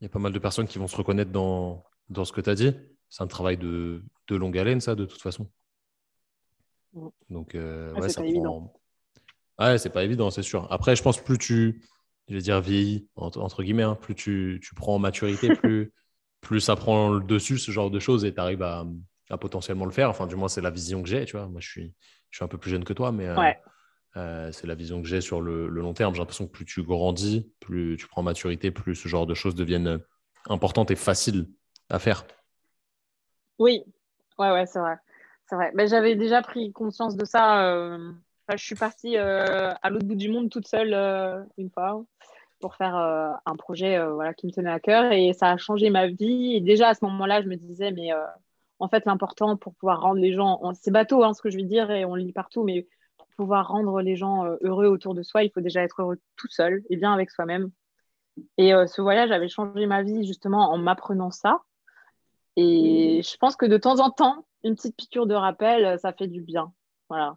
[0.00, 2.40] il y a pas mal de personnes qui vont se reconnaître dans, dans ce que
[2.40, 2.72] tu as dit.
[3.10, 5.50] C'est un travail de, de, longue haleine, ça, de toute façon.
[6.94, 7.08] Mm.
[7.28, 8.72] Donc, euh, ouais, ça prend.
[9.58, 10.66] Ouais, c'est pas évident, c'est sûr.
[10.72, 11.82] Après, je pense plus tu,
[12.28, 15.92] je vais dire vieillis, entre, guillemets, hein, plus tu, tu, prends en maturité, plus,
[16.40, 18.86] plus ça prend le dessus, ce genre de choses, et tu arrives à,
[19.28, 20.08] à, potentiellement le faire.
[20.08, 21.46] Enfin, du moins, c'est la vision que j'ai, tu vois.
[21.46, 21.94] Moi, je suis,
[22.30, 23.28] je suis un peu plus jeune que toi, mais.
[23.36, 23.54] Ouais.
[23.54, 23.68] Euh,
[24.14, 26.14] c'est la vision que j'ai sur le, long terme.
[26.14, 29.54] J'ai l'impression que plus tu grandis, plus tu prends maturité, plus ce genre de choses
[29.54, 30.00] deviennent
[30.48, 31.48] importantes et faciles
[31.88, 32.24] à faire.
[33.58, 33.82] Oui,
[34.38, 34.96] ouais, ouais, c'est vrai.
[35.46, 35.70] C'est vrai.
[35.74, 37.64] Ben, j'avais déjà pris conscience de ça.
[37.64, 38.12] Euh,
[38.50, 40.94] je suis partie euh, à l'autre bout du monde toute seule
[41.56, 42.02] une fois
[42.60, 46.08] pour faire un projet voilà, qui me tenait à cœur et ça a changé ma
[46.08, 46.54] vie.
[46.54, 48.10] Et déjà à ce moment-là, je me disais, mais
[48.80, 51.64] en fait, l'important pour pouvoir rendre les gens, c'est bateau hein, ce que je veux
[51.64, 52.86] dire et on le lit partout, mais
[53.38, 56.48] pouvoir rendre les gens euh, heureux autour de soi, il faut déjà être heureux tout
[56.50, 57.70] seul et bien avec soi-même.
[58.58, 61.62] Et euh, ce voyage avait changé ma vie justement en m'apprenant ça.
[62.56, 66.12] Et je pense que de temps en temps, une petite piqûre de rappel, euh, ça
[66.12, 66.72] fait du bien.
[67.08, 67.36] Voilà.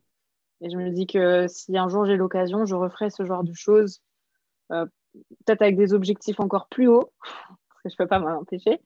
[0.61, 3.53] Et je me dis que si un jour j'ai l'occasion, je referai ce genre de
[3.53, 4.01] choses,
[4.69, 7.11] peut-être avec des objectifs encore plus hauts,
[7.81, 8.79] que je ne peux pas m'en empêcher.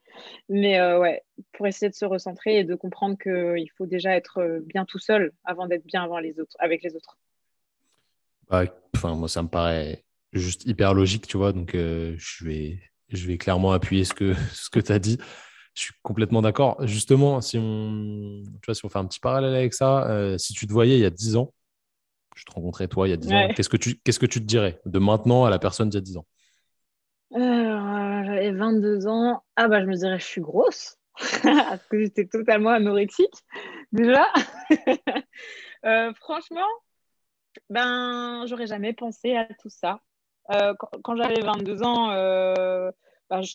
[0.49, 1.23] Mais euh, ouais,
[1.53, 4.99] pour essayer de se recentrer et de comprendre qu'il faut déjà être euh, bien tout
[4.99, 7.17] seul avant d'être bien avant les autres, avec les autres.
[8.49, 8.63] Bah,
[8.95, 11.53] enfin, moi, ça me paraît juste hyper logique, tu vois.
[11.53, 12.79] Donc, euh, je, vais,
[13.09, 15.17] je vais clairement appuyer ce que, ce que tu as dit.
[15.73, 16.77] Je suis complètement d'accord.
[16.87, 20.67] Justement, si on, tu vois, si on fait un petit parallèle avec ça, si tu
[20.67, 21.53] te voyais il y a 10 ans,
[22.35, 24.39] je te rencontrais toi il y a 10 ans, qu'est-ce que, tu, qu'est-ce que tu
[24.39, 26.25] te dirais de maintenant à la personne d'il y a 10 ans?
[28.45, 29.43] J'avais 22 ans.
[29.55, 30.97] Ah bah je me dirais je suis grosse.
[31.43, 33.43] parce que j'étais totalement anorexique
[33.91, 34.27] déjà.
[35.83, 36.67] Euh, franchement,
[37.69, 39.99] ben j'aurais jamais pensé à tout ça.
[40.51, 40.73] Euh,
[41.03, 42.89] quand, j'avais 22 ans, euh,
[43.29, 43.53] ben, je,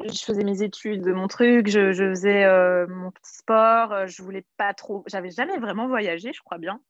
[0.00, 2.48] je faisais mes études, mon truc, je, faisais
[2.88, 5.04] mon petit sport, je voulais pas trop.
[5.06, 6.80] J'avais jamais vraiment voyagé, je crois bien.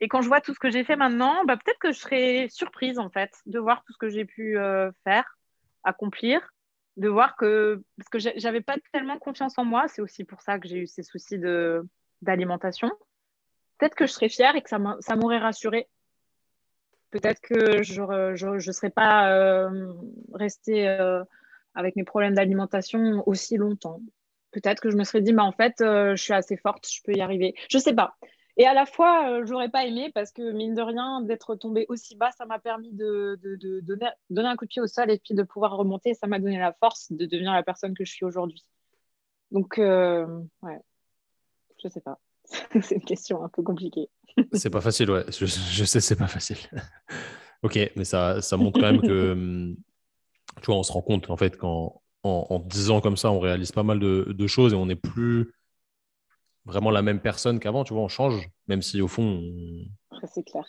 [0.00, 2.48] Et quand je vois tout ce que j'ai fait maintenant, bah, peut-être que je serais
[2.50, 4.58] surprise en fait de voir tout ce que j'ai pu
[5.04, 5.35] faire,
[5.86, 6.40] accomplir,
[6.96, 10.58] de voir que parce que j'avais pas tellement confiance en moi, c'est aussi pour ça
[10.58, 11.38] que j'ai eu ces soucis
[12.22, 12.90] d'alimentation.
[13.78, 15.88] Peut-être que je serais fière et que ça m'aurait rassurée.
[17.10, 19.92] Peut-être que je ne serais pas euh,
[20.34, 21.22] restée euh,
[21.74, 24.00] avec mes problèmes d'alimentation aussi longtemps.
[24.50, 27.12] Peut-être que je me serais dit, bah, en fait, je suis assez forte, je peux
[27.12, 27.54] y arriver.
[27.68, 28.16] Je sais pas
[28.58, 31.84] Et à la fois, euh, j'aurais pas aimé parce que, mine de rien, d'être tombé
[31.88, 33.38] aussi bas, ça m'a permis de,
[33.82, 36.14] donner, un coup de pied au sol et puis de pouvoir remonter.
[36.14, 38.64] Ça m'a donné la force de devenir la personne que je suis aujourd'hui.
[39.50, 40.26] Donc, euh,
[40.62, 40.80] ouais,
[41.82, 42.18] je sais pas.
[42.80, 44.08] c'est une question un peu compliquée.
[44.54, 45.24] c'est pas facile, ouais.
[45.28, 46.58] Je, je sais, c'est pas facile.
[47.62, 49.74] ok, mais ça, ça montre quand même que,
[50.62, 53.30] tu vois, on se rend compte, en fait, qu'en en, en 10 ans comme ça,
[53.30, 55.52] on réalise pas mal de, de choses et on n'est plus
[56.66, 59.42] vraiment la même personne qu'avant, tu vois, on change, même si au fond.
[60.34, 60.64] C'est clair.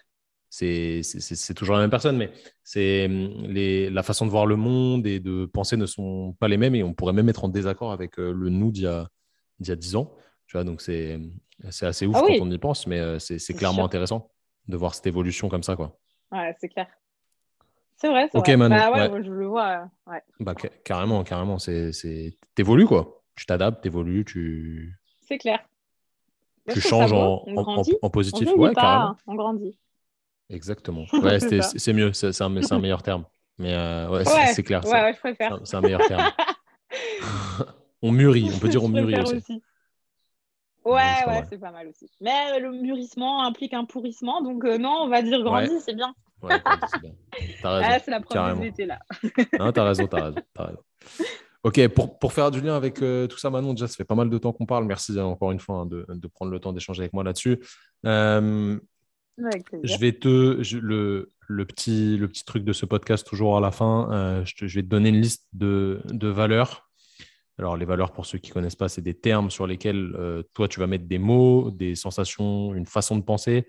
[0.49, 2.31] C'est toujours la même personne, mais
[2.63, 6.75] c'est la façon de voir le monde et de penser ne sont pas les mêmes
[6.75, 9.09] et on pourrait même être en désaccord avec euh, le nous d'il y, a,
[9.59, 10.15] y a 10 ans.
[10.45, 11.19] Tu vois, donc c'est
[11.81, 14.31] assez ouf ah quand on y pense, mais euh, c'est clairement intéressant
[14.67, 15.75] de voir cette évolution comme ça.
[15.75, 15.97] Quoi.
[16.31, 16.87] Ouais, c'est clair.
[17.97, 18.29] C'est vrai.
[18.33, 18.69] Ok, vrai.
[18.69, 19.89] Bah, ouais, je le vois.
[20.05, 20.21] Ouais.
[20.39, 20.53] Bah,
[20.85, 21.57] carrément, carrément.
[22.55, 23.23] T'évolues, quoi.
[23.35, 24.99] Tu t'adaptes, t'évolues, tu.
[25.21, 25.67] C'est clair
[26.73, 27.44] tu changes en,
[28.02, 28.48] en, positif.
[28.56, 29.15] On ouais, carrément.
[29.27, 29.77] On grandit.
[30.49, 31.06] Exactement.
[31.14, 33.26] Ouais, c'est mieux, c'est un, un, meilleur terme.
[33.57, 34.23] Mais euh, ouais,
[34.53, 34.85] c'est clair.
[34.85, 35.60] Ouais, je préfère.
[35.64, 36.31] C'est un, meilleur terme.
[38.02, 39.61] on mûrit, on peut dire on mûrit aussi.
[40.85, 42.10] Ouais, ouais, c'est pas mal aussi.
[42.22, 46.14] Mais le mûrissement implique un pourrissement, donc euh, non, on va dire grandi, c'est bien.
[46.41, 46.56] Ouais,
[47.02, 47.11] c'est.
[47.64, 48.99] Ah, c'est la première d'été là.
[49.60, 50.80] non, t'as raison, t'as raison, as raison.
[51.68, 54.15] Ok, pour, pour, faire du lien avec euh, tout ça, Manon, déjà, ça fait pas
[54.15, 54.85] mal de temps qu'on parle.
[54.85, 57.60] Merci encore une fois hein, de, de, prendre le temps d'échanger avec moi là-dessus.
[58.06, 58.80] Euh,
[59.84, 60.61] je vais te.
[60.77, 64.65] le, le, petit, le petit truc de ce podcast, toujours à la fin, euh, je,
[64.65, 66.89] je, vais te donner une liste de, de, valeurs.
[67.60, 70.15] Alors, les valeurs, pour ceux qui ne connaissent pas, c'est des termes sur lesquels
[70.53, 73.68] toi, tu vas mettre des mots, des sensations, une façon de penser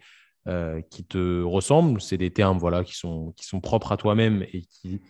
[0.88, 2.00] qui te ressemblent.
[2.00, 5.00] C'est des termes voilà, qui, sont, qui sont propres à toi-même et qui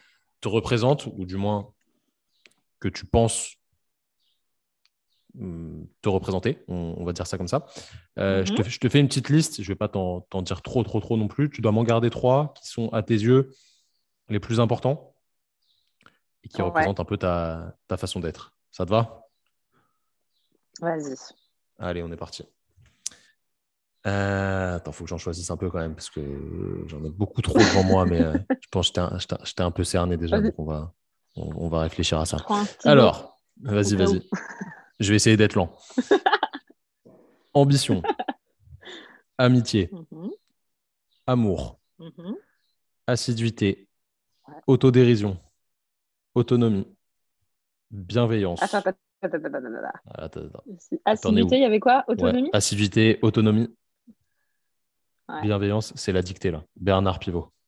[0.41, 1.75] te représentent, ou du moins
[2.81, 3.57] que tu penses
[5.39, 7.67] hum, te représenter, on, va dire ça comme ça.
[8.19, 8.69] Euh, je, te, mhm.
[8.69, 11.17] je, te, fais une petite liste, je ne vais pas t'en dire trop, trop, trop
[11.17, 11.51] non plus.
[11.51, 13.51] Tu dois m'en garder trois qui sont à tes yeux
[14.29, 15.15] les plus importants
[16.45, 18.55] et qui représentent un peu ta, ta façon d'être.
[18.71, 19.29] Ça te va?
[20.81, 21.15] Vas-y.
[21.79, 22.45] Allez, on est parti.
[24.07, 26.21] Euh, attends, faut que j'en choisisse un peu quand même parce que
[26.87, 29.85] j'en ai beaucoup trop devant moi, mais euh, je pense que je t'ai un, peu
[29.85, 30.95] cerné déjà, donc on va,
[31.39, 32.39] on, va réfléchir à ça.
[32.85, 34.23] Alors, vas-y, vas-y.
[35.01, 35.75] Je vais essayer d'être lent.
[37.55, 38.03] Ambition,
[39.37, 40.31] amitié, mhm.
[41.27, 42.37] amour, mhm.
[43.07, 43.89] assiduité,
[44.67, 45.39] autodérision,
[46.35, 46.87] autonomie,
[47.91, 48.63] bienveillance.
[48.63, 48.91] Attends,
[50.13, 50.63] attends,
[51.05, 52.05] Assiduité, il y avait quoi?
[52.07, 52.51] Autonomie?
[52.53, 53.75] Assiduité, autonomie,
[55.43, 56.65] bienveillance, c'est la dictée là.
[56.77, 57.53] Bernard Pivot.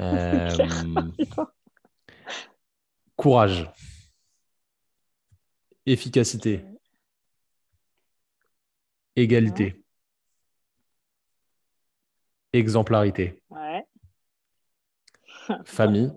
[0.00, 0.48] Euh,
[3.18, 3.68] courage,
[5.86, 6.64] efficacité,
[9.16, 9.84] égalité,
[12.52, 13.42] exemplarité,
[15.64, 16.12] famille,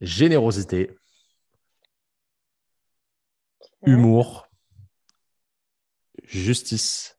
[0.00, 0.96] générosité,
[3.84, 4.46] humour,
[6.22, 7.18] justice,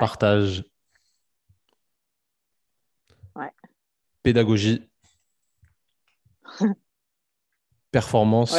[0.00, 0.64] partage,
[4.24, 4.90] pédagogie,
[7.92, 8.56] performance.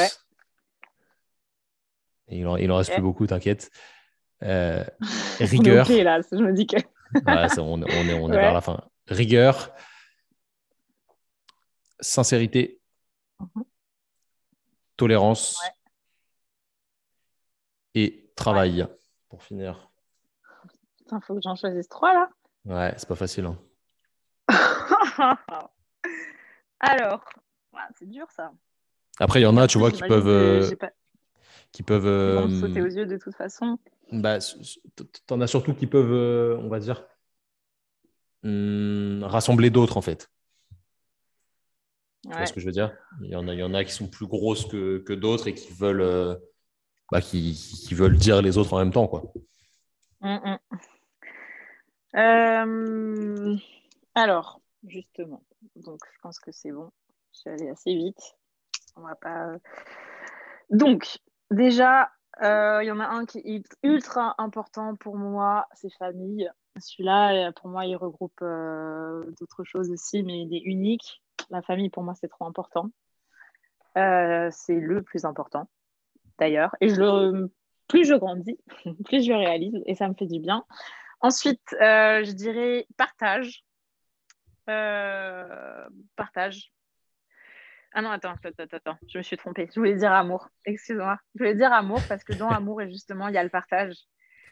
[2.30, 3.70] il, en, il en reste plus beaucoup, t'inquiète.
[4.44, 4.86] Euh,
[5.40, 5.90] rigueur.
[5.90, 6.78] là, je me dis que.
[7.60, 8.82] on, est, on est vers la fin.
[9.08, 9.76] Rigueur,
[12.00, 12.80] sincérité,
[13.40, 13.64] mhm.
[14.96, 15.60] tolérance
[17.96, 18.88] et travail.
[19.30, 19.90] Pour finir.
[21.12, 22.30] Il faut que j'en choisisse trois là.
[22.66, 23.46] Ouais, c'est pas facile.
[23.46, 23.60] Hein.
[26.80, 27.24] Alors,
[27.98, 28.52] c'est dur ça.
[29.20, 30.28] Après, il y en a, tu vois, qui peuvent.
[30.28, 30.70] Euh,
[31.72, 32.06] qui peuvent.
[32.06, 33.78] Euh, sauter aux yeux de toute façon.
[34.12, 34.40] Bah,
[35.26, 37.06] T'en as surtout qui peuvent, euh, on va dire,
[38.44, 40.30] hmm, rassembler d'autres en fait.
[42.24, 42.92] Tu vois ce que je veux dire?
[43.22, 45.48] Il y, en a, il y en a qui sont plus grosses que, que d'autres
[45.48, 46.40] et qui veulent,
[47.12, 49.08] bah, qui, qui, veulent dire les autres en même temps.
[49.08, 49.32] Quoi.
[50.22, 50.58] Mm,
[52.16, 53.58] mm.
[54.16, 55.44] Alors, justement.
[55.76, 56.92] Donc, je pense que c'est bon.
[57.34, 58.36] Je suis allée assez vite.
[58.96, 59.48] On va pas.
[59.48, 59.60] Euh,
[60.70, 61.20] donc,
[61.52, 62.10] déjà,
[62.42, 66.50] euh, il y en a un qui est ultra important pour moi, c'est famille.
[66.80, 71.22] Celui-là, euh, pour moi, il regroupe d'autres choses aussi, mais il est unique.
[71.50, 72.90] La famille, pour moi, c'est trop important.
[73.96, 75.70] c'est le plus important,
[76.40, 76.76] d'ailleurs.
[76.82, 77.52] Et je le,
[77.88, 78.58] plus je grandis,
[79.06, 80.66] plus je réalise, et ça me fait du bien.
[81.22, 83.65] Ensuite, je dirais partage.
[84.70, 86.72] Euh, partage.
[87.94, 89.70] Ah non, attends, attends, attends, je me suis trompée.
[89.74, 90.50] Je voulais dire amour.
[90.66, 91.18] Excuse-moi.
[91.36, 93.96] Je voulais dire amour parce que dans amour, justement, il y a le partage.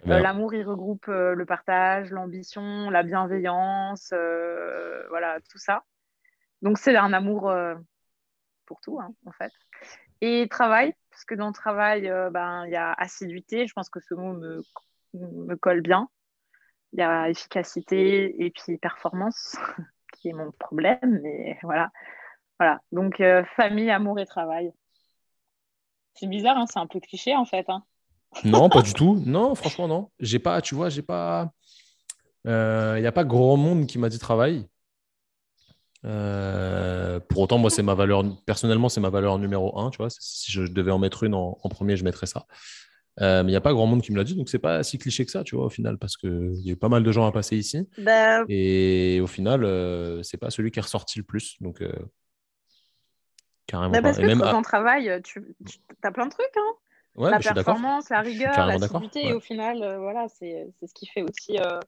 [0.08, 4.14] Euh, l'amour, il regroupe euh, le partage, l'ambition, la bienveillance,
[5.10, 5.84] voilà, tout ça.
[6.62, 7.54] Donc, c'est un amour
[8.66, 9.52] pour tout, hein, en fait.
[10.22, 13.68] Et travail, parce que dans le travail, ben, il y a assiduité.
[13.68, 14.62] Je pense que ce mot me,
[15.14, 16.10] me colle bien.
[16.94, 19.58] Il y a efficacité et puis performance,
[20.24, 21.92] qui est mon problème, mais voilà.
[22.60, 23.22] Voilà, donc
[23.58, 24.72] famille, amour et travail.
[26.14, 27.66] C'est bizarre, hein, c'est un peu cliché en fait.
[27.70, 27.84] Hein.
[28.46, 29.22] Non, pas du tout.
[29.26, 30.10] Non, franchement, non.
[30.20, 31.52] J'ai pas, tu vois, j'ai pas.
[32.46, 34.66] Il euh, n'y a pas grand monde qui m'a dit travail.
[36.06, 38.24] Euh, pour autant, moi, c'est ma valeur.
[38.46, 39.90] Personnellement, c'est ma valeur numéro un.
[39.90, 42.46] Tu vois, si je devais en mettre une en, premier, je mettrais ça.
[43.22, 44.82] Euh, mais il n'y a pas grand monde qui me l'a dit, donc c'est pas
[44.84, 47.04] si cliché que ça, tu vois, au final, parce qu'il y a eu pas mal
[47.04, 47.88] de gens à passer ici.
[47.98, 49.68] Ben Et au final,
[50.24, 51.58] c'est pas celui qui est ressorti le plus.
[51.62, 51.84] Donc,
[53.68, 53.92] carrément.
[53.92, 56.74] Ben parce que même quand travail, tu, tu as plein de trucs, hein
[57.16, 61.22] la performance, la rigueur, la sécurité, et au final, euh, voilà, c'est ce qui fait
[61.22, 61.80] aussi euh,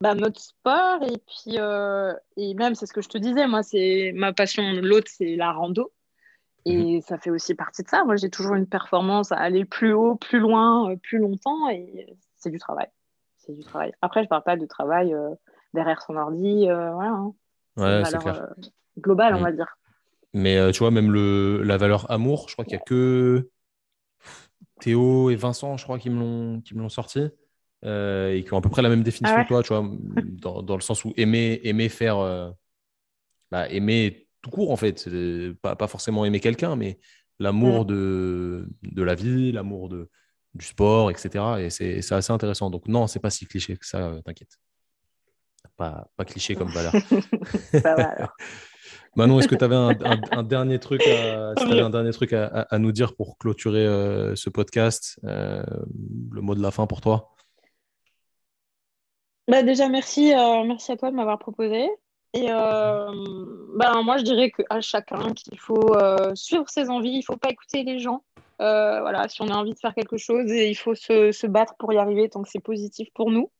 [0.00, 1.02] bah, notre sport.
[1.02, 4.62] Et puis, euh, et même, c'est ce que je te disais, moi, c'est ma passion.
[4.82, 5.92] L'autre, c'est la rando.
[6.66, 7.00] Et mhm.
[7.00, 8.04] ça fait aussi partie de ça.
[8.04, 11.70] Moi, j'ai toujours une performance à aller plus haut, plus loin, plus longtemps.
[11.70, 12.88] Et c'est du travail.
[13.38, 13.92] C'est du travail.
[14.02, 15.14] Après, je parle pas de travail
[15.72, 16.66] derrière son ordi.
[16.66, 17.10] voilà.
[17.10, 17.34] Hein.
[17.76, 18.46] Ouais, c'est clair.
[18.98, 19.44] globale, on mhm.
[19.44, 19.78] va dire.
[20.34, 23.48] Mais tu vois, même le, la valeur amour, je crois qu'il n'y a que
[24.80, 27.30] Théo et Vincent, je crois, qui me l'ont sorti.
[27.84, 29.88] Euh, et qui ont à peu près la même définition ah que toi, tu vois,
[30.40, 32.50] dans, dans, le sens où aimer, aimer faire, euh,
[33.50, 35.08] bah, aimer tout court en fait,
[35.62, 36.98] pas, pas forcément aimer quelqu'un, mais
[37.38, 37.86] l'amour mm.
[37.86, 40.08] de, de la vie, l'amour de
[40.54, 41.44] du sport, etc.
[41.60, 42.70] Et c'est assez intéressant.
[42.70, 44.58] Donc non, c'est pas si cliché que ça, euh, t'inquiète.
[45.76, 46.92] Pas, pas cliché comme valeur.
[47.72, 48.32] ça va alors.
[49.16, 53.16] Manon, est-ce que tu avais un, dernier truc, à, un dernier truc à, nous dire
[53.16, 55.62] pour clôturer euh, ce podcast euh,
[56.30, 57.34] Le mot de la fin pour toi?
[59.48, 61.88] Bah Déjà, merci, euh, merci à toi de m'avoir proposé.
[62.32, 65.94] Et bah, moi, je dirais qu'à chacun qu'il faut
[66.34, 68.24] suivre ses envies, il ne faut pas écouter les gens.
[68.58, 71.92] voilà, si on a envie de faire quelque chose, il faut se, se battre pour
[71.92, 73.50] y arriver tant que c'est positif pour nous.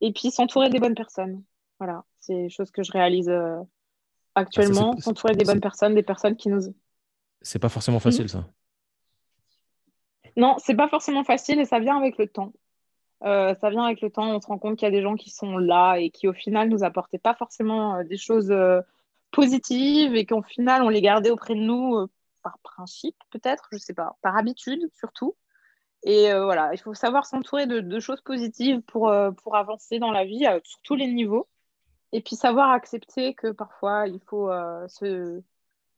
[0.00, 1.42] Et puis s'entourer des bonnes personnes.
[1.78, 3.30] Voilà, c'est une chose que je réalise
[4.34, 6.60] actuellement, bah, s'entourer des bonnes personnes, des personnes qui nous.
[7.42, 8.46] C'est pas forcément facile, ça.
[10.36, 12.52] Non, c'est pas forcément facile et ça vient avec le temps.
[13.22, 15.14] Euh, ça vient avec le temps, on se rend compte qu'il y a des gens
[15.14, 18.80] qui sont là et qui au final nous apportaient pas forcément euh, des choses euh,
[19.30, 22.06] positives et qu'au final on les gardait auprès de nous
[22.42, 25.36] par principe peut-être, je sais pas, par habitude surtout.
[26.02, 30.24] Et voilà, il faut savoir s'entourer de, de, choses positives pour, pour avancer dans la
[30.24, 31.46] vie sur tous les niveaux.
[32.12, 34.50] Et puis savoir accepter que parfois il faut
[34.88, 35.42] se,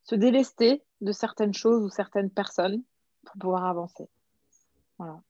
[0.03, 2.83] se, délester de certaines choses ou certaines personnes
[3.25, 4.09] pour pouvoir avancer.
[4.97, 5.21] Voilà.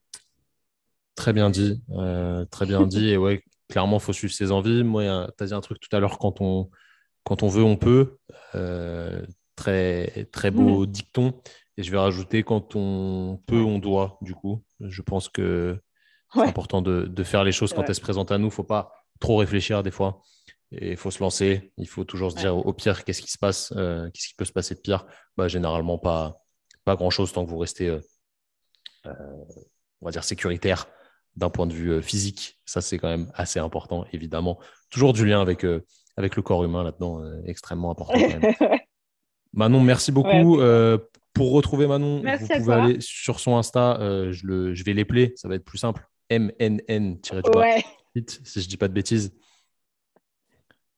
[1.14, 3.10] Très bien dit, euh, très bien dit.
[3.10, 4.82] Et ouais, clairement, il faut suivre ses envies.
[4.82, 6.70] Moi, tu as dit un truc tout à l'heure, quand on,
[7.22, 8.18] quand on veut, on peut.
[8.54, 9.24] Euh,
[9.54, 10.86] très, très beau mm.
[10.86, 11.40] dicton.
[11.76, 14.64] Et je vais rajouter, quand on peut, on doit, du coup.
[14.80, 15.78] Je pense que
[16.32, 18.46] c'est important de, de, faire les choses quand elles se présentent à nous.
[18.46, 20.20] Il ne faut pas trop réfléchir des fois.
[20.72, 21.72] Et il faut se lancer.
[21.78, 24.44] Il faut toujours se dire au pire, qu'est-ce qui se passe euh, Qu'est-ce qui peut
[24.44, 25.06] se passer de pire?
[25.36, 26.40] Bah, Généralement, pas,
[26.84, 27.96] pas grand-chose tant que vous restez,
[29.04, 30.88] on va dire, sécuritaire
[31.36, 32.58] d'un point de vue physique.
[32.64, 34.58] Ça, c'est quand même assez important, évidemment.
[34.90, 35.66] Toujours du lien avec,
[36.16, 38.18] avec le corps humain là-dedans, extrêmement important.
[39.52, 40.58] Manon, merci beaucoup.
[41.32, 43.98] pour retrouver Manon, vous pouvez aller sur son Insta.
[44.00, 46.06] je, le, je vais l'épeler, ça va être plus simple.
[46.30, 47.18] MNN,
[47.54, 47.84] ouais.
[48.44, 49.32] si je dis pas de bêtises.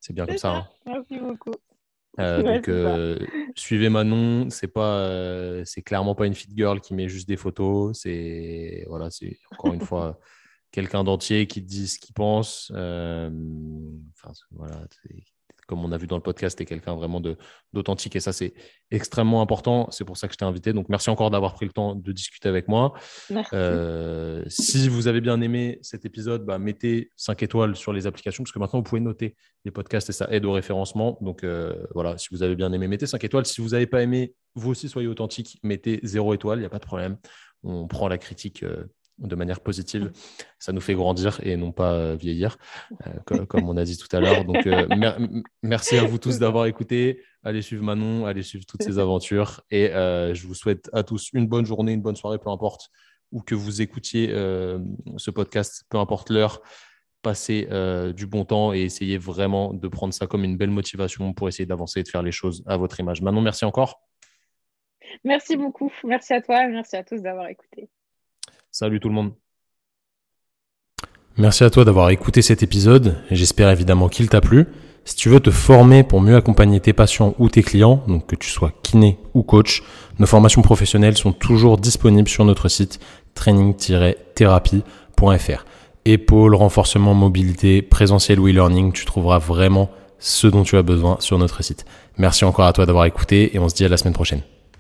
[0.01, 0.55] C'est bien comme ça.
[0.55, 0.69] Hein.
[0.87, 1.55] Merci beaucoup.
[2.19, 3.19] Euh, donc, euh,
[3.55, 4.51] suivez Manon.
[4.51, 7.99] C'est pas, euh, c'est clairement pas une fit girl qui met juste des photos.
[8.01, 10.19] C'est voilà, c'est encore une fois
[10.71, 12.71] quelqu'un d'entier qui dit ce qu'il pense.
[12.71, 14.87] Enfin, voilà,
[15.67, 17.21] comme on a vu dans le podcast, tu es quelqu'un vraiment
[17.73, 18.55] d'authentique et ça, c'est
[18.91, 19.89] extrêmement important.
[19.91, 20.73] C'est pour ça que je t'ai invité.
[20.73, 22.95] Donc, merci encore d'avoir pris le temps de discuter avec moi.
[23.53, 28.45] Euh, si vous avez bien aimé cet épisode, bah, mettez 5 étoiles sur les applications
[28.45, 29.35] parce que maintenant, vous pouvez noter
[29.65, 31.19] les podcasts et ça aide au référencement.
[31.21, 33.47] Donc, euh, voilà, si vous avez bien aimé, mettez 5 étoiles.
[33.47, 36.71] Si vous n'avez pas aimé, vous aussi, soyez authentique, mettez 0 étoile, il n'y a
[36.71, 37.19] pas de problème.
[37.63, 38.85] On prend la critique euh,
[39.19, 40.13] de manière positive.
[40.59, 42.59] Ça nous fait grandir et non pas euh, vieillir,
[43.07, 44.45] euh, comme, on a dit tout à l'heure.
[44.45, 44.87] Donc, euh,
[45.63, 47.23] merci à vous tous d'avoir écouté.
[47.43, 49.63] Allez suivre Manon, allez suivre toutes ces aventures.
[49.71, 52.91] Et je vous souhaite à tous une bonne journée, une bonne soirée, peu importe
[53.33, 56.61] où que vous écoutiez ce podcast, peu importe l'heure.
[57.23, 57.69] Passez
[58.17, 61.67] du bon temps et essayez vraiment de prendre ça comme une belle motivation pour essayer
[61.67, 63.23] d'avancer et de faire les choses à votre image.
[63.23, 64.03] Manon, merci encore.
[65.23, 65.93] Merci beaucoup.
[66.03, 66.67] Merci à toi.
[66.67, 67.89] Merci à tous d'avoir écouté.
[68.79, 69.33] Salut tout le monde.
[71.39, 73.17] Merci à toi d'avoir écouté cet épisode.
[73.31, 74.67] J'espère évidemment qu'il t'a plu.
[75.07, 78.37] Si tu veux te former pour mieux accompagner tes patients ou tes clients, donc que
[78.37, 79.83] tu sois kiné ou coach,
[80.19, 83.01] nos formations professionnelles sont toujours disponibles sur notre site
[83.33, 85.65] training-thérapie.fr.
[86.05, 89.89] Épaule, renforcement, mobilité, présentiel ou e-learning, tu trouveras vraiment
[90.19, 91.87] ce dont tu as besoin sur notre site.
[92.19, 94.43] Merci encore à toi d'avoir écouté et on se dit à la semaine prochaine.